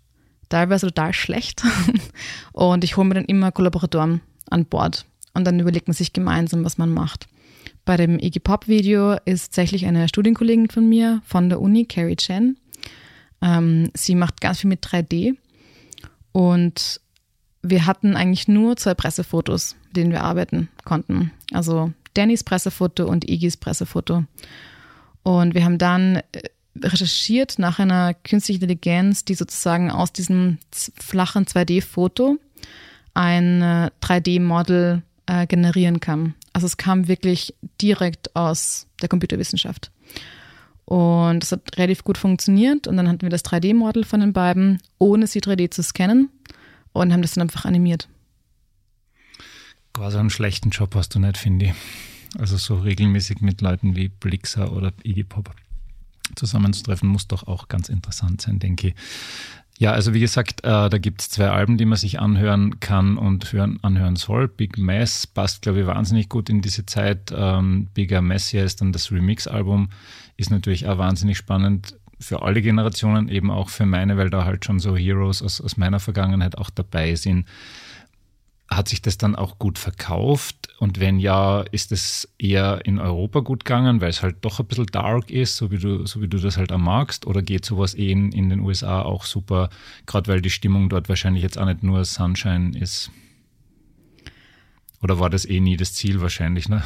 teilweise 0.49 0.87
total 0.87 1.13
schlecht 1.13 1.63
und 2.53 2.85
ich 2.85 2.97
hole 2.97 3.09
mir 3.09 3.15
dann 3.15 3.25
immer 3.25 3.53
Kollaboratoren 3.53 4.21
an 4.51 4.67
Bord 4.67 5.07
und 5.33 5.45
dann 5.45 5.59
überlegt 5.59 5.89
man 5.89 5.95
sich 5.95 6.13
gemeinsam, 6.13 6.65
was 6.65 6.79
man 6.79 6.91
macht. 6.91 7.27
Bei 7.85 7.97
dem 7.97 8.19
Iggy 8.19 8.41
Pop 8.41 8.69
Video 8.69 9.17
ist 9.25 9.47
tatsächlich 9.47 9.87
eine 9.87 10.09
Studienkollegin 10.09 10.71
von 10.71 10.89
mir 10.89 11.23
von 11.25 11.49
der 11.49 11.61
Uni, 11.61 11.85
Carrie 11.87 12.17
Chen. 12.17 12.57
Ähm, 13.43 13.91
sie 13.95 14.15
macht 14.15 14.41
ganz 14.41 14.61
viel 14.61 14.69
mit 14.69 14.85
3D 14.85 15.37
und 16.35 17.01
wir 17.63 17.87
hatten 17.87 18.17
eigentlich 18.17 18.49
nur 18.49 18.77
zwei 18.77 18.95
Pressefotos, 18.95 19.77
mit 19.87 19.97
denen 19.97 20.11
wir 20.11 20.25
arbeiten 20.25 20.69
konnten. 20.85 21.31
Also 21.53 21.93
Dannys 22.15 22.43
Pressefoto 22.43 23.07
und 23.07 23.29
Igis 23.29 23.57
Pressefoto. 23.57 24.25
Und 25.23 25.55
wir 25.55 25.65
haben 25.65 25.79
dann 25.79 26.17
äh, 26.17 26.23
recherchiert 26.83 27.61
nach 27.61 27.79
einer 27.79 28.15
künstlichen 28.15 28.63
Intelligenz, 28.63 29.25
die 29.25 29.35
sozusagen 29.35 29.93
aus 29.93 30.13
diesem 30.13 30.59
flachen 30.73 31.47
2D-Foto 31.47 32.39
ein 33.15 33.63
3D-Model 34.03 35.03
äh, 35.27 35.47
generieren 35.47 36.01
kann. 36.01 36.35
Also 36.53 36.67
es 36.67 36.77
kam 36.77 37.07
wirklich 37.07 37.55
direkt 37.81 38.35
aus 38.35 38.89
der 39.01 39.09
Computerwissenschaft. 39.09 39.93
Und 40.85 41.43
es 41.43 41.53
hat 41.53 41.79
relativ 41.79 42.05
gut 42.05 42.19
funktioniert. 42.19 42.87
Und 42.87 42.97
dann 42.97 43.09
hatten 43.09 43.23
wir 43.23 43.31
das 43.31 43.45
3D-Model 43.45 44.05
von 44.05 44.21
den 44.21 44.33
beiden, 44.33 44.83
ohne 44.99 45.27
sie 45.27 45.41
3D 45.41 45.71
zu 45.71 45.83
scannen 45.83 46.29
und 46.95 47.13
haben 47.13 47.23
das 47.23 47.33
dann 47.33 47.43
einfach 47.43 47.67
animiert. 47.67 48.09
Quasi 49.93 50.17
einen 50.17 50.31
schlechten 50.31 50.71
Job 50.71 50.95
hast 50.95 51.15
du 51.15 51.19
nicht, 51.19 51.37
finde 51.37 51.67
ich. 51.67 51.73
Also 52.39 52.57
so 52.57 52.77
regelmäßig 52.77 53.41
mit 53.43 53.61
Leuten 53.61 53.95
wie 53.95 54.09
Blixer 54.09 54.73
oder 54.73 54.93
Iggy 55.05 55.25
Pop 55.25 55.55
zusammenzutreffen, 56.35 57.09
muss 57.09 57.29
doch 57.29 57.47
auch 57.47 57.69
ganz 57.69 57.89
interessant 57.89 58.41
sein, 58.41 58.59
denke 58.59 58.89
ich. 58.89 58.95
Ja, 59.77 59.93
also 59.93 60.15
wie 60.15 60.21
gesagt, 60.21 60.65
äh, 60.65 60.89
da 60.89 60.99
gibt 60.99 61.21
es 61.21 61.31
zwei 61.31 61.51
Alben, 61.51 61.79
die 61.79 61.85
man 61.85 61.99
sich 61.99 62.21
anhören 62.21 62.79
kann 62.79 63.19
und 63.19 63.53
hören, 63.53 63.81
anhören 63.83 64.17
soll. 64.17 64.47
Big 64.47 64.79
Mess 64.79 65.27
passt, 65.27 65.63
glaube 65.63 65.81
ich, 65.81 65.87
wahnsinnig 65.87 66.29
gut 66.29 66.49
in 66.49 66.61
diese 66.61 66.87
Zeit. 66.87 67.33
Ähm, 67.37 67.89
Bigger 67.93 68.23
Messiah 68.23 68.65
ist 68.65 68.81
dann 68.81 68.93
das 68.93 69.11
Remix-Album, 69.11 69.91
ist 70.37 70.51
natürlich 70.51 70.87
auch 70.87 70.99
wahnsinnig 70.99 71.39
spannend 71.39 71.97
für 72.21 72.43
alle 72.43 72.63
Generationen, 72.63 73.29
eben 73.29 73.51
auch 73.51 73.69
für 73.69 73.87
meine, 73.87 74.17
weil 74.17 74.31
da 74.31 74.45
halt 74.45 74.65
schon 74.65 74.79
so 74.79 74.97
Heroes 74.97 75.43
aus, 75.43 75.61
aus 75.61 75.77
meiner 75.77 76.01
Vergangenheit 76.01 76.57
auch 76.59 76.71
dabei 76.71 77.15
sind. 77.15 77.47
Hat 78.69 78.89
sich 78.89 79.03
das 79.03 79.19
dann 79.19 79.37
auch 79.37 79.59
gut 79.59 79.79
verkauft? 79.79 80.69
Und 80.79 80.99
wenn 80.99 81.19
ja, 81.19 81.61
ist 81.71 81.93
es 81.93 82.29
eher 82.39 82.81
in 82.85 82.99
Europa 82.99 83.41
gut 83.41 83.65
gegangen, 83.65 84.01
weil 84.01 84.09
es 84.09 84.23
halt 84.23 84.37
doch 84.41 84.59
ein 84.59 84.67
bisschen 84.67 84.87
dark 84.87 85.31
ist, 85.31 85.57
so 85.57 85.71
wie 85.71 85.79
du, 85.79 86.07
so 86.07 86.23
wie 86.23 86.29
du 86.29 86.39
das 86.39 86.57
halt 86.57 86.73
auch 86.73 86.79
magst? 86.79 87.27
Oder 87.27 87.43
geht 87.43 87.65
sowas 87.65 87.95
eh 87.95 88.11
in, 88.11 88.33
in 88.33 88.49
den 88.49 88.61
USA 88.61 89.03
auch 89.03 89.25
super, 89.25 89.69
gerade 90.07 90.31
weil 90.31 90.41
die 90.41 90.51
Stimmung 90.51 90.89
dort 90.89 91.09
wahrscheinlich 91.09 91.43
jetzt 91.43 91.59
auch 91.59 91.67
nicht 91.67 91.83
nur 91.83 92.05
Sunshine 92.05 92.77
ist? 92.79 93.11
Oder 95.03 95.19
war 95.19 95.29
das 95.29 95.45
eh 95.45 95.61
nie 95.61 95.77
das 95.77 95.93
Ziel 95.93 96.23
wahrscheinlich, 96.23 96.69
ne? 96.69 96.83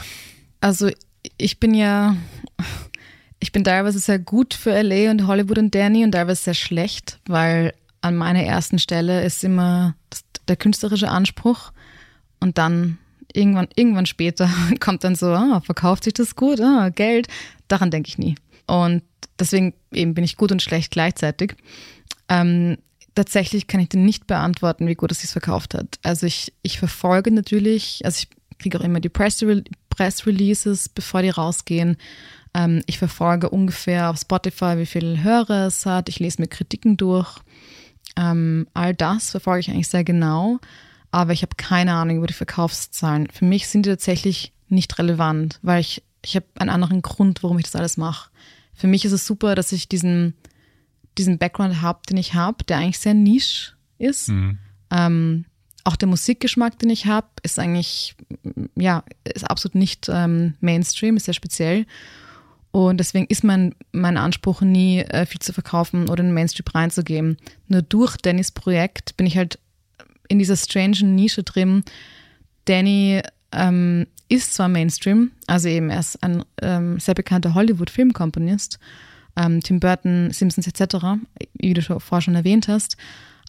Also 0.60 0.90
ich 1.36 1.60
bin 1.60 1.74
ja, 1.74 2.16
ich 3.40 3.52
bin 3.52 3.64
teilweise 3.64 3.98
sehr 3.98 4.18
gut 4.18 4.54
für 4.54 4.70
LA 4.70 5.10
und 5.10 5.26
Hollywood 5.26 5.58
und 5.58 5.74
Danny 5.74 6.04
und 6.04 6.12
teilweise 6.12 6.42
sehr 6.42 6.54
schlecht, 6.54 7.18
weil 7.26 7.72
an 8.00 8.16
meiner 8.16 8.42
ersten 8.42 8.78
Stelle 8.78 9.24
ist 9.24 9.44
immer 9.44 9.94
der 10.48 10.56
künstlerische 10.56 11.08
Anspruch 11.08 11.72
und 12.40 12.58
dann 12.58 12.98
irgendwann, 13.32 13.68
irgendwann 13.74 14.06
später 14.06 14.50
kommt 14.80 15.04
dann 15.04 15.14
so, 15.14 15.26
ah, 15.26 15.60
verkauft 15.64 16.04
sich 16.04 16.14
das 16.14 16.36
gut, 16.36 16.60
ah, 16.60 16.90
Geld. 16.90 17.28
Daran 17.68 17.90
denke 17.90 18.08
ich 18.08 18.18
nie. 18.18 18.34
Und 18.66 19.02
deswegen 19.38 19.74
eben 19.92 20.14
bin 20.14 20.24
ich 20.24 20.36
gut 20.36 20.52
und 20.52 20.62
schlecht 20.62 20.90
gleichzeitig. 20.90 21.54
Ähm, 22.28 22.78
tatsächlich 23.14 23.66
kann 23.66 23.80
ich 23.80 23.88
dir 23.88 23.98
nicht 23.98 24.26
beantworten, 24.26 24.86
wie 24.86 24.94
gut 24.94 25.12
es 25.12 25.20
sich 25.20 25.30
verkauft 25.30 25.74
hat. 25.74 25.98
Also 26.02 26.26
ich, 26.26 26.52
ich 26.62 26.78
verfolge 26.78 27.30
natürlich, 27.30 28.02
also 28.04 28.22
ich 28.22 28.58
kriege 28.58 28.78
auch 28.78 28.84
immer 28.84 29.00
die 29.00 29.08
Press, 29.08 29.44
Press 29.90 30.26
Releases, 30.26 30.88
bevor 30.88 31.22
die 31.22 31.30
rausgehen. 31.30 31.96
Ähm, 32.58 32.82
ich 32.86 32.98
verfolge 32.98 33.50
ungefähr 33.50 34.10
auf 34.10 34.18
Spotify, 34.18 34.78
wie 34.78 34.86
viele 34.86 35.22
Hörer 35.22 35.68
es 35.68 35.86
hat. 35.86 36.08
Ich 36.08 36.18
lese 36.18 36.42
mir 36.42 36.48
Kritiken 36.48 36.96
durch. 36.96 37.38
Ähm, 38.16 38.66
all 38.74 38.94
das 38.94 39.30
verfolge 39.30 39.60
ich 39.60 39.70
eigentlich 39.70 39.86
sehr 39.86 40.02
genau, 40.02 40.58
aber 41.12 41.32
ich 41.32 41.42
habe 41.42 41.54
keine 41.56 41.92
Ahnung 41.92 42.16
über 42.16 42.26
die 42.26 42.32
Verkaufszahlen. 42.32 43.28
Für 43.30 43.44
mich 43.44 43.68
sind 43.68 43.86
die 43.86 43.90
tatsächlich 43.90 44.52
nicht 44.68 44.98
relevant, 44.98 45.60
weil 45.62 45.80
ich, 45.80 46.02
ich 46.24 46.34
habe 46.34 46.46
einen 46.58 46.70
anderen 46.70 47.00
Grund, 47.00 47.44
warum 47.44 47.60
ich 47.60 47.64
das 47.66 47.76
alles 47.76 47.96
mache. 47.96 48.30
Für 48.74 48.88
mich 48.88 49.04
ist 49.04 49.12
es 49.12 49.24
super, 49.24 49.54
dass 49.54 49.70
ich 49.70 49.88
diesen, 49.88 50.34
diesen 51.16 51.38
Background 51.38 51.80
habe, 51.80 52.00
den 52.10 52.16
ich 52.16 52.34
habe, 52.34 52.64
der 52.64 52.78
eigentlich 52.78 52.98
sehr 52.98 53.14
niche 53.14 53.74
ist. 53.98 54.30
Mhm. 54.30 54.58
Ähm, 54.90 55.44
auch 55.84 55.96
der 55.96 56.08
Musikgeschmack, 56.08 56.78
den 56.80 56.90
ich 56.90 57.06
habe, 57.06 57.28
ist 57.44 57.58
eigentlich, 57.60 58.16
ja, 58.74 59.04
ist 59.22 59.48
absolut 59.48 59.76
nicht 59.76 60.08
ähm, 60.12 60.54
Mainstream, 60.60 61.16
ist 61.16 61.26
sehr 61.26 61.34
speziell. 61.34 61.86
Und 62.70 62.98
deswegen 62.98 63.26
ist 63.26 63.44
mein, 63.44 63.74
mein 63.92 64.16
Anspruch 64.16 64.60
nie, 64.60 65.00
äh, 65.00 65.26
viel 65.26 65.40
zu 65.40 65.52
verkaufen 65.52 66.08
oder 66.08 66.20
in 66.20 66.28
den 66.28 66.34
Mainstream 66.34 66.66
reinzugeben. 66.72 67.38
Nur 67.66 67.82
durch 67.82 68.16
Dannys 68.16 68.52
Projekt 68.52 69.16
bin 69.16 69.26
ich 69.26 69.36
halt 69.36 69.58
in 70.28 70.38
dieser 70.38 70.56
strange 70.56 71.04
Nische 71.04 71.42
drin. 71.42 71.82
Danny 72.66 73.22
ähm, 73.52 74.06
ist 74.28 74.54
zwar 74.54 74.68
Mainstream, 74.68 75.32
also 75.46 75.68
eben 75.68 75.88
er 75.88 76.00
ist 76.00 76.22
ein 76.22 76.44
ähm, 76.60 77.00
sehr 77.00 77.14
bekannter 77.14 77.54
Hollywood-Filmkomponist, 77.54 78.78
ähm, 79.36 79.62
Tim 79.62 79.80
Burton, 79.80 80.30
Simpsons 80.32 80.66
etc., 80.66 81.18
wie 81.54 81.72
du 81.72 81.82
vorher 81.82 82.20
schon 82.20 82.34
erwähnt 82.34 82.68
hast, 82.68 82.98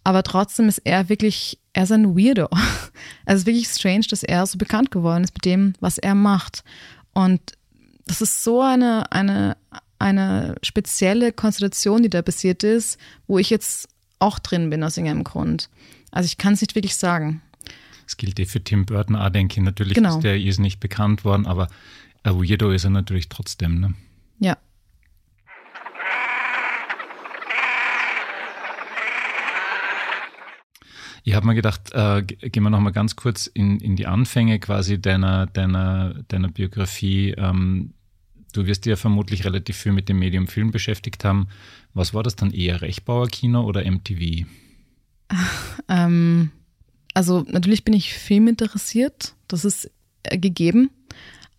aber 0.04 0.24
trotzdem 0.24 0.70
ist 0.70 0.80
er 0.80 1.10
wirklich, 1.10 1.60
er 1.74 1.84
ist 1.84 1.92
ein 1.92 2.18
Weirdo. 2.18 2.48
Also 2.52 2.62
es 3.26 3.40
ist 3.40 3.46
wirklich 3.46 3.68
strange, 3.68 4.06
dass 4.10 4.24
er 4.24 4.46
so 4.46 4.58
bekannt 4.58 4.92
geworden 4.92 5.24
ist 5.24 5.34
mit 5.34 5.46
dem, 5.46 5.74
was 5.80 5.98
er 5.98 6.16
macht. 6.16 6.64
Und 7.14 7.42
das 8.10 8.22
ist 8.22 8.44
so 8.44 8.64
eine, 8.64 9.12
eine, 9.12 9.56
eine 10.00 10.56
spezielle 10.64 11.32
Konstellation, 11.32 12.02
die 12.02 12.10
da 12.10 12.24
passiert 12.24 12.64
ist, 12.64 13.00
wo 13.28 13.38
ich 13.38 13.52
jetzt 13.52 13.88
auch 14.18 14.40
drin 14.40 14.72
bin 14.72 14.84
aus 14.84 14.98
irgendeinem 14.98 15.24
Grund. 15.24 15.70
Also 16.10 16.26
ich 16.26 16.40
kann 16.40 16.54
es 16.54 16.62
nicht 16.62 16.74
wirklich 16.74 16.96
sagen. 16.96 17.44
Das 18.06 18.18
gilt 18.18 18.40
eh 18.40 18.46
für 18.46 18.64
Tim 18.64 18.88
Burton 18.88 19.16
auch, 19.16 19.30
denke 19.30 19.60
ich. 19.60 19.64
Natürlich 19.64 19.94
genau. 19.94 20.16
ist 20.16 20.24
der 20.24 20.42
ist 20.42 20.58
nicht 20.58 20.80
bekannt 20.80 21.24
worden, 21.24 21.46
aber 21.46 21.68
ein 22.24 22.34
Weirdo 22.34 22.72
ist 22.72 22.84
er 22.84 22.90
natürlich 22.90 23.30
trotzdem. 23.30 23.80
Ne? 23.80 23.94
Ja. 24.40 24.58
Ich 31.24 31.36
habe 31.36 31.46
mir 31.46 31.54
gedacht, 31.54 31.92
äh, 31.92 32.24
gehen 32.24 32.64
wir 32.64 32.72
nochmal 32.72 32.92
ganz 32.92 33.16
kurz 33.16 33.46
in, 33.46 33.80
in 33.80 33.96
die 33.96 34.08
Anfänge 34.08 34.58
quasi 34.58 35.00
deiner, 35.00 35.46
deiner, 35.46 36.16
deiner 36.28 36.48
Biografie. 36.48 37.36
Ähm, 37.38 37.94
Du 38.54 38.66
wirst 38.66 38.86
dich 38.86 38.92
ja 38.92 38.96
vermutlich 38.96 39.46
relativ 39.46 39.78
viel 39.78 39.92
mit 39.92 40.10
dem 40.10 40.20
Medium 40.20 40.48
Film 40.48 40.72
beschäftigt 40.72 41.24
haben. 41.24 41.48
Was 41.94 42.14
war 42.14 42.24
das 42.24 42.36
dann 42.36 42.52
eher, 42.52 42.82
Rechbauer 42.82 43.28
Kino 43.28 43.64
oder 43.64 43.90
MTV? 43.90 44.46
Ähm, 45.92 46.52
also 47.16 47.44
natürlich 47.48 47.84
bin 47.84 47.96
ich 47.96 48.14
Film 48.14 48.48
interessiert, 48.48 49.34
das 49.48 49.66
ist 49.66 49.90
äh, 50.22 50.38
gegeben. 50.38 50.92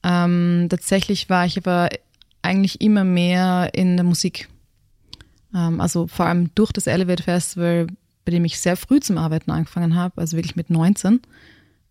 Ähm, 0.04 0.68
tatsächlich 0.70 1.28
war 1.28 1.46
ich 1.46 1.58
aber 1.58 1.88
eigentlich 2.42 2.80
immer 2.80 3.02
mehr 3.02 3.70
in 3.74 3.96
der 3.96 4.04
Musik. 4.04 4.48
Ähm, 5.54 5.80
also 5.80 6.06
vor 6.06 6.26
allem 6.26 6.50
durch 6.54 6.72
das 6.72 6.86
Elevate 6.86 7.22
Festival, 7.22 7.88
bei 8.24 8.30
dem 8.30 8.44
ich 8.44 8.60
sehr 8.60 8.76
früh 8.76 9.00
zum 9.00 9.18
Arbeiten 9.18 9.50
angefangen 9.50 9.94
habe, 9.94 10.20
also 10.20 10.36
wirklich 10.36 10.56
mit 10.56 10.70
19, 10.70 11.20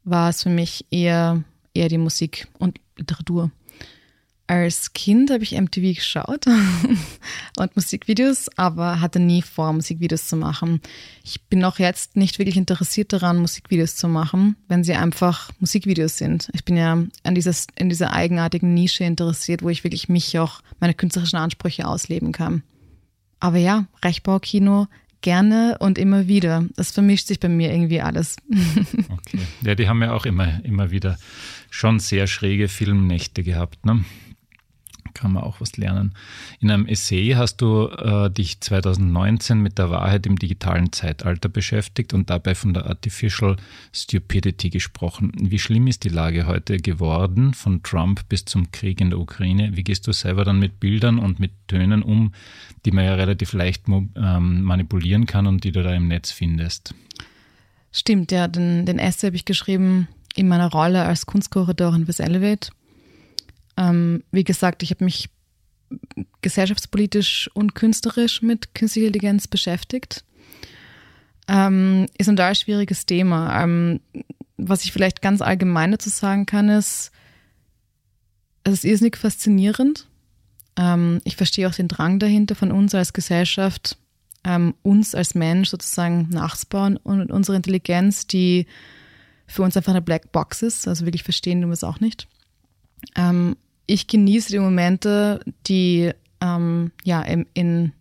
war 0.03 0.29
es 0.29 0.43
für 0.43 0.49
mich 0.49 0.85
eher, 0.89 1.43
eher 1.73 1.89
die 1.89 1.97
Musik 1.97 2.47
und 2.57 2.79
Literatur. 2.97 3.51
Als 4.49 4.93
Kind 4.93 5.29
habe 5.29 5.43
ich 5.43 5.51
MTV 5.51 5.93
geschaut 5.93 6.47
und 7.59 7.75
Musikvideos, 7.75 8.49
aber 8.57 8.99
hatte 8.99 9.19
nie 9.19 9.43
vor, 9.43 9.71
Musikvideos 9.73 10.27
zu 10.27 10.35
machen. 10.37 10.81
Ich 11.23 11.39
bin 11.43 11.63
auch 11.63 11.77
jetzt 11.77 12.15
nicht 12.15 12.39
wirklich 12.39 12.57
interessiert 12.57 13.13
daran, 13.13 13.37
Musikvideos 13.37 13.95
zu 13.95 14.07
machen, 14.07 14.55
wenn 14.67 14.83
sie 14.83 14.95
einfach 14.95 15.51
Musikvideos 15.59 16.17
sind. 16.17 16.49
Ich 16.53 16.65
bin 16.65 16.77
ja 16.77 16.93
an 17.21 17.35
dieses, 17.35 17.67
in 17.75 17.89
dieser 17.89 18.11
eigenartigen 18.11 18.73
Nische 18.73 19.03
interessiert, 19.03 19.61
wo 19.61 19.69
ich 19.69 19.83
wirklich 19.83 20.09
mich 20.09 20.39
auch, 20.39 20.61
meine 20.79 20.95
künstlerischen 20.95 21.37
Ansprüche 21.37 21.87
ausleben 21.87 22.31
kann. 22.31 22.63
Aber 23.39 23.57
ja, 23.57 23.85
Rechtbaukino 24.03 24.87
gerne 25.21 25.77
und 25.79 25.99
immer 25.99 26.27
wieder. 26.27 26.65
Das 26.75 26.89
vermischt 26.89 27.27
sich 27.27 27.39
bei 27.39 27.49
mir 27.49 27.71
irgendwie 27.71 28.01
alles. 28.01 28.35
okay. 29.09 29.41
Ja, 29.61 29.75
die 29.75 29.87
haben 29.87 30.01
ja 30.01 30.11
auch 30.11 30.25
immer, 30.25 30.65
immer 30.65 30.89
wieder 30.89 31.19
schon 31.69 31.99
sehr 31.99 32.25
schräge 32.25 32.67
Filmnächte 32.67 33.43
gehabt, 33.43 33.85
ne? 33.85 34.03
Kann 35.19 35.33
man 35.33 35.43
auch 35.43 35.59
was 35.59 35.75
lernen. 35.75 36.13
In 36.59 36.71
einem 36.71 36.85
Essay 36.85 37.33
hast 37.35 37.57
du 37.57 37.87
äh, 37.87 38.31
dich 38.31 38.61
2019 38.61 39.59
mit 39.59 39.77
der 39.77 39.91
Wahrheit 39.91 40.25
im 40.25 40.39
digitalen 40.39 40.93
Zeitalter 40.93 41.49
beschäftigt 41.49 42.13
und 42.13 42.29
dabei 42.29 42.55
von 42.55 42.73
der 42.73 42.87
Artificial 42.87 43.57
Stupidity 43.93 44.69
gesprochen. 44.69 45.33
Wie 45.37 45.59
schlimm 45.59 45.87
ist 45.87 46.05
die 46.05 46.09
Lage 46.09 46.47
heute 46.47 46.77
geworden, 46.77 47.53
von 47.53 47.83
Trump 47.83 48.29
bis 48.29 48.45
zum 48.45 48.71
Krieg 48.71 49.01
in 49.01 49.09
der 49.09 49.19
Ukraine? 49.19 49.75
Wie 49.75 49.83
gehst 49.83 50.07
du 50.07 50.13
selber 50.13 50.45
dann 50.45 50.59
mit 50.59 50.79
Bildern 50.79 51.19
und 51.19 51.39
mit 51.39 51.51
Tönen 51.67 52.01
um, 52.01 52.33
die 52.85 52.91
man 52.91 53.03
ja 53.03 53.15
relativ 53.15 53.51
leicht 53.51 53.83
ähm, 53.87 54.61
manipulieren 54.61 55.25
kann 55.25 55.47
und 55.47 55.65
die 55.65 55.73
du 55.73 55.83
da 55.83 55.93
im 55.93 56.07
Netz 56.07 56.31
findest? 56.31 56.95
Stimmt, 57.91 58.31
ja, 58.31 58.47
den, 58.47 58.85
den 58.85 58.99
Essay 58.99 59.27
habe 59.27 59.35
ich 59.35 59.45
geschrieben 59.45 60.07
in 60.35 60.47
meiner 60.47 60.71
Rolle 60.71 61.03
als 61.03 61.25
Kunstkorridorin 61.25 62.05
fürs 62.05 62.19
Elevate 62.19 62.69
ähm, 63.79 64.23
wie 64.31 64.43
gesagt, 64.43 64.83
ich 64.83 64.91
habe 64.91 65.05
mich 65.05 65.29
gesellschaftspolitisch 66.41 67.49
und 67.53 67.73
künstlerisch 67.73 68.41
mit 68.41 68.75
künstlicher 68.75 69.07
Intelligenz 69.07 69.47
beschäftigt. 69.47 70.23
Ähm, 71.47 72.05
ist 72.17 72.29
ein 72.29 72.35
total 72.35 72.55
schwieriges 72.55 73.05
Thema. 73.05 73.63
Ähm, 73.63 74.01
was 74.57 74.83
ich 74.83 74.91
vielleicht 74.91 75.21
ganz 75.21 75.41
allgemein 75.41 75.91
dazu 75.91 76.09
sagen 76.09 76.45
kann, 76.45 76.69
ist, 76.69 77.11
es 78.65 78.73
ist 78.73 78.83
irrsinnig 78.83 79.17
faszinierend. 79.17 80.07
Ähm, 80.75 81.21
ich 81.23 81.37
verstehe 81.37 81.67
auch 81.67 81.73
den 81.73 81.87
Drang 81.87 82.19
dahinter 82.19 82.55
von 82.55 82.71
uns 82.71 82.93
als 82.93 83.13
Gesellschaft, 83.13 83.97
ähm, 84.43 84.75
uns 84.83 85.15
als 85.15 85.35
Mensch 85.35 85.69
sozusagen 85.69 86.27
nachzubauen 86.29 86.97
und 86.97 87.31
unsere 87.31 87.55
Intelligenz, 87.55 88.27
die 88.27 88.67
für 89.47 89.63
uns 89.63 89.75
einfach 89.75 89.93
eine 89.93 90.01
Black 90.01 90.31
Box 90.31 90.61
ist, 90.61 90.87
also 90.87 91.05
wirklich 91.05 91.23
verstehen 91.23 91.61
wir 91.61 91.69
es 91.69 91.83
auch 91.83 91.99
nicht. 91.99 92.27
Ähm, 93.15 93.55
ich 93.89 94.07
genieße 94.07 94.49
die 94.51 94.59
Momente, 94.59 95.39
die 95.67 96.11
ähm, 96.41 96.91
ja 97.03 97.21
in, 97.21 97.47
in, 97.53 97.91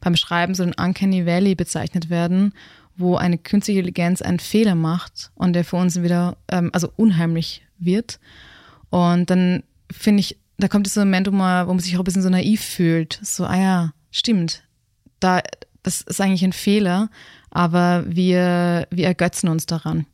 beim 0.00 0.16
Schreiben 0.16 0.54
so 0.54 0.62
ein 0.64 0.74
Uncanny 0.74 1.26
Valley 1.26 1.54
bezeichnet 1.54 2.10
werden, 2.10 2.52
wo 2.96 3.16
eine 3.16 3.38
künstliche 3.38 3.80
Intelligenz 3.80 4.20
einen 4.20 4.40
Fehler 4.40 4.74
macht 4.74 5.30
und 5.34 5.54
der 5.54 5.64
für 5.64 5.76
uns 5.76 6.02
wieder 6.02 6.36
ähm, 6.48 6.70
also 6.72 6.92
unheimlich 6.96 7.62
wird. 7.78 8.18
Und 8.90 9.30
dann 9.30 9.62
finde 9.90 10.20
ich 10.20 10.38
da 10.58 10.68
kommt 10.68 10.86
dieser 10.86 11.04
Moment, 11.04 11.26
wo 11.26 11.32
man, 11.32 11.66
wo 11.66 11.72
man 11.72 11.80
sich 11.80 11.96
auch 11.96 12.00
ein 12.00 12.04
bisschen 12.04 12.22
so 12.22 12.28
naiv 12.28 12.60
fühlt. 12.60 13.18
So, 13.22 13.44
ah 13.44 13.56
ja, 13.56 13.92
stimmt. 14.10 14.62
Da, 15.18 15.42
das 15.82 16.02
ist 16.02 16.20
eigentlich 16.20 16.44
ein 16.44 16.52
Fehler, 16.52 17.10
aber 17.50 18.04
wir, 18.06 18.86
wir 18.90 19.06
ergötzen 19.06 19.48
uns 19.48 19.66
daran. 19.66 20.06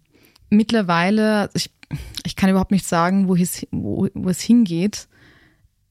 Mittlerweile, 0.51 1.51
ich, 1.55 1.70
ich 2.24 2.36
kann 2.36 2.51
überhaupt 2.51 2.70
nicht 2.70 2.86
sagen, 2.86 3.28
wo 3.28 3.34
es, 3.34 3.66
wo, 3.70 4.09
wo 4.14 4.28
es 4.28 4.40
hingeht. 4.40 5.09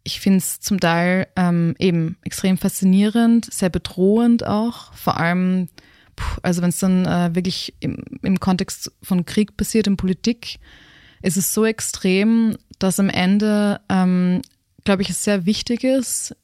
Ich 0.03 0.19
finde 0.19 0.37
es 0.37 0.59
zum 0.59 0.79
Teil 0.79 1.27
ähm, 1.35 1.75
eben 1.79 2.17
extrem 2.23 2.57
faszinierend, 2.57 3.51
sehr 3.51 3.69
bedrohend 3.69 4.45
auch. 4.45 4.93
Vor 4.93 5.17
allem, 5.17 5.67
also 6.41 6.61
wenn 6.61 6.69
es 6.69 6.79
dann 6.79 7.05
äh, 7.05 7.35
wirklich 7.35 7.75
im, 7.79 8.03
im 8.21 8.39
Kontext 8.39 8.91
von 9.03 9.25
Krieg 9.25 9.57
passiert, 9.57 9.87
in 9.87 9.97
Politik, 9.97 10.59
ist 11.21 11.37
es 11.37 11.53
so 11.53 11.65
extrem, 11.65 12.57
dass 12.79 12.99
am 12.99 13.09
Ende, 13.09 13.81
ähm, 13.89 14.41
glaube 14.85 15.01
ich, 15.01 15.09
es 15.09 15.23
sehr 15.23 15.45
wichtig 15.45 15.83
ist, 15.83 16.35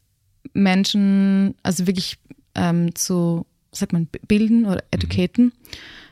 Menschen, 0.53 1.55
also 1.63 1.87
wirklich 1.87 2.17
ähm, 2.55 2.93
zu, 2.95 3.45
sagt 3.71 3.93
man, 3.93 4.07
bilden 4.27 4.65
oder 4.65 4.75
mhm. 4.75 4.87
educaten, 4.91 5.45
mhm. 5.45 5.51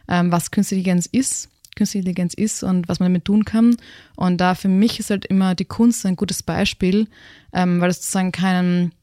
ähm, 0.08 0.32
was 0.32 0.52
Künstliche 0.52 0.82
Intelligenz 0.82 1.06
ist, 1.12 1.50
Künstliche 1.76 2.00
Intelligenz 2.00 2.34
ist 2.34 2.64
und 2.64 2.88
was 2.88 3.00
man 3.00 3.10
damit 3.10 3.26
tun 3.26 3.46
kann. 3.46 3.78
Und 4.16 4.38
da 4.38 4.56
für 4.56 4.68
mich 4.68 5.00
ist 5.00 5.10
halt 5.10 5.26
immer 5.26 5.56
die 5.56 5.66
Kunst 5.66 6.06
ein 6.06 6.16
gutes 6.16 6.44
Beispiel, 6.44 7.08
ähm, 7.54 7.82
weil 7.82 7.90
es 7.90 7.98
sozusagen 7.98 8.32
keinen, 8.32 8.94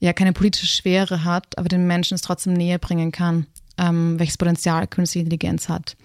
ja, 0.00 0.12
keine 0.12 0.32
politische 0.32 0.66
Schwere 0.66 1.24
hat, 1.24 1.58
aber 1.58 1.68
den 1.68 1.86
Menschen 1.86 2.14
es 2.14 2.22
trotzdem 2.22 2.54
näher 2.54 2.78
bringen 2.78 3.12
kann, 3.12 3.46
ähm, 3.78 4.18
welches 4.18 4.38
Potenzial 4.38 4.86
Künstliche 4.86 5.24
Intelligenz 5.24 5.68
hat 5.68 5.96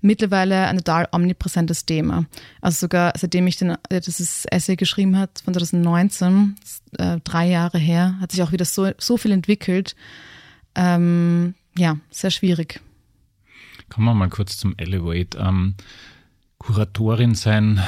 mittlerweile 0.00 0.66
ein 0.66 0.78
total 0.78 1.08
omnipräsentes 1.12 1.86
Thema. 1.86 2.26
Also 2.60 2.80
sogar 2.80 3.12
seitdem 3.16 3.46
ich 3.46 3.56
den, 3.56 3.76
dieses 3.90 4.44
Essay 4.46 4.76
geschrieben 4.76 5.18
hat 5.18 5.42
von 5.44 5.54
2019, 5.54 6.56
äh, 6.98 7.18
drei 7.24 7.48
Jahre 7.48 7.78
her, 7.78 8.16
hat 8.20 8.32
sich 8.32 8.42
auch 8.42 8.52
wieder 8.52 8.64
so, 8.64 8.90
so 8.98 9.16
viel 9.16 9.32
entwickelt. 9.32 9.94
Ähm, 10.74 11.54
ja, 11.76 11.98
sehr 12.10 12.30
schwierig. 12.30 12.80
Kommen 13.90 14.06
wir 14.06 14.14
mal 14.14 14.28
kurz 14.28 14.56
zum 14.56 14.74
Elevate. 14.78 15.36
Ähm, 15.38 15.74
Kuratorin 16.58 17.34
sein 17.34 17.82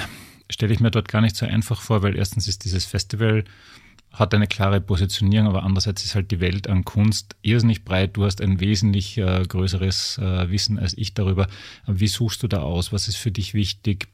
stelle 0.50 0.74
ich 0.74 0.80
mir 0.80 0.90
dort 0.90 1.08
gar 1.08 1.20
nicht 1.20 1.36
so 1.36 1.46
einfach 1.46 1.80
vor, 1.80 2.02
weil 2.02 2.16
erstens 2.16 2.48
ist 2.48 2.64
dieses 2.64 2.84
Festival 2.84 3.44
hat 4.12 4.34
eine 4.34 4.46
klare 4.46 4.80
Positionierung, 4.80 5.48
aber 5.48 5.62
andererseits 5.62 6.04
ist 6.04 6.14
halt 6.14 6.30
die 6.30 6.40
Welt 6.40 6.68
an 6.68 6.84
Kunst 6.84 7.34
irrsinnig 7.40 7.84
breit. 7.84 8.16
Du 8.16 8.24
hast 8.24 8.42
ein 8.42 8.60
wesentlich 8.60 9.16
äh, 9.16 9.42
größeres 9.46 10.18
äh, 10.18 10.50
Wissen 10.50 10.78
als 10.78 10.96
ich 10.98 11.14
darüber. 11.14 11.46
Wie 11.86 12.08
suchst 12.08 12.42
du 12.42 12.48
da 12.48 12.60
aus? 12.60 12.92
Was 12.92 13.08
ist 13.08 13.16
für 13.16 13.30
dich 13.30 13.54
wichtig? 13.54 14.08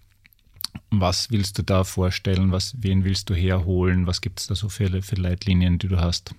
Was 0.90 1.32
willst 1.32 1.58
du 1.58 1.62
da 1.62 1.82
vorstellen? 1.82 2.52
Was, 2.52 2.76
wen 2.78 3.04
willst 3.04 3.28
du 3.30 3.34
herholen? 3.34 4.06
Was 4.06 4.20
gibt 4.20 4.38
es 4.38 4.46
da 4.46 4.54
so 4.54 4.68
für, 4.68 5.02
für 5.02 5.16
Leitlinien, 5.16 5.78
die 5.78 5.88
du 5.88 5.98
hast? 5.98 6.34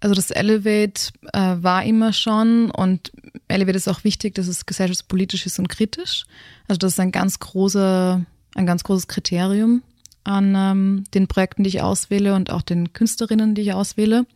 Also 0.00 0.14
das 0.14 0.30
Elevate 0.30 1.12
äh, 1.32 1.56
war 1.60 1.84
immer 1.84 2.12
schon 2.12 2.70
und 2.70 3.12
Elevate 3.48 3.76
ist 3.76 3.88
auch 3.88 4.02
wichtig, 4.02 4.34
dass 4.34 4.48
es 4.48 4.64
gesellschaftspolitisch 4.64 5.44
ist 5.44 5.58
und 5.58 5.68
kritisch. 5.68 6.24
Also 6.68 6.78
das 6.78 6.92
ist 6.92 7.00
ein 7.00 7.12
ganz 7.12 7.38
großer, 7.38 8.24
ein 8.54 8.66
ganz 8.66 8.82
großes 8.82 9.08
Kriterium 9.08 9.82
an 10.24 10.54
ähm, 10.56 11.04
den 11.14 11.28
Projekten, 11.28 11.64
die 11.64 11.68
ich 11.68 11.82
auswähle 11.82 12.34
und 12.34 12.50
auch 12.50 12.62
den 12.62 12.92
Künstlerinnen, 12.92 13.54
die 13.54 13.62
ich 13.62 13.72
auswähle. 13.74 14.26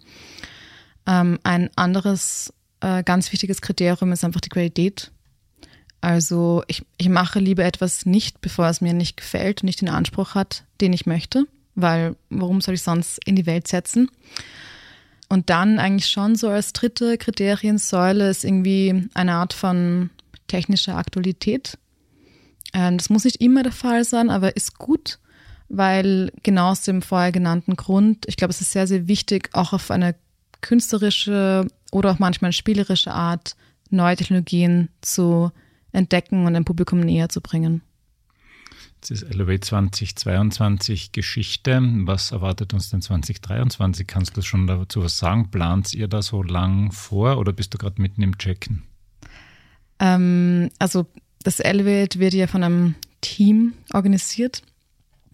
Ähm, 1.07 1.39
ein 1.43 1.71
anderes 1.77 2.53
äh, 2.81 3.03
ganz 3.03 3.33
wichtiges 3.33 3.63
Kriterium 3.63 4.13
ist 4.13 4.25
einfach 4.25 4.41
die 4.41 4.51
Qualität. 4.51 5.11
Also 6.03 6.63
ich, 6.69 6.85
ich 6.99 7.09
mache 7.09 7.39
lieber 7.39 7.65
etwas 7.65 8.05
nicht, 8.05 8.43
bevor 8.43 8.69
es 8.69 8.83
mir 8.83 8.93
nicht 8.93 9.17
gefällt 9.17 9.63
und 9.63 9.67
nicht 9.67 9.81
den 9.81 9.89
Anspruch 9.89 10.35
hat, 10.35 10.65
den 10.83 10.93
ich 10.93 11.07
möchte, 11.07 11.47
weil 11.75 12.17
warum 12.29 12.61
soll 12.61 12.75
ich 12.75 12.83
sonst 12.83 13.19
in 13.25 13.37
die 13.37 13.47
Welt 13.47 13.69
setzen? 13.69 14.11
Und 15.29 15.51
dann 15.51 15.79
eigentlich 15.79 16.09
schon 16.09 16.37
so 16.37 16.49
als 16.49 16.73
dritte 16.73 17.19
Kriteriensäule 17.19 18.29
ist 18.29 18.45
irgendwie 18.45 19.09
eine 19.15 19.35
Art 19.35 19.53
von 19.53 20.11
technischer 20.47 20.97
Aktualität. 20.97 21.79
Ähm, 22.73 22.99
das 22.99 23.11
muss 23.11 23.25
nicht 23.25 23.41
immer 23.41 23.63
der 23.63 23.73
Fall 23.73 24.05
sein, 24.05 24.31
aber 24.31 24.57
ist 24.57 24.79
gut 24.79 25.19
weil 25.69 26.33
genau 26.43 26.71
aus 26.71 26.83
dem 26.83 27.03
vorher 27.03 27.33
genannten 27.33 27.77
Grund, 27.77 28.27
ich 28.29 28.37
glaube, 28.37 28.53
es 28.53 28.61
ist 28.61 28.73
sehr, 28.73 28.87
sehr 28.87 29.09
wichtig, 29.09 29.51
auch 29.53 29.73
auf 29.73 29.91
eine 29.91 30.15
künstlerische 30.61 31.67
oder 31.93 32.11
auch 32.11 32.19
manchmal 32.19 32.53
spielerische 32.53 33.13
Art 33.13 33.57
neue 33.91 34.17
Technologien 34.17 34.89
zu 35.01 35.51
entdecken 35.93 36.47
und 36.47 36.55
dem 36.55 36.65
Publikum 36.65 37.01
näher 37.01 37.29
zu 37.29 37.41
bringen. 37.41 37.83
Jetzt 39.05 39.23
ist 39.23 39.35
Elevate 39.35 39.61
2022 39.61 41.13
Geschichte. 41.13 41.79
Was 41.83 42.33
erwartet 42.33 42.73
uns 42.73 42.89
denn 42.89 43.03
2023? 43.03 44.07
Kannst 44.07 44.35
du 44.35 44.41
schon 44.41 44.67
dazu 44.67 45.03
was 45.03 45.19
sagen? 45.19 45.51
Plant 45.51 45.93
ihr 45.93 46.09
da 46.09 46.23
so 46.23 46.43
lang 46.43 46.91
vor 46.91 47.37
oder 47.37 47.53
bist 47.53 47.75
du 47.75 47.77
gerade 47.77 48.01
mitten 48.01 48.23
im 48.23 48.39
Checken? 48.39 48.85
Ähm, 49.99 50.71
also 50.79 51.05
das 51.43 51.61
Elevate 51.61 52.19
wird 52.19 52.33
ja 52.33 52.47
von 52.47 52.65
einem 52.65 52.95
Team 53.21 53.75
organisiert 53.93 54.63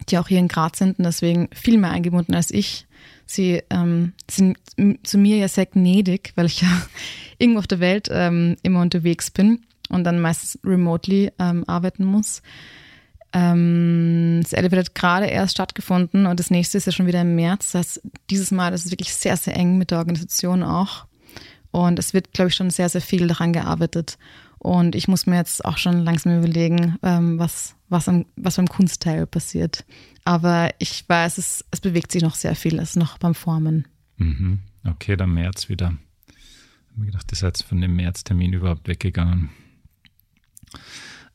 die 0.09 0.17
auch 0.17 0.27
hier 0.27 0.39
in 0.39 0.47
Graz 0.47 0.79
sind 0.79 0.97
und 0.97 1.05
deswegen 1.05 1.49
viel 1.53 1.77
mehr 1.77 1.91
eingebunden 1.91 2.33
als 2.33 2.51
ich. 2.51 2.87
Sie 3.25 3.61
ähm, 3.69 4.13
sind 4.29 4.57
zu 5.03 5.17
mir 5.17 5.37
ja 5.37 5.47
sehr 5.47 5.67
gnädig, 5.67 6.33
weil 6.35 6.47
ich 6.47 6.61
ja 6.61 6.81
irgendwo 7.37 7.59
auf 7.59 7.67
der 7.67 7.79
Welt 7.79 8.09
ähm, 8.11 8.57
immer 8.63 8.81
unterwegs 8.81 9.31
bin 9.31 9.61
und 9.89 10.03
dann 10.03 10.19
meistens 10.19 10.59
remotely 10.63 11.31
ähm, 11.39 11.63
arbeiten 11.67 12.03
muss. 12.03 12.41
Ähm, 13.33 14.39
das 14.41 14.53
Elevator 14.53 14.83
hat 14.83 14.95
gerade 14.95 15.25
erst 15.27 15.53
stattgefunden 15.53 16.25
und 16.25 16.39
das 16.39 16.49
nächste 16.49 16.77
ist 16.77 16.85
ja 16.85 16.91
schon 16.91 17.07
wieder 17.07 17.21
im 17.21 17.35
März. 17.35 17.71
Das 17.71 17.79
heißt, 17.79 18.01
dieses 18.29 18.51
Mal 18.51 18.73
ist 18.73 18.85
es 18.85 18.91
wirklich 18.91 19.13
sehr, 19.13 19.37
sehr 19.37 19.55
eng 19.55 19.77
mit 19.77 19.91
der 19.91 19.99
Organisation 19.99 20.63
auch. 20.63 21.05
Und 21.71 21.99
es 21.99 22.13
wird, 22.13 22.33
glaube 22.33 22.49
ich, 22.49 22.55
schon 22.55 22.69
sehr, 22.69 22.89
sehr 22.89 23.01
viel 23.01 23.27
daran 23.27 23.53
gearbeitet. 23.53 24.17
Und 24.59 24.95
ich 24.95 25.07
muss 25.07 25.25
mir 25.25 25.37
jetzt 25.37 25.65
auch 25.65 25.77
schon 25.77 26.03
langsam 26.03 26.37
überlegen, 26.37 26.97
ähm, 27.01 27.39
was, 27.39 27.75
was, 27.89 28.07
am, 28.07 28.25
was 28.35 28.57
beim 28.57 28.67
Kunstteil 28.67 29.25
passiert. 29.25 29.85
Aber 30.23 30.69
ich 30.77 31.07
weiß, 31.07 31.37
es, 31.37 31.65
es 31.71 31.79
bewegt 31.79 32.11
sich 32.11 32.21
noch 32.21 32.35
sehr 32.35 32.55
viel, 32.55 32.77
es 32.77 32.91
ist 32.91 32.95
noch 32.97 33.17
beim 33.17 33.33
Formen. 33.33 33.87
Mhm. 34.17 34.59
Okay, 34.85 35.15
dann 35.15 35.33
März 35.33 35.69
wieder. 35.69 35.93
Ich 36.27 36.91
habe 36.91 36.99
mir 36.99 37.05
gedacht, 37.07 37.31
ihr 37.31 37.37
seid 37.37 37.57
von 37.57 37.81
dem 37.81 37.95
Märztermin 37.95 38.53
überhaupt 38.53 38.87
weggegangen. 38.87 39.49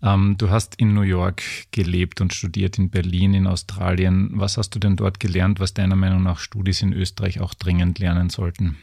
Ähm, 0.02 0.36
du 0.38 0.50
hast 0.50 0.76
in 0.76 0.94
New 0.94 1.02
York 1.02 1.42
gelebt 1.70 2.20
und 2.20 2.34
studiert, 2.34 2.78
in 2.78 2.90
Berlin, 2.90 3.34
in 3.34 3.46
Australien. 3.46 4.30
Was 4.34 4.56
hast 4.58 4.70
du 4.70 4.78
denn 4.78 4.96
dort 4.96 5.20
gelernt, 5.20 5.58
was 5.60 5.74
deiner 5.74 5.96
Meinung 5.96 6.22
nach 6.22 6.38
Studis 6.38 6.82
in 6.82 6.92
Österreich 6.92 7.40
auch 7.40 7.54
dringend 7.54 7.98
lernen 7.98 8.28
sollten? 8.28 8.76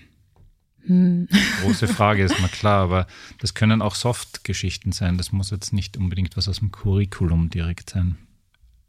Hm. 0.85 1.27
Große 1.61 1.87
Frage, 1.87 2.23
ist 2.23 2.41
mal 2.41 2.49
klar, 2.49 2.83
aber 2.83 3.07
das 3.39 3.53
können 3.53 3.81
auch 3.81 3.95
Soft-Geschichten 3.95 4.91
sein. 4.91 5.17
Das 5.17 5.31
muss 5.31 5.51
jetzt 5.51 5.71
nicht 5.71 5.97
unbedingt 5.97 6.35
was 6.35 6.49
aus 6.49 6.59
dem 6.59 6.71
Curriculum 6.71 7.49
direkt 7.49 7.91
sein. 7.91 8.17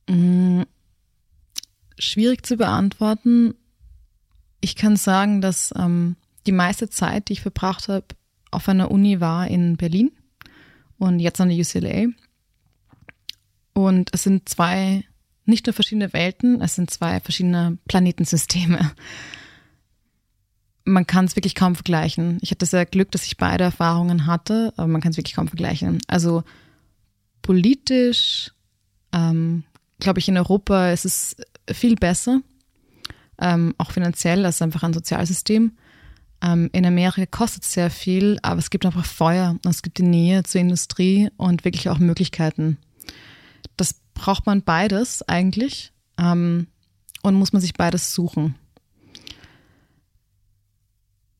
Hm. 0.08 0.64
Schwierig 1.98 2.44
zu 2.44 2.56
beantworten. 2.56 3.54
Ich 4.60 4.74
kann 4.74 4.96
sagen, 4.96 5.40
dass 5.40 5.72
ähm, 5.76 6.16
die 6.46 6.52
meiste 6.52 6.88
Zeit, 6.88 7.28
die 7.28 7.34
ich 7.34 7.42
verbracht 7.42 7.88
habe, 7.88 8.06
auf 8.50 8.68
einer 8.68 8.90
Uni 8.90 9.20
war 9.20 9.46
in 9.46 9.76
Berlin 9.76 10.10
und 11.04 11.20
jetzt 11.20 11.40
an 11.40 11.48
der 11.48 11.58
UCLA. 11.58 12.06
Und 13.72 14.10
es 14.12 14.22
sind 14.22 14.48
zwei, 14.48 15.04
nicht 15.44 15.66
nur 15.66 15.74
verschiedene 15.74 16.12
Welten, 16.12 16.60
es 16.60 16.74
sind 16.74 16.90
zwei 16.90 17.20
verschiedene 17.20 17.78
Planetensysteme 17.86 18.92
man 20.84 21.06
kann 21.06 21.24
es 21.24 21.36
wirklich 21.36 21.54
kaum 21.54 21.74
vergleichen. 21.74 22.38
Ich 22.42 22.50
hatte 22.50 22.66
sehr 22.66 22.86
Glück, 22.86 23.10
dass 23.10 23.24
ich 23.24 23.36
beide 23.36 23.64
Erfahrungen 23.64 24.26
hatte, 24.26 24.72
aber 24.76 24.86
man 24.86 25.00
kann 25.00 25.10
es 25.12 25.16
wirklich 25.16 25.34
kaum 25.34 25.48
vergleichen. 25.48 25.98
Also 26.06 26.44
politisch, 27.42 28.52
ähm, 29.12 29.64
glaube 29.98 30.18
ich, 30.18 30.28
in 30.28 30.36
Europa 30.36 30.90
ist 30.90 31.04
es 31.04 31.36
viel 31.72 31.96
besser, 31.96 32.40
ähm, 33.38 33.74
auch 33.78 33.92
finanziell, 33.92 34.44
als 34.44 34.62
einfach 34.62 34.82
ein 34.82 34.92
Sozialsystem. 34.92 35.72
Ähm, 36.44 36.68
in 36.72 36.84
Amerika 36.84 37.26
kostet 37.26 37.62
es 37.62 37.72
sehr 37.72 37.90
viel, 37.90 38.38
aber 38.42 38.58
es 38.58 38.70
gibt 38.70 38.84
einfach 38.84 39.04
Feuer 39.04 39.56
und 39.64 39.70
es 39.70 39.82
gibt 39.82 39.98
die 39.98 40.02
Nähe 40.02 40.42
zur 40.42 40.60
Industrie 40.60 41.30
und 41.36 41.64
wirklich 41.64 41.88
auch 41.88 41.98
Möglichkeiten. 41.98 42.78
Das 43.76 43.94
braucht 44.12 44.46
man 44.46 44.62
beides 44.62 45.22
eigentlich 45.22 45.92
ähm, 46.18 46.66
und 47.22 47.34
muss 47.34 47.52
man 47.52 47.62
sich 47.62 47.74
beides 47.74 48.14
suchen 48.14 48.56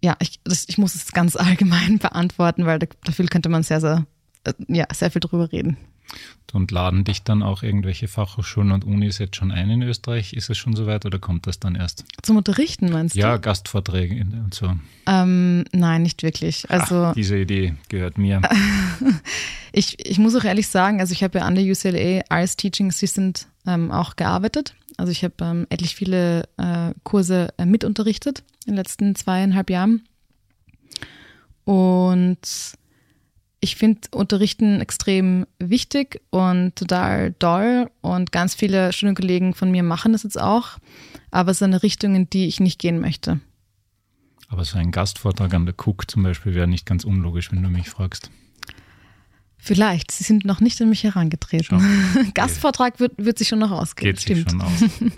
ja, 0.05 0.17
ich, 0.21 0.39
das, 0.45 0.67
ich 0.69 0.77
muss 0.77 0.95
es 0.95 1.13
ganz 1.13 1.35
allgemein 1.37 1.99
beantworten, 1.99 2.67
weil 2.67 2.79
dafür 2.79 3.27
könnte 3.27 3.49
man 3.49 3.63
sehr, 3.63 3.81
sehr, 3.81 4.07
äh, 4.45 4.53
ja, 4.69 4.87
sehr 4.93 5.11
viel 5.11 5.21
drüber 5.21 5.51
reden. 5.51 5.79
Und 6.53 6.71
laden 6.71 7.03
dich 7.03 7.25
dann 7.25 7.43
auch 7.43 7.65
irgendwelche 7.65 8.07
Fachhochschulen 8.07 8.71
und 8.71 8.85
Unis 8.85 9.19
jetzt 9.19 9.35
schon 9.35 9.51
ein 9.51 9.71
in 9.71 9.83
Österreich? 9.83 10.35
Ist 10.35 10.51
es 10.51 10.57
schon 10.57 10.77
soweit 10.77 11.05
oder 11.05 11.19
kommt 11.19 11.49
das 11.49 11.59
dann 11.59 11.75
erst? 11.75 12.05
Zum 12.23 12.37
Unterrichten 12.37 12.93
meinst 12.93 13.17
du? 13.17 13.19
Ja, 13.19 13.39
Gastvorträge 13.39 14.21
und 14.21 14.55
so. 14.55 14.73
Ähm, 15.09 15.65
nein, 15.73 16.03
nicht 16.03 16.23
wirklich. 16.23 16.71
Also 16.71 17.07
Ach, 17.07 17.15
diese 17.15 17.37
Idee 17.37 17.75
gehört 17.89 18.19
mir. 18.19 18.41
ich, 19.73 20.07
ich 20.07 20.19
muss 20.19 20.37
auch 20.37 20.45
ehrlich 20.45 20.69
sagen, 20.69 21.01
also 21.01 21.13
ich 21.13 21.25
habe 21.25 21.41
ja 21.41 21.45
an 21.45 21.57
der 21.57 21.65
UCLA 21.65 22.23
als 22.29 22.55
Teaching 22.55 22.91
Assistant 22.91 23.49
ähm, 23.67 23.91
auch 23.91 24.15
gearbeitet 24.15 24.77
Also 24.97 25.11
ich 25.11 25.25
habe 25.25 25.35
ähm, 25.41 25.67
etlich 25.71 25.97
viele 25.97 26.49
äh, 26.57 26.93
Kurse 27.03 27.49
äh, 27.59 27.65
mitunterrichtet 27.65 28.45
in 28.65 28.73
den 28.73 28.77
letzten 28.77 29.17
zweieinhalb 29.17 29.71
Jahren. 29.71 30.05
Und 31.65 32.39
ich 33.65 33.77
finde 33.77 34.03
Unterrichten 34.13 34.81
extrem 34.81 35.47
wichtig 35.59 36.21
und 36.31 36.77
total 36.77 37.33
doll 37.39 37.91
und 38.03 38.31
ganz 38.31 38.55
viele 38.55 38.93
Studienkollegen 38.93 39.55
von 39.55 39.71
mir 39.71 39.83
machen 39.83 40.13
das 40.13 40.23
jetzt 40.23 40.39
auch, 40.39 40.79
aber 41.31 41.51
es 41.51 41.57
ist 41.57 41.63
eine 41.63 41.83
Richtung, 41.83 42.15
in 42.15 42.29
die 42.29 42.47
ich 42.47 42.61
nicht 42.61 42.79
gehen 42.79 43.01
möchte. 43.01 43.41
Aber 44.49 44.65
so 44.67 44.79
ein 44.79 44.91
Gastvortrag 44.91 45.55
an 45.55 45.65
der 45.65 45.75
Cook 45.75 46.11
zum 46.11 46.23
Beispiel 46.23 46.55
wäre 46.55 46.69
nicht 46.69 46.85
ganz 46.85 47.05
unlogisch, 47.05 47.51
wenn 47.51 47.63
du 47.63 47.71
mich 47.71 47.89
fragst. 47.89 48.31
Vielleicht. 49.57 50.11
Sie 50.11 50.25
sind 50.25 50.45
noch 50.45 50.61
nicht 50.61 50.81
an 50.83 50.91
mich 50.91 51.03
herangetreten. 51.03 51.81
Schon. 51.81 52.33
Gastvortrag 52.35 53.01
wird, 53.01 53.13
wird 53.17 53.39
sich 53.39 53.49
schon 53.49 53.61
noch 53.61 53.71
ausgehen. 53.71 54.13
Geht 54.13 54.21
Stimmt. 54.21 54.51
sich 54.51 54.51
schon 54.51 54.61
aus. 54.61 54.91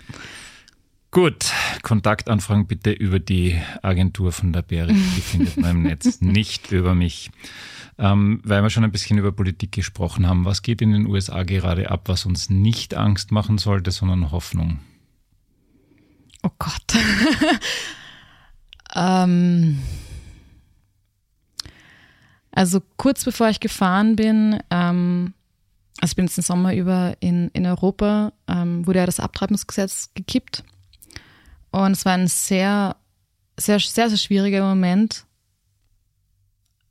Gut, 1.17 1.51
Kontaktanfragen 1.81 2.67
bitte 2.67 2.91
über 2.91 3.17
die 3.17 3.59
Agentur 3.81 4.31
von 4.31 4.53
der 4.53 4.61
Berry. 4.61 4.93
Die 4.93 5.21
findet 5.21 5.57
man 5.57 5.71
im 5.71 5.81
Netz, 5.81 6.21
nicht 6.21 6.71
über 6.71 6.93
mich. 6.93 7.31
Ähm, 7.97 8.39
weil 8.43 8.61
wir 8.61 8.69
schon 8.69 8.83
ein 8.83 8.91
bisschen 8.91 9.17
über 9.17 9.31
Politik 9.31 9.71
gesprochen 9.71 10.27
haben. 10.27 10.45
Was 10.45 10.61
geht 10.61 10.79
in 10.79 10.91
den 10.91 11.07
USA 11.07 11.41
gerade 11.41 11.89
ab, 11.89 12.01
was 12.05 12.27
uns 12.27 12.51
nicht 12.51 12.93
Angst 12.93 13.31
machen 13.31 13.57
sollte, 13.57 13.89
sondern 13.89 14.29
Hoffnung? 14.29 14.79
Oh 16.43 16.51
Gott. 16.59 16.93
ähm, 18.95 19.81
also 22.51 22.79
kurz 22.97 23.25
bevor 23.25 23.49
ich 23.49 23.59
gefahren 23.59 24.15
bin, 24.15 24.59
ähm, 24.69 25.33
also 25.99 26.11
ich 26.11 26.15
bin 26.15 26.25
jetzt 26.25 26.37
den 26.37 26.43
Sommer 26.43 26.75
über 26.75 27.17
in, 27.21 27.49
in 27.53 27.65
Europa, 27.65 28.33
ähm, 28.47 28.85
wurde 28.85 28.99
ja 28.99 29.07
das 29.07 29.19
Abtreibungsgesetz 29.19 30.11
gekippt. 30.13 30.63
Und 31.71 31.91
es 31.91 32.05
war 32.05 32.13
ein 32.13 32.27
sehr, 32.27 32.95
sehr, 33.57 33.79
sehr, 33.79 34.09
sehr 34.09 34.17
schwieriger 34.17 34.67
Moment, 34.67 35.25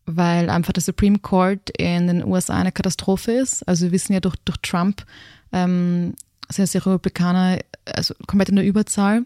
weil 0.04 0.50
einfach 0.50 0.72
der 0.72 0.82
Supreme 0.82 1.18
Court 1.18 1.70
in 1.70 2.06
den 2.06 2.24
USA 2.24 2.54
eine 2.54 2.72
Katastrophe 2.72 3.32
ist. 3.32 3.66
Also 3.66 3.86
wir 3.86 3.92
wissen 3.92 4.12
ja 4.12 4.20
durch, 4.20 4.36
durch 4.44 4.58
Trump 4.58 5.04
ähm, 5.52 6.14
sind 6.48 6.72
die 6.72 6.78
Republikaner 6.78 7.58
also 7.84 8.14
komplett 8.26 8.48
in 8.48 8.56
der 8.56 8.64
Überzahl 8.64 9.24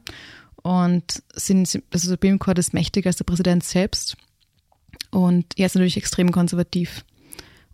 und 0.62 1.22
sind, 1.34 1.68
also 1.68 1.78
der 1.92 2.00
Supreme 2.00 2.38
Court 2.38 2.58
ist 2.58 2.74
mächtiger 2.74 3.08
als 3.08 3.16
der 3.16 3.24
Präsident 3.24 3.64
selbst. 3.64 4.16
Und 5.10 5.58
er 5.58 5.66
ist 5.66 5.74
natürlich 5.74 5.96
extrem 5.96 6.30
konservativ. 6.30 7.04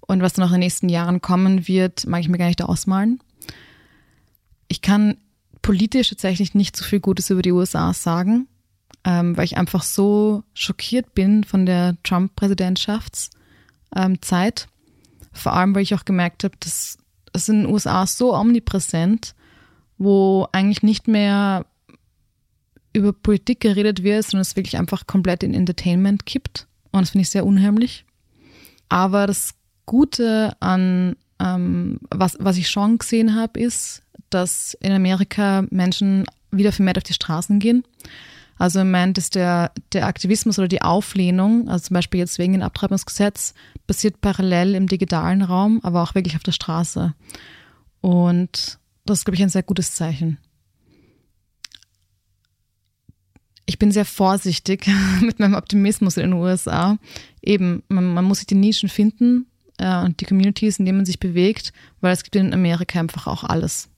Und 0.00 0.22
was 0.22 0.34
dann 0.34 0.44
auch 0.44 0.48
in 0.48 0.54
den 0.54 0.60
nächsten 0.60 0.88
Jahren 0.88 1.20
kommen 1.20 1.66
wird, 1.68 2.06
mag 2.06 2.20
ich 2.20 2.28
mir 2.28 2.38
gar 2.38 2.46
nicht 2.46 2.62
ausmalen. 2.62 3.20
Ich 4.68 4.80
kann 4.80 5.18
politisch 5.66 6.08
tatsächlich 6.10 6.54
nicht 6.54 6.76
so 6.76 6.84
viel 6.84 7.00
Gutes 7.00 7.28
über 7.30 7.42
die 7.42 7.50
USA 7.50 7.92
sagen, 7.92 8.46
ähm, 9.04 9.36
weil 9.36 9.44
ich 9.44 9.56
einfach 9.56 9.82
so 9.82 10.44
schockiert 10.54 11.12
bin 11.12 11.42
von 11.42 11.66
der 11.66 11.96
Trump-Präsidentschaftszeit. 12.04 13.32
Ähm, 13.96 14.18
Vor 15.32 15.52
allem, 15.52 15.74
weil 15.74 15.82
ich 15.82 15.94
auch 15.94 16.04
gemerkt 16.04 16.44
habe, 16.44 16.54
dass 16.60 16.98
es 17.32 17.48
in 17.48 17.62
den 17.62 17.72
USA 17.72 18.06
so 18.06 18.32
omnipräsent, 18.32 19.34
wo 19.98 20.46
eigentlich 20.52 20.84
nicht 20.84 21.08
mehr 21.08 21.66
über 22.92 23.12
Politik 23.12 23.58
geredet 23.58 24.04
wird, 24.04 24.24
sondern 24.24 24.42
es 24.42 24.54
wirklich 24.54 24.78
einfach 24.78 25.08
komplett 25.08 25.42
in 25.42 25.52
Entertainment 25.52 26.26
kippt. 26.26 26.68
Und 26.92 27.00
das 27.02 27.10
finde 27.10 27.22
ich 27.22 27.30
sehr 27.30 27.44
unheimlich. 27.44 28.04
Aber 28.88 29.26
das 29.26 29.54
Gute 29.84 30.56
an, 30.60 31.16
ähm, 31.40 31.98
was, 32.10 32.36
was 32.38 32.56
ich 32.56 32.68
schon 32.68 32.98
gesehen 32.98 33.34
habe, 33.34 33.58
ist, 33.58 34.02
dass 34.30 34.74
in 34.80 34.92
Amerika 34.92 35.64
Menschen 35.70 36.24
wieder 36.50 36.72
vermehrt 36.72 36.98
auf 36.98 37.04
die 37.04 37.12
Straßen 37.12 37.58
gehen. 37.58 37.84
Also 38.58 38.80
im 38.80 38.86
Moment 38.90 39.18
ist 39.18 39.34
der, 39.34 39.72
der 39.92 40.06
Aktivismus 40.06 40.58
oder 40.58 40.68
die 40.68 40.80
Auflehnung, 40.80 41.68
also 41.68 41.88
zum 41.88 41.94
Beispiel 41.94 42.20
jetzt 42.20 42.38
wegen 42.38 42.54
dem 42.54 42.62
Abtreibungsgesetz, 42.62 43.52
passiert 43.86 44.20
parallel 44.22 44.74
im 44.74 44.88
digitalen 44.88 45.42
Raum, 45.42 45.80
aber 45.82 46.02
auch 46.02 46.14
wirklich 46.14 46.36
auf 46.36 46.42
der 46.42 46.52
Straße. 46.52 47.14
Und 48.00 48.78
das 49.04 49.18
ist, 49.18 49.24
glaube 49.24 49.36
ich, 49.36 49.42
ein 49.42 49.50
sehr 49.50 49.62
gutes 49.62 49.94
Zeichen. 49.94 50.38
ich 53.66 53.78
bin 53.78 53.90
sehr 53.90 54.04
vorsichtig 54.04 54.86
mit 55.20 55.38
meinem 55.38 55.54
Optimismus 55.54 56.16
in 56.16 56.30
den 56.30 56.32
USA. 56.32 56.98
Eben, 57.42 57.82
man, 57.88 58.14
man 58.14 58.24
muss 58.24 58.38
sich 58.38 58.46
die 58.46 58.54
Nischen 58.54 58.88
finden 58.88 59.46
äh, 59.78 60.02
und 60.02 60.20
die 60.20 60.24
Communities, 60.24 60.78
in 60.78 60.86
denen 60.86 60.98
man 60.98 61.06
sich 61.06 61.20
bewegt, 61.20 61.72
weil 62.00 62.12
es 62.12 62.22
gibt 62.22 62.36
in 62.36 62.54
Amerika 62.54 62.98
einfach 63.00 63.26
auch 63.26 63.44
alles. 63.44 63.90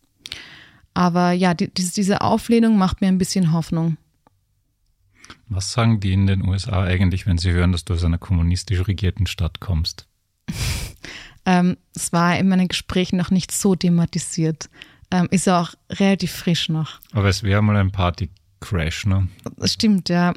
Aber 0.99 1.31
ja, 1.31 1.55
die, 1.55 1.73
diese, 1.73 2.23
Auflehnung 2.23 2.77
macht 2.77 3.01
mir 3.01 3.07
ein 3.07 3.19
bisschen 3.19 3.53
Hoffnung. 3.53 3.99
Was 5.47 5.71
sagen 5.71 6.01
die 6.01 6.13
in 6.13 6.27
den 6.27 6.45
USA 6.45 6.83
eigentlich, 6.83 7.25
wenn 7.25 7.39
sie 7.39 7.53
hören, 7.53 7.71
dass 7.71 7.85
du 7.85 7.95
aus 7.95 8.03
einer 8.03 8.19
kommunistisch 8.19 8.85
regierten 8.89 9.29
Stadt 9.29 9.61
kommst? 9.61 10.09
ähm, 11.47 11.77
es 11.95 12.13
war 12.13 12.37
in 12.37 12.49
meinen 12.49 12.67
Gesprächen 12.67 13.17
noch 13.17 13.31
nicht 13.31 13.53
so 13.53 13.77
thematisiert. 13.77 14.69
Ähm, 15.13 15.29
ist 15.31 15.47
ja 15.47 15.61
auch 15.61 15.75
relativ 15.89 16.33
frisch 16.33 16.69
noch. 16.69 16.99
Aber 17.13 17.29
es 17.29 17.45
wäre 17.45 17.63
mal 17.63 17.77
ein 17.77 17.93
Party 17.93 18.29
Crash, 18.59 19.07
ne? 19.07 19.29
Das 19.57 19.75
stimmt, 19.75 20.09
ja. 20.09 20.35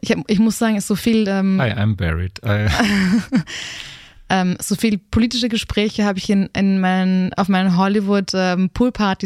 Ich, 0.00 0.16
ich 0.26 0.38
muss 0.38 0.56
sagen, 0.56 0.80
so 0.80 0.96
viel. 0.96 1.28
Ähm, 1.28 1.60
Hi, 1.60 1.70
I'm 1.70 1.96
buried. 1.96 2.40
I 2.42 2.66
ähm, 4.32 4.56
so 4.60 4.76
viel 4.76 4.96
politische 4.96 5.50
Gespräche 5.50 6.06
habe 6.06 6.18
ich 6.18 6.30
in, 6.30 6.48
in 6.56 6.80
meinen, 6.80 7.34
auf 7.34 7.48
meinen 7.48 7.76
Hollywood 7.76 8.30
ähm, 8.32 8.70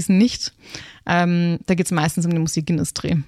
nicht. 0.09 0.53
Ähm, 1.07 1.61
da 1.67 1.75
geht 1.77 1.87
es 1.87 1.93
meistens 1.93 2.27
um 2.27 2.33
die 2.33 2.41
Musikindustrie. 2.41 3.23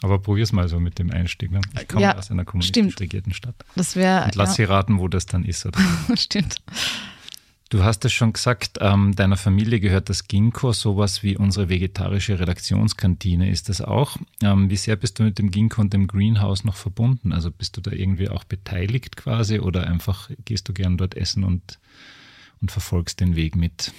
Aber 0.00 0.20
probier's 0.20 0.52
mal 0.52 0.68
so 0.68 0.78
mit 0.78 1.00
dem 1.00 1.10
Einstieg. 1.10 1.50
Ne? 1.50 1.60
Ich 1.80 1.88
komme 1.88 2.02
ja, 2.02 2.16
aus 2.16 2.30
einer 2.30 2.44
kommunistisch 2.44 3.00
regierten 3.00 3.34
Stadt. 3.34 3.56
Das 3.74 3.96
wäre. 3.96 4.26
Und 4.26 4.36
lass 4.36 4.50
ja. 4.50 4.54
sie 4.54 4.64
raten, 4.64 5.00
wo 5.00 5.08
das 5.08 5.26
dann 5.26 5.44
ist. 5.44 5.66
Oder? 5.66 5.80
stimmt. 6.16 6.62
Du 7.72 7.82
hast 7.82 8.04
es 8.04 8.12
schon 8.12 8.34
gesagt, 8.34 8.80
ähm, 8.82 9.16
deiner 9.16 9.38
Familie 9.38 9.80
gehört 9.80 10.10
das 10.10 10.28
Ginkgo, 10.28 10.74
sowas 10.74 11.22
wie 11.22 11.38
unsere 11.38 11.70
vegetarische 11.70 12.38
Redaktionskantine 12.38 13.48
ist 13.48 13.70
das 13.70 13.80
auch. 13.80 14.18
Ähm, 14.42 14.68
wie 14.68 14.76
sehr 14.76 14.94
bist 14.94 15.18
du 15.18 15.22
mit 15.22 15.38
dem 15.38 15.50
Ginkgo 15.50 15.80
und 15.80 15.94
dem 15.94 16.06
Greenhouse 16.06 16.64
noch 16.64 16.74
verbunden? 16.76 17.32
Also 17.32 17.50
bist 17.50 17.78
du 17.78 17.80
da 17.80 17.90
irgendwie 17.90 18.28
auch 18.28 18.44
beteiligt 18.44 19.16
quasi 19.16 19.58
oder 19.58 19.86
einfach 19.86 20.28
gehst 20.44 20.68
du 20.68 20.74
gern 20.74 20.98
dort 20.98 21.16
essen 21.16 21.44
und, 21.44 21.78
und 22.60 22.70
verfolgst 22.70 23.20
den 23.20 23.36
Weg 23.36 23.56
mit? 23.56 23.90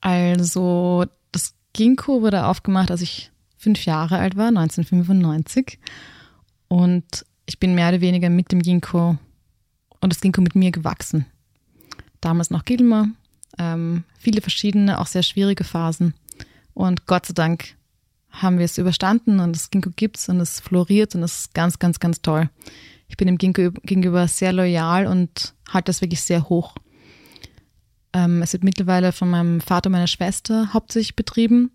Also 0.00 1.06
das 1.32 1.56
Ginkgo 1.72 2.22
wurde 2.22 2.46
aufgemacht, 2.46 2.92
als 2.92 3.00
ich 3.00 3.32
fünf 3.56 3.84
Jahre 3.84 4.18
alt 4.18 4.36
war, 4.36 4.46
1995. 4.46 5.80
Und 6.68 7.26
ich 7.46 7.58
bin 7.58 7.74
mehr 7.74 7.88
oder 7.88 8.00
weniger 8.00 8.30
mit 8.30 8.52
dem 8.52 8.62
Ginkgo 8.62 9.18
und 10.00 10.12
das 10.12 10.20
Ginkgo 10.20 10.40
mit 10.40 10.54
mir 10.54 10.70
gewachsen 10.70 11.26
damals 12.20 12.50
noch 12.50 12.64
Gilmer, 12.64 13.08
ähm, 13.58 14.04
viele 14.18 14.40
verschiedene, 14.40 15.00
auch 15.00 15.06
sehr 15.06 15.22
schwierige 15.22 15.64
Phasen. 15.64 16.14
Und 16.74 17.06
Gott 17.06 17.26
sei 17.26 17.34
Dank 17.34 17.76
haben 18.30 18.58
wir 18.58 18.64
es 18.64 18.78
überstanden 18.78 19.40
und 19.40 19.54
das 19.54 19.70
Ginkgo 19.70 19.90
gibt's 19.94 20.28
und 20.28 20.40
es 20.40 20.60
floriert 20.60 21.14
und 21.14 21.22
es 21.22 21.40
ist 21.40 21.54
ganz, 21.54 21.78
ganz, 21.78 21.98
ganz 21.98 22.22
toll. 22.22 22.50
Ich 23.08 23.16
bin 23.16 23.26
dem 23.26 23.38
Ginkgo 23.38 23.70
gegenüber 23.82 24.28
sehr 24.28 24.52
loyal 24.52 25.06
und 25.06 25.54
halte 25.68 25.86
das 25.86 26.00
wirklich 26.00 26.20
sehr 26.20 26.48
hoch. 26.48 26.74
Ähm, 28.12 28.42
es 28.42 28.52
wird 28.52 28.64
mittlerweile 28.64 29.12
von 29.12 29.30
meinem 29.30 29.60
Vater 29.60 29.88
und 29.88 29.92
meiner 29.92 30.06
Schwester 30.06 30.72
hauptsächlich 30.72 31.16
betrieben. 31.16 31.70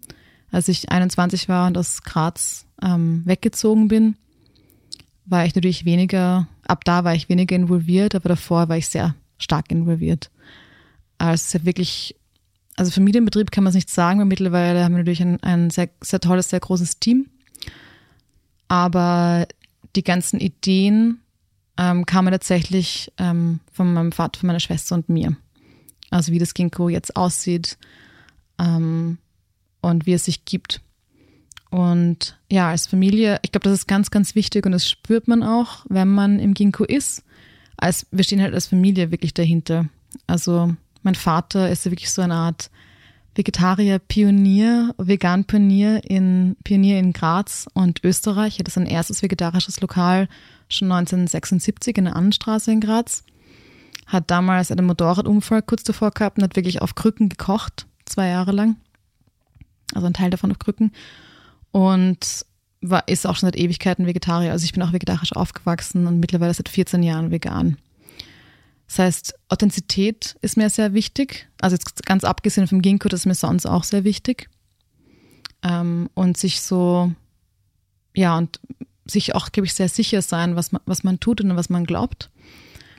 Als 0.52 0.68
ich 0.68 0.90
21 0.90 1.50
war 1.50 1.68
und 1.68 1.78
aus 1.78 2.04
Graz 2.04 2.66
ähm, 2.82 3.24
weggezogen 3.26 3.88
bin, 3.88 4.16
war 5.26 5.46
ich 5.46 5.56
natürlich 5.56 5.86
weniger, 5.86 6.48
ab 6.68 6.84
da 6.86 7.04
war 7.04 7.16
ich 7.16 7.30
weniger 7.30 7.56
involviert, 7.56 8.14
aber 8.14 8.30
davor 8.30 8.70
war 8.70 8.78
ich 8.78 8.88
sehr 8.88 9.16
stark 9.38 9.72
involviert. 9.72 10.30
Also 11.24 11.36
es 11.36 11.56
ist 11.56 11.66
wirklich, 11.66 12.16
also 12.76 12.92
Familienbetrieb 12.92 13.50
kann 13.50 13.64
man 13.64 13.70
es 13.70 13.76
nicht 13.76 13.90
sagen, 13.90 14.20
weil 14.20 14.26
mittlerweile 14.26 14.84
haben 14.84 14.92
wir 14.92 14.98
natürlich 14.98 15.22
ein, 15.22 15.42
ein 15.42 15.70
sehr, 15.70 15.90
sehr 16.02 16.20
tolles, 16.20 16.50
sehr 16.50 16.60
großes 16.60 17.00
Team. 17.00 17.28
Aber 18.68 19.48
die 19.96 20.04
ganzen 20.04 20.42
Ideen 20.42 21.22
ähm, 21.78 22.06
kamen 22.06 22.34
tatsächlich 22.34 23.14
ähm, 23.18 23.62
von 23.72 23.94
meinem 23.94 24.12
Vater, 24.12 24.42
von 24.42 24.48
meiner 24.48 24.60
Schwester 24.60 24.96
und 24.96 25.08
mir. 25.08 25.38
Also 26.10 26.34
wie 26.34 26.40
das 26.40 26.54
Ginkgo 26.54 26.90
jetzt 26.90 27.16
aussieht 27.16 27.78
ähm, 28.60 29.18
und 29.80 30.06
wie 30.06 30.14
es 30.14 30.26
sich 30.26 30.44
gibt. 30.44 30.82
Und 31.70 32.38
ja, 32.52 32.68
als 32.70 32.86
Familie, 32.86 33.40
ich 33.44 33.54
glaube, 33.54 33.64
das 33.64 33.80
ist 33.80 33.88
ganz, 33.88 34.12
ganz 34.12 34.36
wichtig 34.36 34.66
und 34.66 34.74
das 34.74 34.90
spürt 34.90 35.30
man 35.30 35.42
auch, 35.42 35.86
wenn 35.88 36.10
man 36.10 36.40
im 36.40 36.54
Ginkgo 36.54 36.84
ist 36.84 37.24
als, 37.78 38.08
wir 38.12 38.26
stehen 38.26 38.42
halt 38.42 38.54
als 38.54 38.68
Familie 38.68 39.10
wirklich 39.10 39.34
dahinter. 39.34 39.88
Also 40.28 40.76
mein 41.04 41.16
Vater 41.16 41.70
ist 41.70 41.86
wirklich 41.86 42.12
so 42.12 42.22
eine 42.22 42.36
Art 42.36 42.70
Vegetarier-Pionier, 43.36 44.94
Vegan-Pionier 44.98 46.02
in, 46.10 46.56
Pionier 46.64 47.00
in 47.00 47.14
Graz 47.14 47.68
und 47.74 48.04
Österreich. 48.04 48.56
Er 48.56 48.60
hatte 48.60 48.72
sein 48.72 48.86
erstes 48.86 49.24
vegetarisches 49.24 49.82
Lokal 49.82 50.28
schon 50.70 50.92
1976 50.92 51.98
in 51.98 52.06
der 52.06 52.16
Annenstraße 52.16 52.72
in 52.72 52.80
Graz. 52.80 53.24
Hat 54.06 54.30
damals 54.30 54.72
einen 54.72 54.86
Motorradunfall 54.86 55.62
kurz 55.62 55.84
davor 55.84 56.12
gehabt 56.12 56.38
und 56.38 56.44
hat 56.44 56.56
wirklich 56.56 56.82
auf 56.82 56.96
Krücken 56.96 57.30
gekocht, 57.30 57.88
zwei 58.06 58.28
Jahre 58.28 58.52
lang. 58.52 58.76
also 59.94 60.06
ein 60.06 60.14
Teil 60.14 60.30
davon 60.30 60.52
auf 60.52 60.60
Krücken. 60.60 60.92
Und 61.72 62.46
war, 62.82 63.08
ist 63.08 63.26
auch 63.26 63.36
schon 63.36 63.48
seit 63.48 63.56
Ewigkeiten 63.56 64.06
Vegetarier. 64.06 64.52
Also 64.52 64.66
ich 64.66 64.74
bin 64.74 64.84
auch 64.84 64.94
vegetarisch 64.94 65.36
aufgewachsen 65.36 66.06
und 66.06 66.20
mittlerweile 66.20 66.54
seit 66.54 66.70
14 66.70 67.02
Jahren 67.02 67.32
vegan. 67.32 67.78
Das 68.88 69.00
heißt, 69.00 69.36
Authentizität 69.50 70.36
ist 70.42 70.58
mir 70.58 70.70
sehr 70.70 70.94
wichtig. 70.94 71.50
Also 71.60 71.76
jetzt 71.76 72.06
ganz 72.06 72.24
abgesehen 72.24 72.68
vom 72.68 72.82
Ginkgo, 72.82 73.10
das 73.10 73.22
ist 73.22 73.26
mir 73.26 73.36
sonst 73.36 73.66
auch 73.66 73.84
sehr 73.84 74.04
wichtig. 74.04 74.50
Ähm, 75.64 76.10
und 76.14 76.38
sich 76.38 76.62
so, 76.62 77.12
ja, 78.14 78.38
und 78.38 78.60
sich 79.06 79.36
auch, 79.36 79.52
glaube 79.52 79.66
ich, 79.66 79.74
sehr 79.74 79.90
sicher 79.90 80.22
sein, 80.22 80.56
was 80.56 80.72
man, 80.72 80.82
was 80.86 81.04
man 81.04 81.20
tut 81.20 81.42
und 81.42 81.56
was 81.56 81.70
man 81.70 81.86
glaubt. 81.86 82.30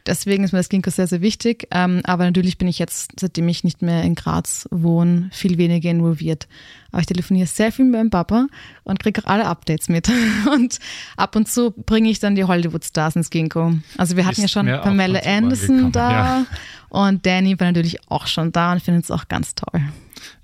Deswegen 0.06 0.44
ist 0.44 0.52
mir 0.52 0.58
das 0.58 0.68
Ginkgo 0.68 0.90
sehr, 0.90 1.06
sehr 1.06 1.22
wichtig. 1.22 1.66
Ähm, 1.70 2.02
aber 2.04 2.24
natürlich 2.24 2.58
bin 2.58 2.68
ich 2.68 2.78
jetzt, 2.78 3.12
seitdem 3.18 3.48
ich 3.48 3.64
nicht 3.64 3.80
mehr 3.80 4.02
in 4.02 4.14
Graz 4.14 4.68
wohne, 4.70 5.30
viel 5.32 5.56
weniger 5.56 5.90
involviert. 5.90 6.46
Aber 6.92 7.00
ich 7.00 7.06
telefoniere 7.06 7.46
sehr 7.46 7.72
viel 7.72 7.86
mit 7.86 7.94
meinem 7.94 8.10
Papa 8.10 8.46
und 8.84 9.00
kriege 9.00 9.22
auch 9.22 9.26
alle 9.26 9.46
Updates 9.46 9.88
mit. 9.88 10.10
Und 10.52 10.78
ab 11.16 11.34
und 11.36 11.48
zu 11.48 11.72
bringe 11.72 12.10
ich 12.10 12.20
dann 12.20 12.34
die 12.34 12.44
Hollywood-Stars 12.44 13.16
ins 13.16 13.30
Ginkgo. 13.30 13.74
Also 13.96 14.16
wir 14.16 14.26
hatten 14.26 14.42
ist 14.42 14.54
ja 14.54 14.62
schon 14.62 14.66
Pamela 14.66 15.20
Anderson 15.24 15.90
da 15.90 16.10
ja. 16.10 16.46
und 16.90 17.24
Danny 17.26 17.58
war 17.58 17.66
natürlich 17.66 18.08
auch 18.10 18.26
schon 18.26 18.52
da 18.52 18.72
und 18.72 18.82
finde 18.82 19.00
es 19.00 19.10
auch 19.10 19.26
ganz 19.28 19.54
toll. 19.54 19.80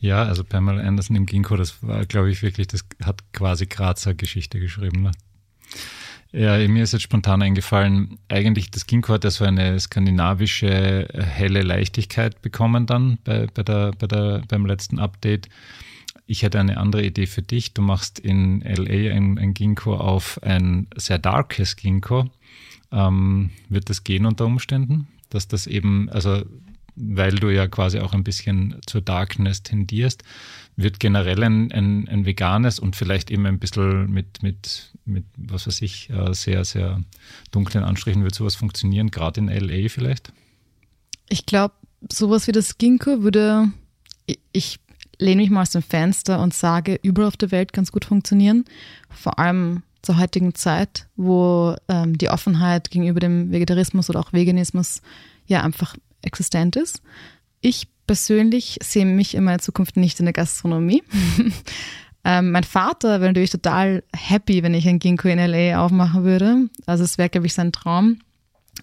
Ja, 0.00 0.24
also 0.24 0.42
Pamela 0.42 0.82
Anderson 0.82 1.16
im 1.16 1.26
Ginkgo, 1.26 1.56
das 1.56 1.82
war, 1.82 2.04
glaube 2.06 2.30
ich, 2.30 2.42
wirklich, 2.42 2.66
das 2.66 2.84
hat 3.04 3.20
quasi 3.32 3.66
Grazer 3.66 4.14
Geschichte 4.14 4.58
geschrieben. 4.58 5.02
Ne? 5.02 5.12
Ja, 6.32 6.56
mir 6.68 6.84
ist 6.84 6.92
jetzt 6.92 7.02
spontan 7.02 7.42
eingefallen, 7.42 8.18
eigentlich 8.28 8.70
das 8.70 8.86
Ginkgo 8.86 9.14
hat 9.14 9.24
ja 9.24 9.30
so 9.30 9.44
eine 9.44 9.78
skandinavische 9.80 11.08
helle 11.12 11.62
Leichtigkeit 11.62 12.40
bekommen 12.40 12.86
dann 12.86 13.18
bei, 13.24 13.48
bei 13.52 13.64
der, 13.64 13.90
bei 13.98 14.06
der, 14.06 14.42
beim 14.46 14.64
letzten 14.64 15.00
Update. 15.00 15.48
Ich 16.26 16.44
hätte 16.44 16.60
eine 16.60 16.76
andere 16.76 17.04
Idee 17.04 17.26
für 17.26 17.42
dich. 17.42 17.74
Du 17.74 17.82
machst 17.82 18.20
in 18.20 18.60
LA 18.60 19.12
ein, 19.12 19.38
ein 19.38 19.54
Ginkgo 19.54 19.96
auf 19.96 20.40
ein 20.44 20.86
sehr 20.96 21.18
darkes 21.18 21.74
Ginkgo. 21.74 22.30
Ähm, 22.92 23.50
wird 23.68 23.90
das 23.90 24.04
gehen 24.04 24.24
unter 24.24 24.46
Umständen? 24.46 25.08
Dass 25.30 25.48
das 25.48 25.66
eben, 25.66 26.08
also 26.10 26.44
weil 26.94 27.32
du 27.32 27.48
ja 27.48 27.66
quasi 27.66 27.98
auch 27.98 28.12
ein 28.12 28.22
bisschen 28.24 28.76
zur 28.86 29.00
Darkness 29.00 29.64
tendierst, 29.64 30.22
wird 30.82 31.00
generell 31.00 31.42
ein, 31.42 31.72
ein, 31.72 32.08
ein 32.08 32.26
veganes 32.26 32.78
und 32.78 32.96
vielleicht 32.96 33.30
eben 33.30 33.46
ein 33.46 33.58
bisschen 33.58 34.10
mit, 34.10 34.42
mit, 34.42 34.92
mit 35.04 35.24
was 35.36 35.66
weiß 35.66 35.82
ich, 35.82 36.10
äh, 36.10 36.32
sehr, 36.34 36.64
sehr 36.64 37.00
dunklen 37.50 37.84
Anstrichen 37.84 38.22
wird 38.22 38.34
sowas 38.34 38.54
funktionieren, 38.54 39.10
gerade 39.10 39.40
in 39.40 39.48
LA 39.48 39.88
vielleicht? 39.88 40.32
Ich 41.28 41.46
glaube, 41.46 41.74
sowas 42.10 42.46
wie 42.46 42.52
das 42.52 42.78
Ginkgo 42.78 43.22
würde, 43.22 43.72
ich 44.52 44.80
lehne 45.18 45.42
mich 45.42 45.50
mal 45.50 45.62
aus 45.62 45.70
dem 45.70 45.82
Fenster 45.82 46.40
und 46.40 46.54
sage, 46.54 46.98
überall 47.02 47.28
auf 47.28 47.36
der 47.36 47.50
Welt 47.50 47.72
ganz 47.72 47.92
gut 47.92 48.04
funktionieren. 48.04 48.64
Vor 49.10 49.38
allem 49.38 49.82
zur 50.02 50.18
heutigen 50.18 50.54
Zeit, 50.54 51.06
wo 51.16 51.76
ähm, 51.88 52.16
die 52.16 52.30
Offenheit 52.30 52.90
gegenüber 52.90 53.20
dem 53.20 53.52
Vegetarismus 53.52 54.08
oder 54.08 54.20
auch 54.20 54.32
Veganismus 54.32 55.02
ja 55.46 55.62
einfach 55.62 55.94
existent 56.22 56.76
ist. 56.76 57.02
Ich 57.60 57.88
persönlich 58.10 58.76
sehe 58.82 59.06
mich 59.06 59.36
in 59.36 59.44
meiner 59.44 59.60
Zukunft 59.60 59.96
nicht 59.96 60.18
in 60.18 60.26
der 60.26 60.32
Gastronomie. 60.32 61.04
ähm, 62.24 62.50
mein 62.50 62.64
Vater 62.64 63.20
wäre 63.20 63.30
natürlich 63.30 63.50
total 63.50 64.02
happy, 64.12 64.64
wenn 64.64 64.74
ich 64.74 64.88
ein 64.88 64.98
Ginkgo 64.98 65.28
in 65.28 65.38
LA 65.38 65.80
aufmachen 65.80 66.24
würde. 66.24 66.68
Also 66.86 67.04
es 67.04 67.18
wäre, 67.18 67.28
glaube 67.28 67.46
ich, 67.46 67.54
sein 67.54 67.70
Traum. 67.70 68.18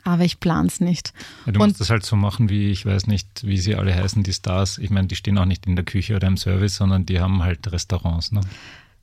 Aber 0.05 0.23
ich 0.23 0.39
plane 0.39 0.69
es 0.69 0.80
nicht. 0.80 1.11
Ja, 1.45 1.51
du 1.51 1.59
und 1.59 1.67
musst 1.67 1.82
das 1.82 1.89
halt 1.89 2.05
so 2.05 2.15
machen, 2.15 2.47
wie 2.47 2.71
ich 2.71 2.86
weiß 2.86 3.07
nicht, 3.07 3.45
wie 3.45 3.57
sie 3.57 3.75
alle 3.75 3.93
heißen, 3.93 4.23
die 4.23 4.32
Stars. 4.32 4.78
Ich 4.78 4.91
meine, 4.91 5.09
die 5.09 5.17
stehen 5.17 5.38
auch 5.38 5.43
nicht 5.43 5.67
in 5.67 5.75
der 5.75 5.84
Küche 5.84 6.15
oder 6.15 6.30
im 6.30 6.38
Service, 6.38 6.78
sondern 6.78 7.05
die 7.05 7.19
haben 7.19 7.43
halt 7.43 7.69
Restaurants. 7.69 8.32
Ne? 8.32 8.39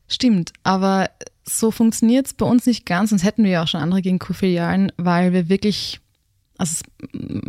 Stimmt, 0.08 0.54
aber 0.62 1.10
so 1.44 1.70
funktioniert 1.70 2.28
es 2.28 2.32
bei 2.32 2.46
uns 2.46 2.64
nicht 2.64 2.86
ganz, 2.86 3.10
sonst 3.10 3.24
hätten 3.24 3.44
wir 3.44 3.50
ja 3.50 3.62
auch 3.62 3.68
schon 3.68 3.82
andere 3.82 4.00
Ginkgo-Filialen, 4.00 4.90
weil 4.96 5.34
wir 5.34 5.50
wirklich 5.50 6.00
also 6.58 6.84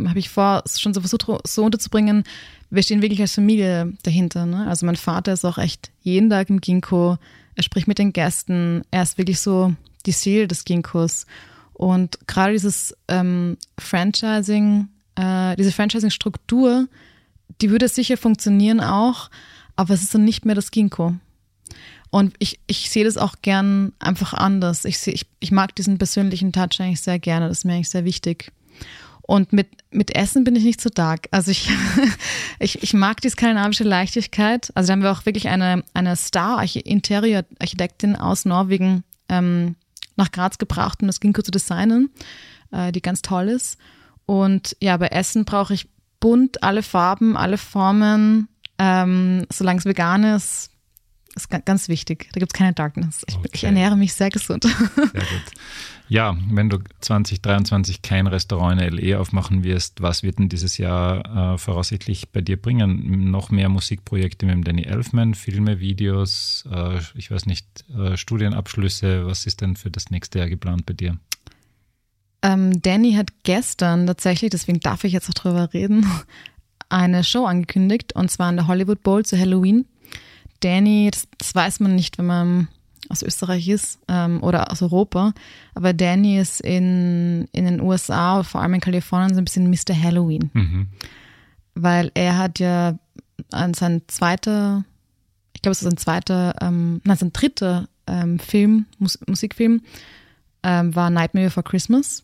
habe 0.08 0.20
ich 0.20 0.30
vor, 0.30 0.64
schon 0.68 0.94
so 0.94 1.02
versucht, 1.02 1.28
so 1.48 1.64
unterzubringen, 1.64 2.24
wir 2.70 2.84
stehen 2.84 3.02
wirklich 3.02 3.22
als 3.22 3.36
Familie 3.36 3.94
dahinter. 4.04 4.46
Ne? 4.46 4.68
Also 4.68 4.86
mein 4.86 4.96
Vater 4.96 5.34
ist 5.34 5.46
auch 5.46 5.58
echt 5.58 5.92
jeden 6.02 6.30
Tag 6.30 6.50
im 6.50 6.62
Ginkgo, 6.62 7.18
er 7.56 7.64
spricht 7.64 7.88
mit 7.88 8.00
den 8.00 8.14
Gästen, 8.14 8.82
er 8.92 9.04
ist 9.04 9.18
wirklich 9.18 9.40
so 9.40 9.74
die 10.06 10.12
Seele 10.12 10.48
des 10.48 10.66
Ginkgos. 10.66 11.26
Und 11.74 12.20
gerade 12.28 12.54
dieses 12.54 12.96
ähm, 13.08 13.58
Franchising, 13.78 14.90
äh, 15.16 15.56
diese 15.56 15.72
Franchising-Struktur, 15.72 16.88
die 17.62 17.70
würde 17.70 17.88
sicher 17.88 18.18
funktionieren 18.18 18.82
auch, 18.82 19.30
aber 19.76 19.94
es 19.94 20.04
ist 20.04 20.16
dann 20.16 20.26
nicht 20.26 20.46
mehr 20.46 20.56
das 20.56 20.72
Ginkgo. 20.72 21.16
Und 22.12 22.34
ich, 22.40 22.60
ich 22.68 22.90
sehe 22.90 23.04
das 23.04 23.18
auch 23.18 23.36
gern 23.42 23.92
einfach 24.00 24.34
anders. 24.34 24.86
Ich, 24.86 25.00
seh, 25.00 25.12
ich, 25.12 25.26
ich 25.40 25.52
mag 25.52 25.76
diesen 25.76 25.98
persönlichen 25.98 26.54
Touch 26.54 26.80
eigentlich 26.80 27.02
sehr 27.02 27.20
gerne, 27.20 27.50
das 27.50 27.60
ist 27.60 27.66
mir 27.66 27.74
eigentlich 27.74 27.90
sehr 27.90 28.06
wichtig. 28.06 28.52
Und 29.28 29.54
mit, 29.54 29.70
mit 29.90 30.16
Essen 30.16 30.44
bin 30.44 30.56
ich 30.56 30.64
nicht 30.64 30.82
so 30.82 30.90
dark. 30.90 31.28
Also 31.32 31.50
ich, 31.50 31.72
ich, 32.60 32.84
ich 32.84 32.94
mag 32.94 33.22
die 33.22 33.30
skandinavische 33.30 33.84
Leichtigkeit. 33.84 34.72
Also 34.76 34.88
da 34.88 34.94
haben 34.94 35.02
wir 35.02 35.12
auch 35.12 35.26
wirklich 35.26 35.48
eine, 35.48 35.84
eine 35.96 36.16
Star-Interior-Architektin 36.16 38.16
aus 38.16 38.46
Norwegen 38.46 39.04
ähm, 39.30 39.76
nach 40.16 40.32
Graz 40.32 40.60
gebracht, 40.60 41.02
um 41.02 41.08
das 41.08 41.20
Ginkgo 41.20 41.42
zu 41.42 41.52
designen, 41.52 42.12
äh, 42.72 42.92
die 42.92 43.02
ganz 43.02 43.24
toll 43.24 43.50
ist. 43.50 43.80
Und 44.28 44.78
ja, 44.80 44.96
bei 44.98 45.08
Essen 45.08 45.46
brauche 45.46 45.74
ich 45.74 45.90
bunt, 46.20 46.64
alle 46.64 46.84
Farben, 46.84 47.36
alle 47.36 47.58
Formen. 47.58 48.48
Ähm, 48.78 49.48
solange 49.52 49.80
es 49.80 49.86
vegan 49.86 50.24
ist, 50.24 50.70
ist 51.36 51.50
ganz 51.66 51.90
wichtig. 51.90 52.30
Da 52.34 52.40
gibt 52.40 52.54
es 52.54 52.58
keine 52.58 52.74
Darkness. 52.74 53.24
Ich, 53.28 53.36
okay. 53.36 53.50
ich, 53.54 53.64
ernähre 53.64 53.98
mich 53.98 54.14
sehr 54.14 54.30
gesund. 54.30 54.64
Sehr 54.64 55.06
gut. 55.12 55.52
Ja, 56.08 56.38
wenn 56.52 56.70
du 56.70 56.78
2023 57.02 58.02
kein 58.04 58.28
Restaurant 58.28 58.80
in 58.80 58.94
LE 58.94 59.20
aufmachen 59.20 59.64
wirst, 59.64 60.02
was 60.02 60.22
wird 60.22 60.38
denn 60.38 60.50
dieses 60.50 60.78
Jahr 60.78 61.54
äh, 61.54 61.58
voraussichtlich 61.58 62.30
bei 62.30 62.42
dir 62.42 62.62
bringen? 62.62 63.32
Noch 63.32 63.50
mehr 63.50 63.70
Musikprojekte 63.70 64.46
mit 64.46 64.56
dem 64.56 64.64
Danny 64.64 64.84
Elfman, 64.84 65.34
Filme, 65.34 65.80
Videos, 65.80 66.64
äh, 66.72 67.00
ich 67.16 67.32
weiß 67.32 67.48
nicht, 67.48 67.66
äh, 67.90 68.18
Studienabschlüsse. 68.18 69.26
Was 69.26 69.48
ist 69.48 69.62
denn 69.62 69.76
für 69.76 69.90
das 69.90 70.12
nächste 70.12 70.40
Jahr 70.40 70.50
geplant 70.50 70.86
bei 70.86 70.94
dir? 70.94 71.18
Ähm, 72.44 72.82
Danny 72.84 73.14
hat 73.14 73.30
gestern 73.42 74.06
tatsächlich, 74.06 74.52
deswegen 74.52 74.80
darf 74.80 75.04
ich 75.04 75.14
jetzt 75.14 75.28
auch 75.30 75.34
drüber 75.34 75.74
reden, 75.74 76.06
eine 76.90 77.24
Show 77.24 77.46
angekündigt 77.46 78.14
und 78.16 78.30
zwar 78.30 78.48
an 78.48 78.58
der 78.58 78.68
Hollywood 78.68 79.02
Bowl 79.02 79.26
zu 79.26 79.40
Halloween. 79.40 79.86
Danny, 80.66 81.10
das, 81.12 81.28
das 81.38 81.54
weiß 81.54 81.80
man 81.80 81.94
nicht, 81.96 82.18
wenn 82.18 82.26
man 82.26 82.68
aus 83.10 83.22
Österreich 83.22 83.68
ist 83.68 84.00
ähm, 84.08 84.42
oder 84.42 84.72
aus 84.72 84.82
Europa. 84.82 85.34
Aber 85.76 85.94
Danny 85.94 86.40
ist 86.40 86.60
in, 86.60 87.48
in 87.52 87.66
den 87.66 87.82
USA, 87.82 88.42
vor 88.42 88.62
allem 88.62 88.74
in 88.74 88.82
Kalifornien, 88.82 89.36
so 89.36 89.38
ein 89.40 89.46
bisschen 89.46 89.70
Mr. 89.70 89.96
Halloween. 89.96 90.50
Mhm. 90.54 90.88
Weil 91.76 92.12
er 92.16 92.40
hat 92.40 92.58
ja 92.58 92.98
an 93.52 93.76
sein 93.76 94.02
zweiter, 94.08 94.84
ich 95.54 95.62
glaube, 95.62 95.74
es 95.74 95.84
ist 95.84 95.90
sein 95.90 95.98
zweiter, 95.98 96.56
ähm, 96.62 97.00
nein, 97.04 97.18
sein 97.18 97.32
dritter 97.32 97.88
ähm, 98.08 98.40
Film, 98.40 98.88
Mus 98.98 99.20
Musikfilm, 99.28 99.82
ähm, 100.64 100.96
war 100.96 101.12
Nightmare 101.12 101.46
Before 101.46 101.64
Christmas. 101.64 102.24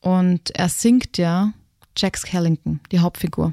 Und 0.00 0.50
er 0.56 0.70
singt 0.70 1.18
ja 1.18 1.52
Jack 1.96 2.16
Skellington, 2.16 2.80
die 2.92 3.00
Hauptfigur. 3.00 3.52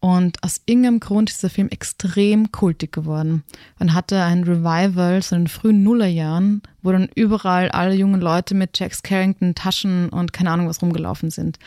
Und 0.00 0.42
aus 0.42 0.62
irgendeinem 0.64 0.98
Grund 0.98 1.28
ist 1.28 1.42
der 1.42 1.50
Film 1.50 1.68
extrem 1.68 2.50
kultig 2.50 2.90
geworden. 2.90 3.44
Man 3.78 3.92
hatte 3.92 4.22
ein 4.22 4.44
Revival 4.44 5.22
so 5.22 5.36
in 5.36 5.42
den 5.42 5.48
frühen 5.48 5.82
Nullerjahren, 5.82 6.62
wo 6.82 6.90
dann 6.90 7.10
überall 7.14 7.68
alle 7.70 7.94
jungen 7.94 8.20
Leute 8.20 8.54
mit 8.54 8.78
Jack 8.78 9.02
Carrington 9.02 9.54
Taschen 9.54 10.08
und 10.08 10.32
keine 10.32 10.50
Ahnung 10.50 10.68
was 10.68 10.80
rumgelaufen 10.80 11.30
sind. 11.30 11.58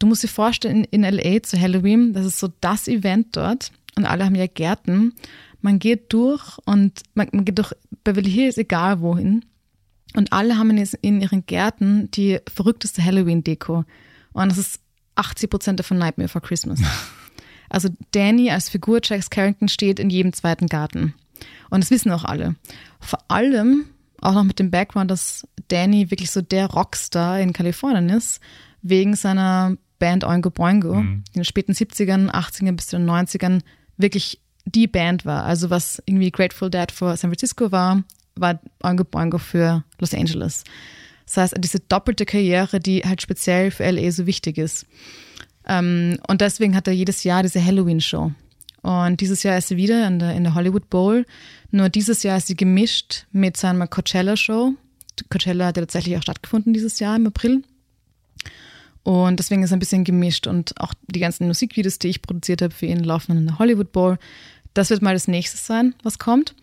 Du 0.00 0.08
musst 0.08 0.24
dir 0.24 0.28
vorstellen, 0.28 0.82
in, 0.90 1.02
LA 1.02 1.42
zu 1.44 1.58
Halloween, 1.58 2.12
das 2.14 2.26
ist 2.26 2.40
so 2.40 2.48
das 2.60 2.88
Event 2.88 3.36
dort 3.36 3.70
und 3.96 4.06
alle 4.06 4.24
haben 4.24 4.34
ja 4.34 4.48
Gärten. 4.48 5.14
Man 5.60 5.78
geht 5.78 6.12
durch 6.12 6.58
und 6.66 7.02
man, 7.14 7.28
man 7.30 7.44
geht 7.44 7.58
durch 7.58 7.72
Beverly 8.02 8.30
Hills, 8.30 8.58
egal 8.58 9.00
wohin. 9.00 9.44
Und 10.16 10.32
alle 10.32 10.58
haben 10.58 10.70
in, 10.70 10.88
in 11.00 11.20
ihren 11.20 11.46
Gärten 11.46 12.10
die 12.10 12.40
verrückteste 12.52 13.04
Halloween-Deko. 13.04 13.84
Und 14.32 14.50
das 14.50 14.58
ist 14.58 14.80
80 15.16 15.50
Prozent 15.50 15.80
davon 15.80 15.98
Nightmare 15.98 16.28
for 16.28 16.40
Christmas. 16.42 16.80
Also 17.70 17.88
Danny 18.12 18.50
als 18.50 18.68
Figur 18.68 19.00
Jack 19.02 19.30
Carrington 19.30 19.68
steht 19.68 19.98
in 19.98 20.08
jedem 20.08 20.32
zweiten 20.32 20.68
Garten. 20.68 21.14
Und 21.70 21.82
das 21.82 21.90
wissen 21.90 22.12
auch 22.12 22.24
alle. 22.24 22.54
Vor 23.00 23.18
allem 23.28 23.86
auch 24.20 24.34
noch 24.34 24.44
mit 24.44 24.58
dem 24.58 24.70
Background, 24.70 25.10
dass 25.10 25.46
Danny 25.68 26.10
wirklich 26.10 26.30
so 26.30 26.40
der 26.40 26.66
Rockstar 26.66 27.40
in 27.40 27.52
Kalifornien 27.52 28.10
ist, 28.10 28.40
wegen 28.82 29.16
seiner 29.16 29.76
Band 29.98 30.24
Oingo 30.24 30.50
Boingo, 30.50 30.94
mhm. 30.94 31.24
die 31.28 31.36
in 31.36 31.40
den 31.40 31.44
späten 31.44 31.72
70ern, 31.72 32.30
80ern 32.30 32.72
bis 32.72 32.88
zu 32.88 32.96
den 32.96 33.08
90ern 33.08 33.60
wirklich 33.96 34.40
die 34.66 34.86
Band 34.86 35.24
war. 35.24 35.44
Also 35.44 35.70
was 35.70 36.02
irgendwie 36.06 36.30
Grateful 36.30 36.70
Dead 36.70 36.90
für 36.90 37.16
San 37.16 37.30
Francisco 37.30 37.72
war, 37.72 38.02
war 38.36 38.60
Oingo 38.82 39.04
Boingo 39.04 39.38
für 39.38 39.84
Los 39.98 40.14
Angeles. 40.14 40.64
Das 41.26 41.36
heißt, 41.36 41.54
diese 41.58 41.80
doppelte 41.80 42.26
Karriere, 42.26 42.80
die 42.80 43.02
halt 43.02 43.22
speziell 43.22 43.70
für 43.70 43.88
LA 43.90 44.10
so 44.10 44.26
wichtig 44.26 44.58
ist. 44.58 44.86
Ähm, 45.66 46.18
und 46.28 46.40
deswegen 46.40 46.76
hat 46.76 46.86
er 46.86 46.92
jedes 46.92 47.24
Jahr 47.24 47.42
diese 47.42 47.64
Halloween-Show. 47.64 48.32
Und 48.82 49.20
dieses 49.20 49.42
Jahr 49.42 49.56
ist 49.56 49.68
sie 49.68 49.78
wieder 49.78 50.06
in 50.06 50.18
der, 50.18 50.34
in 50.34 50.44
der 50.44 50.54
Hollywood 50.54 50.90
Bowl. 50.90 51.24
Nur 51.70 51.88
dieses 51.88 52.22
Jahr 52.22 52.36
ist 52.36 52.48
sie 52.48 52.56
gemischt 52.56 53.24
mit 53.32 53.56
seiner 53.56 53.86
Coachella-Show. 53.86 54.74
Coachella 55.30 55.66
hat 55.66 55.76
ja 55.76 55.82
tatsächlich 55.82 56.18
auch 56.18 56.22
stattgefunden 56.22 56.74
dieses 56.74 56.98
Jahr 56.98 57.16
im 57.16 57.26
April. 57.26 57.62
Und 59.02 59.38
deswegen 59.38 59.62
ist 59.62 59.70
es 59.70 59.72
ein 59.72 59.78
bisschen 59.78 60.04
gemischt. 60.04 60.46
Und 60.46 60.78
auch 60.78 60.92
die 61.06 61.20
ganzen 61.20 61.46
Musikvideos, 61.46 61.98
die 61.98 62.08
ich 62.08 62.20
produziert 62.20 62.60
habe 62.60 62.74
für 62.74 62.86
ihn, 62.86 63.02
laufen 63.02 63.36
in 63.36 63.46
der 63.46 63.58
Hollywood 63.58 63.92
Bowl. 63.92 64.18
Das 64.74 64.90
wird 64.90 65.00
mal 65.00 65.14
das 65.14 65.28
nächste 65.28 65.56
sein, 65.56 65.94
was 66.02 66.18
kommt. 66.18 66.54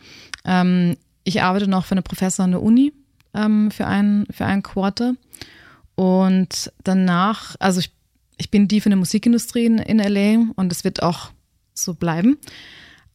Ähm, 0.45 0.97
ich 1.23 1.41
arbeite 1.41 1.67
noch 1.67 1.85
für 1.85 1.93
eine 1.93 2.01
Professor 2.01 2.45
an 2.45 2.51
der 2.51 2.61
Uni 2.61 2.93
ähm, 3.33 3.71
für, 3.71 3.87
ein, 3.87 4.25
für 4.31 4.45
ein 4.45 4.63
Quarter. 4.63 5.15
Und 5.95 6.71
danach, 6.83 7.55
also 7.59 7.79
ich, 7.79 7.91
ich 8.37 8.51
bin 8.51 8.67
die 8.67 8.81
für 8.81 8.87
eine 8.87 8.95
Musikindustrie 8.95 9.65
in, 9.65 9.77
in 9.77 9.99
LA 9.99 10.51
und 10.55 10.71
es 10.71 10.83
wird 10.83 11.03
auch 11.03 11.31
so 11.73 11.93
bleiben. 11.93 12.37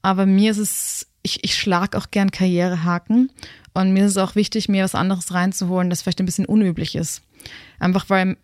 Aber 0.02 0.26
mir 0.26 0.50
ist 0.50 0.58
es, 0.58 1.06
ich, 1.22 1.42
ich 1.42 1.56
schlage 1.56 1.98
auch 1.98 2.10
gern 2.10 2.30
Karrierehaken 2.30 3.30
und 3.74 3.92
mir 3.92 4.04
ist 4.04 4.12
es 4.12 4.18
auch 4.18 4.36
wichtig, 4.36 4.68
mir 4.68 4.84
was 4.84 4.94
anderes 4.94 5.34
reinzuholen, 5.34 5.90
das 5.90 6.02
vielleicht 6.02 6.20
ein 6.20 6.26
bisschen 6.26 6.46
unüblich 6.46 6.94
ist. 6.94 7.22
Einfach 7.78 8.08
weil 8.08 8.36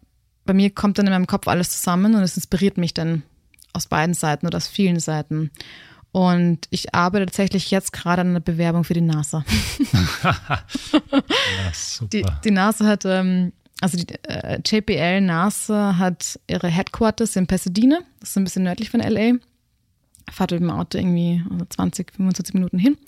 bei 0.45 0.55
mir 0.55 0.71
kommt 0.71 0.99
dann 0.99 1.07
in 1.07 1.13
meinem 1.13 1.27
Kopf 1.27 1.47
alles 1.47 1.71
zusammen 1.71 2.15
und 2.15 2.23
es 2.23 2.37
inspiriert 2.37 2.79
mich 2.79 2.95
dann 2.95 3.23
aus 3.73 3.87
beiden 3.87 4.15
Seiten 4.15 4.47
oder 4.47 4.57
aus 4.57 4.67
vielen 4.67 5.01
Seiten. 5.01 5.51
Und 6.13 6.67
ich 6.69 6.95
arbeite 6.95 7.25
tatsächlich 7.27 7.71
jetzt 7.71 7.93
gerade 7.93 8.21
an 8.21 8.29
einer 8.29 8.41
Bewerbung 8.41 8.85
für 8.85 8.93
die 8.93 9.01
NASA. 9.01 9.45
ja, 10.23 10.63
die, 12.13 12.25
die, 12.45 12.51
NASA 12.51 12.85
hat, 12.85 13.07
ähm, 13.07 13.53
also 13.81 13.97
die 13.97 14.07
äh, 14.25 14.61
JPL 14.65 15.23
NASA 15.23 15.97
hat 15.97 16.39
ihre 16.47 16.69
Headquarters 16.69 17.35
in 17.37 17.47
Pasadena, 17.47 18.01
das 18.21 18.31
ist 18.31 18.37
ein 18.37 18.45
bisschen 18.45 18.65
nördlich 18.65 18.91
von 18.91 19.01
LA. 19.01 19.39
Fahrt 20.31 20.53
mit 20.53 20.61
dem 20.61 20.71
Auto 20.71 20.99
irgendwie 20.99 21.43
20, 21.71 22.13
25 22.13 22.55
Minuten 22.55 22.79
hin. 22.79 22.99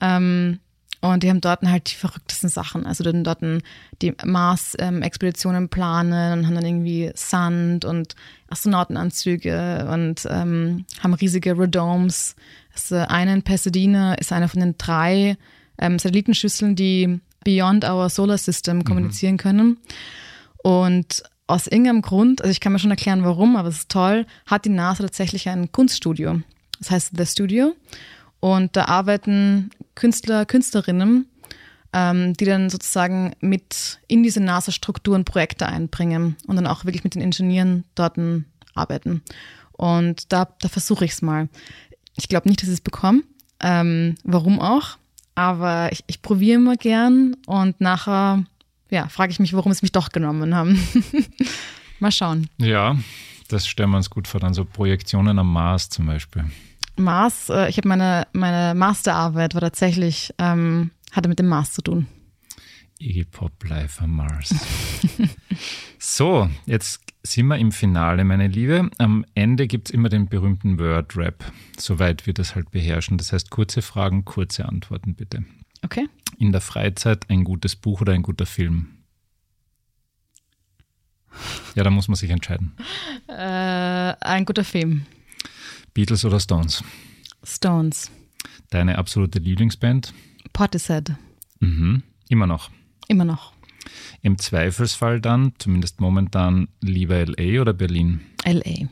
Ähm, 0.00 0.60
und 1.12 1.22
die 1.22 1.28
haben 1.28 1.42
dort 1.42 1.62
halt 1.62 1.90
die 1.90 1.96
verrücktesten 1.96 2.48
Sachen. 2.48 2.86
Also 2.86 3.04
dann 3.04 3.24
dort 3.24 3.40
die 4.00 4.14
Mars-Expeditionen 4.24 5.68
planen 5.68 6.38
und 6.38 6.46
haben 6.46 6.54
dann 6.54 6.64
irgendwie 6.64 7.12
Sand 7.14 7.84
und 7.84 8.14
Astronautenanzüge 8.48 9.86
und 9.92 10.26
ähm, 10.30 10.86
haben 11.00 11.14
riesige 11.14 11.58
Redomes. 11.58 12.36
Also 12.72 12.96
eine 12.96 13.34
in 13.34 13.42
Pasadena 13.42 14.14
ist 14.14 14.32
eine 14.32 14.48
von 14.48 14.60
den 14.60 14.78
drei 14.78 15.36
ähm, 15.78 15.98
Satellitenschüsseln, 15.98 16.74
die 16.74 17.20
beyond 17.44 17.84
our 17.84 18.08
solar 18.08 18.38
system 18.38 18.78
mhm. 18.78 18.84
kommunizieren 18.84 19.34
mhm. 19.34 19.38
können. 19.38 19.78
Und 20.62 21.22
aus 21.46 21.66
irgendeinem 21.66 22.00
Grund, 22.00 22.40
also 22.40 22.50
ich 22.50 22.60
kann 22.60 22.72
mir 22.72 22.78
schon 22.78 22.90
erklären, 22.90 23.24
warum, 23.24 23.56
aber 23.56 23.68
es 23.68 23.80
ist 23.80 23.90
toll, 23.90 24.24
hat 24.46 24.64
die 24.64 24.70
NASA 24.70 25.02
tatsächlich 25.02 25.50
ein 25.50 25.70
Kunststudio. 25.70 26.40
Das 26.78 26.90
heißt 26.90 27.12
The 27.14 27.26
Studio. 27.26 27.74
Und 28.44 28.76
da 28.76 28.84
arbeiten 28.84 29.70
Künstler, 29.94 30.44
Künstlerinnen, 30.44 31.26
ähm, 31.94 32.34
die 32.34 32.44
dann 32.44 32.68
sozusagen 32.68 33.32
mit 33.40 34.00
in 34.06 34.22
diese 34.22 34.40
NASA-Strukturen 34.40 35.24
Projekte 35.24 35.64
einbringen 35.64 36.36
und 36.46 36.56
dann 36.56 36.66
auch 36.66 36.84
wirklich 36.84 37.04
mit 37.04 37.14
den 37.14 37.22
Ingenieuren 37.22 37.84
dort 37.94 38.18
arbeiten. 38.74 39.22
Und 39.72 40.30
da, 40.30 40.46
da 40.60 40.68
versuche 40.68 41.06
ich 41.06 41.12
es 41.12 41.22
mal. 41.22 41.48
Ich 42.16 42.28
glaube 42.28 42.50
nicht, 42.50 42.60
dass 42.60 42.68
ich 42.68 42.74
es 42.74 42.80
bekomme. 42.82 43.22
Ähm, 43.60 44.16
warum 44.24 44.60
auch? 44.60 44.98
Aber 45.34 45.90
ich, 45.90 46.04
ich 46.06 46.20
probiere 46.20 46.56
immer 46.56 46.76
gern 46.76 47.38
und 47.46 47.80
nachher 47.80 48.44
ja, 48.90 49.08
frage 49.08 49.32
ich 49.32 49.40
mich, 49.40 49.54
warum 49.54 49.72
es 49.72 49.80
mich 49.80 49.92
doch 49.92 50.10
genommen 50.10 50.54
haben. 50.54 50.78
mal 51.98 52.12
schauen. 52.12 52.50
Ja, 52.58 52.98
das 53.48 53.66
stellen 53.66 53.88
wir 53.88 53.96
uns 53.96 54.10
gut 54.10 54.28
vor. 54.28 54.38
Dann 54.38 54.52
so 54.52 54.66
Projektionen 54.66 55.38
am 55.38 55.50
Mars 55.50 55.88
zum 55.88 56.04
Beispiel. 56.04 56.44
Mars, 56.96 57.48
äh, 57.50 57.68
ich 57.68 57.76
habe 57.76 57.88
meine, 57.88 58.26
meine 58.32 58.74
Masterarbeit 58.74 59.54
war 59.54 59.60
tatsächlich, 59.60 60.32
ähm, 60.38 60.90
hatte 61.12 61.28
mit 61.28 61.38
dem 61.38 61.48
Mars 61.48 61.72
zu 61.72 61.82
tun. 61.82 62.06
Iggy 62.98 63.24
Pop 63.24 63.52
Live 63.68 64.00
am 64.00 64.16
Mars. 64.16 64.54
so, 65.98 66.48
jetzt 66.66 67.00
sind 67.22 67.46
wir 67.48 67.58
im 67.58 67.72
Finale, 67.72 68.24
meine 68.24 68.46
Liebe. 68.46 68.88
Am 68.98 69.24
Ende 69.34 69.66
gibt 69.66 69.88
es 69.88 69.94
immer 69.94 70.08
den 70.08 70.28
berühmten 70.28 70.78
Word-Rap, 70.78 71.44
soweit 71.76 72.26
wir 72.26 72.34
das 72.34 72.54
halt 72.54 72.70
beherrschen. 72.70 73.18
Das 73.18 73.32
heißt, 73.32 73.50
kurze 73.50 73.82
Fragen, 73.82 74.24
kurze 74.24 74.66
Antworten 74.66 75.14
bitte. 75.14 75.44
Okay. 75.82 76.08
In 76.38 76.52
der 76.52 76.60
Freizeit 76.60 77.28
ein 77.30 77.44
gutes 77.44 77.76
Buch 77.76 78.00
oder 78.00 78.12
ein 78.12 78.22
guter 78.22 78.46
Film? 78.46 78.88
Ja, 81.74 81.82
da 81.82 81.90
muss 81.90 82.08
man 82.08 82.14
sich 82.14 82.30
entscheiden. 82.30 82.76
Äh, 83.28 83.34
ein 83.34 84.44
guter 84.44 84.64
Film. 84.64 85.06
Beatles 85.94 86.24
oder 86.24 86.40
Stones? 86.40 86.82
Stones. 87.44 88.10
Deine 88.70 88.98
absolute 88.98 89.38
Lieblingsband? 89.38 90.12
Portishead. 90.52 91.14
Mhm. 91.60 92.02
Immer 92.28 92.48
noch? 92.48 92.70
Immer 93.06 93.24
noch. 93.24 93.52
Im 94.22 94.38
Zweifelsfall 94.38 95.20
dann, 95.20 95.52
zumindest 95.58 96.00
momentan, 96.00 96.68
lieber 96.80 97.24
LA 97.24 97.60
oder 97.60 97.72
Berlin? 97.72 98.20
LA. 98.44 98.88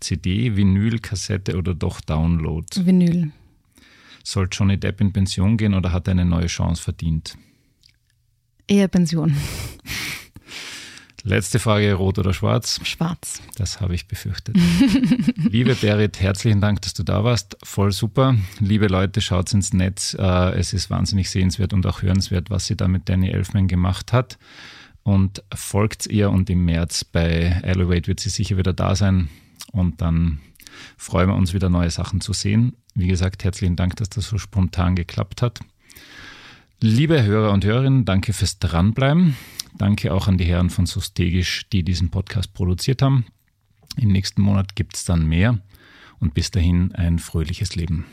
CD, 0.00 0.56
Vinyl, 0.56 1.00
Kassette 1.00 1.56
oder 1.58 1.74
doch 1.74 2.00
Download? 2.00 2.66
Vinyl. 2.74 3.32
Soll 4.24 4.48
Johnny 4.50 4.78
Depp 4.78 5.00
in 5.00 5.12
Pension 5.12 5.56
gehen 5.56 5.74
oder 5.74 5.92
hat 5.92 6.08
er 6.08 6.12
eine 6.12 6.24
neue 6.24 6.46
Chance 6.46 6.82
verdient? 6.82 7.36
Eher 8.66 8.88
Pension. 8.88 9.36
Letzte 11.22 11.58
Frage, 11.58 11.92
rot 11.94 12.18
oder 12.18 12.32
schwarz? 12.32 12.80
Schwarz. 12.82 13.42
Das 13.56 13.80
habe 13.80 13.94
ich 13.94 14.08
befürchtet. 14.08 14.56
Liebe 15.36 15.74
Berit, 15.74 16.20
herzlichen 16.20 16.60
Dank, 16.60 16.80
dass 16.82 16.94
du 16.94 17.02
da 17.02 17.24
warst. 17.24 17.58
Voll 17.62 17.92
super. 17.92 18.36
Liebe 18.58 18.86
Leute, 18.86 19.20
schaut 19.20 19.52
ins 19.52 19.74
Netz. 19.74 20.16
Äh, 20.18 20.58
es 20.58 20.72
ist 20.72 20.88
wahnsinnig 20.88 21.28
sehenswert 21.28 21.74
und 21.74 21.84
auch 21.86 22.00
hörenswert, 22.02 22.48
was 22.48 22.66
sie 22.66 22.76
da 22.76 22.88
mit 22.88 23.08
Danny 23.08 23.28
Elfman 23.28 23.68
gemacht 23.68 24.12
hat. 24.14 24.38
Und 25.02 25.42
folgt 25.54 26.06
ihr 26.06 26.30
und 26.30 26.48
im 26.48 26.64
März 26.64 27.04
bei 27.04 27.60
Elevate 27.62 28.06
wird 28.06 28.20
sie 28.20 28.30
sicher 28.30 28.56
wieder 28.56 28.72
da 28.72 28.96
sein. 28.96 29.28
Und 29.72 30.00
dann 30.00 30.40
freuen 30.96 31.28
wir 31.28 31.36
uns 31.36 31.52
wieder 31.52 31.68
neue 31.68 31.90
Sachen 31.90 32.20
zu 32.20 32.32
sehen. 32.32 32.76
Wie 32.94 33.08
gesagt, 33.08 33.44
herzlichen 33.44 33.76
Dank, 33.76 33.96
dass 33.96 34.08
das 34.08 34.26
so 34.26 34.38
spontan 34.38 34.96
geklappt 34.96 35.42
hat. 35.42 35.60
Liebe 36.80 37.22
Hörer 37.22 37.52
und 37.52 37.64
Hörerinnen, 37.64 38.06
danke 38.06 38.32
fürs 38.32 38.58
Dranbleiben. 38.58 39.36
Danke 39.74 40.12
auch 40.12 40.28
an 40.28 40.38
die 40.38 40.44
Herren 40.44 40.70
von 40.70 40.86
Sustegisch, 40.86 41.68
die 41.70 41.82
diesen 41.82 42.10
Podcast 42.10 42.52
produziert 42.54 43.02
haben. 43.02 43.26
Im 43.96 44.10
nächsten 44.10 44.42
Monat 44.42 44.76
gibt 44.76 44.96
es 44.96 45.04
dann 45.04 45.26
mehr 45.26 45.58
und 46.20 46.34
bis 46.34 46.50
dahin 46.50 46.94
ein 46.94 47.18
fröhliches 47.18 47.74
Leben. 47.76 48.06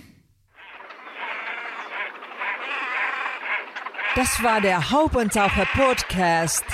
Das 4.16 4.41
war 4.41 4.62
der 4.62 4.89
Haubentaucher 4.89 5.66
Podcast. 5.66 6.66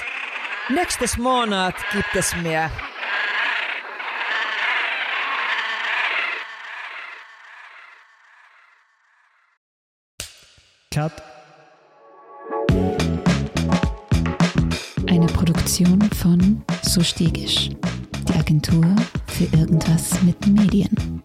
Nächstes 0.69 1.17
Monat 1.17 1.75
gibt 1.91 2.15
es 2.15 2.34
mehr. 2.38 2.71
Cut. 10.93 11.11
Produktion 15.54 16.01
von 16.20 16.64
So 16.82 17.04
Stegisch, 17.04 17.70
die 18.28 18.34
Agentur 18.34 18.84
für 19.28 19.43
irgendwas 19.56 20.20
mit 20.24 20.47
Medien. 20.47 21.22